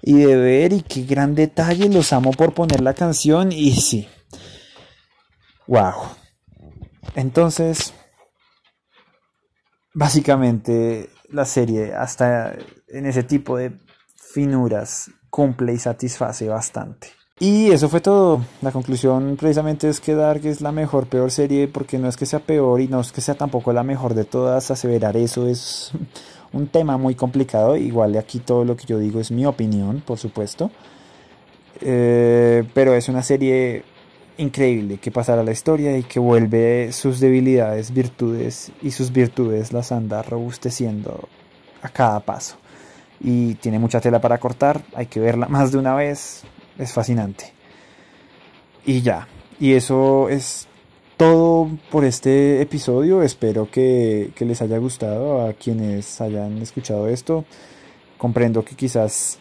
y 0.01 0.13
de 0.13 0.35
ver 0.35 0.73
y 0.73 0.81
qué 0.81 1.03
gran 1.03 1.35
detalle, 1.35 1.89
los 1.89 2.11
amo 2.11 2.31
por 2.31 2.53
poner 2.53 2.81
la 2.81 2.93
canción 2.93 3.51
y 3.51 3.71
sí, 3.73 4.07
wow. 5.67 5.93
Entonces, 7.15 7.93
básicamente 9.93 11.09
la 11.29 11.45
serie 11.45 11.93
hasta 11.93 12.55
en 12.87 13.05
ese 13.05 13.23
tipo 13.23 13.57
de 13.57 13.77
finuras 14.15 15.11
cumple 15.31 15.73
y 15.73 15.79
satisface 15.79 16.47
bastante. 16.47 17.07
Y 17.39 17.71
eso 17.71 17.89
fue 17.89 18.01
todo. 18.01 18.45
La 18.61 18.71
conclusión 18.71 19.35
precisamente 19.35 19.89
es 19.89 19.99
que 19.99 20.13
Dark 20.13 20.45
es 20.45 20.61
la 20.61 20.71
mejor, 20.71 21.07
peor 21.07 21.31
serie, 21.31 21.67
porque 21.67 21.97
no 21.97 22.07
es 22.07 22.15
que 22.15 22.27
sea 22.27 22.37
peor 22.37 22.81
y 22.81 22.87
no 22.87 22.99
es 22.99 23.11
que 23.11 23.21
sea 23.21 23.33
tampoco 23.33 23.73
la 23.73 23.81
mejor 23.81 24.13
de 24.13 24.25
todas. 24.25 24.69
Aseverar 24.69 25.17
eso 25.17 25.47
es 25.47 25.91
un 26.53 26.67
tema 26.67 26.97
muy 26.97 27.15
complicado. 27.15 27.75
Igual 27.75 28.15
aquí 28.15 28.37
todo 28.37 28.63
lo 28.63 28.77
que 28.77 28.85
yo 28.85 28.99
digo 28.99 29.19
es 29.19 29.31
mi 29.31 29.47
opinión, 29.47 30.03
por 30.05 30.19
supuesto. 30.19 30.69
Eh, 31.81 32.63
pero 32.75 32.93
es 32.93 33.09
una 33.09 33.23
serie 33.23 33.83
increíble 34.37 34.99
que 34.99 35.09
pasará 35.09 35.41
a 35.41 35.43
la 35.43 35.51
historia 35.51 35.97
y 35.97 36.03
que 36.03 36.19
vuelve 36.19 36.91
sus 36.91 37.19
debilidades 37.19 37.91
virtudes 37.91 38.71
y 38.83 38.91
sus 38.91 39.11
virtudes 39.11 39.73
las 39.73 39.91
anda 39.91 40.21
robusteciendo 40.21 41.27
a 41.81 41.89
cada 41.89 42.19
paso 42.19 42.60
y 43.23 43.55
tiene 43.55 43.79
mucha 43.79 44.01
tela 44.01 44.19
para 44.19 44.39
cortar, 44.39 44.81
hay 44.95 45.05
que 45.05 45.19
verla 45.19 45.47
más 45.47 45.71
de 45.71 45.77
una 45.77 45.95
vez, 45.95 46.43
es 46.77 46.91
fascinante. 46.91 47.53
Y 48.85 49.01
ya, 49.01 49.27
y 49.59 49.73
eso 49.73 50.27
es 50.29 50.67
todo 51.17 51.69
por 51.91 52.03
este 52.03 52.61
episodio. 52.61 53.21
Espero 53.21 53.69
que, 53.69 54.33
les 54.39 54.61
haya 54.63 54.79
gustado 54.79 55.45
a 55.45 55.53
quienes 55.53 56.19
hayan 56.19 56.57
escuchado 56.63 57.07
esto. 57.07 57.45
Comprendo 58.17 58.65
que 58.65 58.75
quizás 58.75 59.37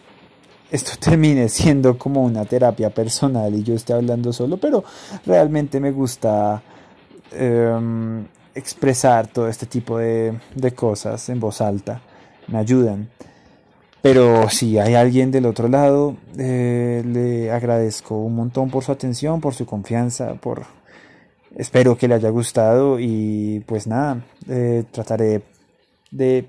esto 0.71 0.93
termine 1.01 1.49
siendo 1.49 1.97
como 1.97 2.23
una 2.23 2.45
terapia 2.45 2.91
personal 2.91 3.55
y 3.55 3.63
yo 3.63 3.75
esté 3.75 3.95
hablando 3.95 4.31
solo, 4.31 4.59
pero 4.59 4.85
realmente 5.25 5.81
me 5.81 5.91
gusta 5.91 6.63
em, 7.33 8.27
expresar 8.55 9.29
todo 9.29 9.49
este 9.49 9.65
tipo 9.65 9.97
de, 9.97 10.39
de, 10.55 10.75
cosas 10.75 11.31
en 11.31 11.41
voz 11.41 11.63
alta, 11.63 12.03
me 12.49 12.59
ayudan. 12.59 13.09
Pero 14.03 14.49
si 14.49 14.79
hay 14.79 14.95
alguien 14.95 15.31
del 15.31 15.47
otro 15.47 15.69
lado, 15.69 16.17
eh, 16.39 17.03
le 17.05 17.51
agradezco 17.51 18.17
un 18.17 18.35
montón 18.35 18.71
por 18.71 18.83
su 18.83 18.93
atención, 18.93 19.41
por 19.41 19.55
su 19.55 19.67
confianza, 19.67 20.35
por... 20.35 20.65
Espero 21.57 21.99
que 21.99 22.07
le 22.07 22.15
haya 22.15 22.31
gustado 22.31 23.01
y 23.01 23.65
pues 23.67 23.89
nada, 23.89 24.25
eh, 24.49 24.85
trataré 24.93 25.43
de 26.13 26.49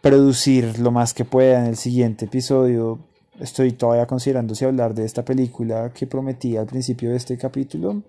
producir 0.00 0.78
lo 0.78 0.90
más 0.90 1.12
que 1.12 1.26
pueda 1.26 1.60
en 1.60 1.66
el 1.66 1.76
siguiente 1.76 2.24
episodio 2.24 2.98
Estoy 3.40 3.72
todavía 3.72 4.06
considerando 4.06 4.54
si 4.54 4.64
hablar 4.64 4.94
de 4.94 5.04
esta 5.04 5.24
película 5.24 5.90
que 5.92 6.06
prometí 6.06 6.56
al 6.56 6.66
principio 6.66 7.10
de 7.10 7.16
este 7.16 7.38
capítulo, 7.38 8.02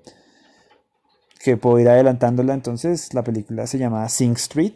que 1.39 1.57
puedo 1.57 1.79
ir 1.79 1.89
adelantándola. 1.89 2.53
Entonces, 2.53 3.13
la 3.13 3.23
película 3.23 3.65
se 3.65 3.77
llama 3.77 4.07
Sing 4.09 4.33
Street. 4.33 4.75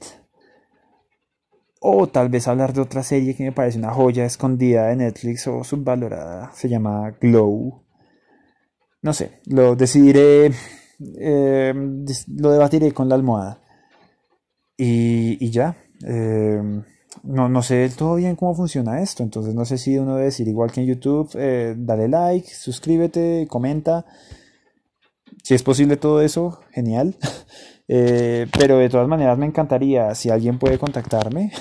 O 1.80 2.08
tal 2.08 2.30
vez 2.30 2.48
hablar 2.48 2.74
de 2.74 2.82
otra 2.82 3.04
serie 3.04 3.36
que 3.36 3.44
me 3.44 3.52
parece 3.52 3.78
una 3.78 3.94
joya 3.94 4.26
escondida 4.26 4.88
de 4.88 4.96
Netflix 4.96 5.48
o 5.48 5.64
subvalorada. 5.64 6.52
Se 6.54 6.70
llama 6.70 7.12
Glow. 7.22 7.84
No 9.02 9.14
sé, 9.14 9.42
lo 9.46 9.76
decidiré, 9.76 10.52
eh, 11.20 11.74
lo 12.36 12.52
debatiré 12.52 12.92
con 12.92 13.08
la 13.10 13.16
almohada. 13.16 13.62
Y, 14.76 15.44
y 15.46 15.52
ya. 15.52 15.78
Eh, 16.06 16.62
no, 17.24 17.50
no 17.50 17.62
sé 17.62 17.76
del 17.76 17.96
todo 17.96 18.16
bien 18.16 18.36
cómo 18.36 18.56
funciona 18.56 19.02
esto, 19.02 19.24
entonces 19.24 19.54
no 19.54 19.66
sé 19.66 19.78
si 19.78 19.98
uno 19.98 20.16
debe 20.16 20.26
decir 20.26 20.48
igual 20.48 20.72
que 20.72 20.82
en 20.82 20.88
YouTube, 20.88 21.30
eh, 21.36 21.76
dale 21.78 22.08
like, 22.08 22.48
suscríbete, 22.54 23.48
comenta. 23.50 24.06
Si 25.44 25.54
es 25.54 25.64
posible 25.64 25.98
todo 25.98 26.22
eso, 26.22 26.60
genial. 26.72 27.16
Eh, 27.88 28.48
pero 28.58 28.78
de 28.78 28.90
todas 28.90 29.08
maneras 29.08 29.38
me 29.38 29.46
encantaría, 29.46 30.14
si 30.16 30.30
alguien 30.30 30.60
puede 30.60 30.78
contactarme, 30.78 31.52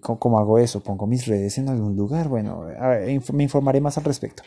¿cómo, 0.00 0.38
hago 0.38 0.58
eso? 0.58 0.82
¿Pongo 0.82 1.06
mis 1.06 1.26
redes 1.26 1.58
en 1.58 1.68
algún 1.68 1.96
lugar? 1.96 2.28
Bueno, 2.28 2.66
me 3.32 3.42
informaré 3.42 3.80
más 3.80 3.98
al 3.98 4.04
respecto. 4.04 4.42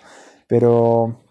Pero 0.47 1.25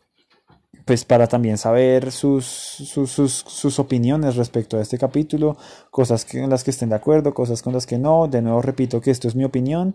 pues 0.85 1.05
para 1.05 1.27
también 1.27 1.57
saber 1.57 2.13
sus, 2.13 2.45
sus, 2.45 3.79
opiniones 3.79 4.37
respecto 4.37 4.77
a 4.77 4.83
este 4.83 4.99
capítulo, 4.99 5.57
cosas 5.91 6.27
con 6.27 6.51
las 6.51 6.63
que 6.63 6.73
estén 6.73 6.91
de 6.91 6.97
acuerdo, 6.97 7.33
cosas 7.33 7.63
con 7.63 7.73
las 7.73 7.87
que 7.87 7.99
no. 7.99 8.29
De 8.29 8.43
nuevo 8.43 8.61
repito 8.61 9.01
que 9.01 9.11
esto 9.11 9.27
es 9.29 9.35
mi 9.35 9.45
opinión, 9.45 9.95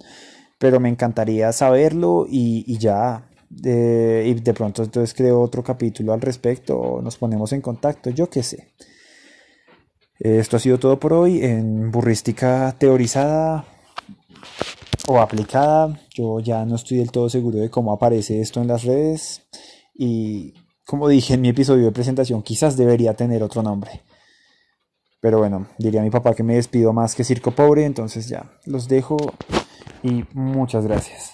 pero 0.58 0.80
me 0.80 0.90
encantaría 0.90 1.52
saberlo 1.54 2.26
y, 2.28 2.78
ya. 2.80 3.30
y 3.52 4.34
de 4.34 4.54
pronto 4.56 4.84
entonces 4.84 5.14
creo 5.14 5.42
otro 5.42 5.64
capítulo 5.64 6.14
al 6.14 6.22
respecto, 6.22 7.02
nos 7.04 7.18
ponemos 7.18 7.54
en 7.54 7.62
contacto, 7.62 8.10
yo 8.10 8.30
qué 8.30 8.42
sé. 8.42 8.70
Esto 10.20 10.58
ha 10.58 10.60
sido 10.60 10.80
todo 10.80 11.00
por 11.00 11.14
hoy 11.14 11.44
en 11.44 11.92
burrística 11.92 12.76
teorizada 12.78 13.64
o 15.08 15.20
aplicada. 15.20 15.98
Yo 16.14 16.42
ya 16.42 16.66
no 16.66 16.76
estoy 16.76 16.98
del 16.98 17.12
todo 17.12 17.30
seguro 17.30 17.60
de 17.60 17.70
cómo 17.70 17.94
aparece 17.94 18.42
esto 18.42 18.62
en 18.62 18.68
las 18.68 18.84
redes 18.84 19.44
y 19.94 20.54
como 20.86 21.08
dije 21.08 21.36
en 21.36 21.42
mi 21.42 21.50
episodio 21.50 21.86
de 21.86 21.92
presentación, 21.92 22.42
quizás 22.42 22.76
debería 22.76 23.14
tener 23.14 23.44
otro 23.44 23.64
nombre. 23.64 24.02
Pero 25.22 25.38
bueno, 25.38 25.68
diría 25.78 26.02
a 26.02 26.04
mi 26.04 26.10
papá 26.10 26.34
que 26.34 26.44
me 26.44 26.56
despido 26.56 26.94
más 26.94 27.16
que 27.16 27.24
circo 27.24 27.52
pobre, 27.52 27.86
entonces 27.86 28.28
ya, 28.28 28.52
los 28.66 28.88
dejo 28.88 29.18
y 30.02 30.26
muchas 30.34 30.86
gracias. 30.86 31.28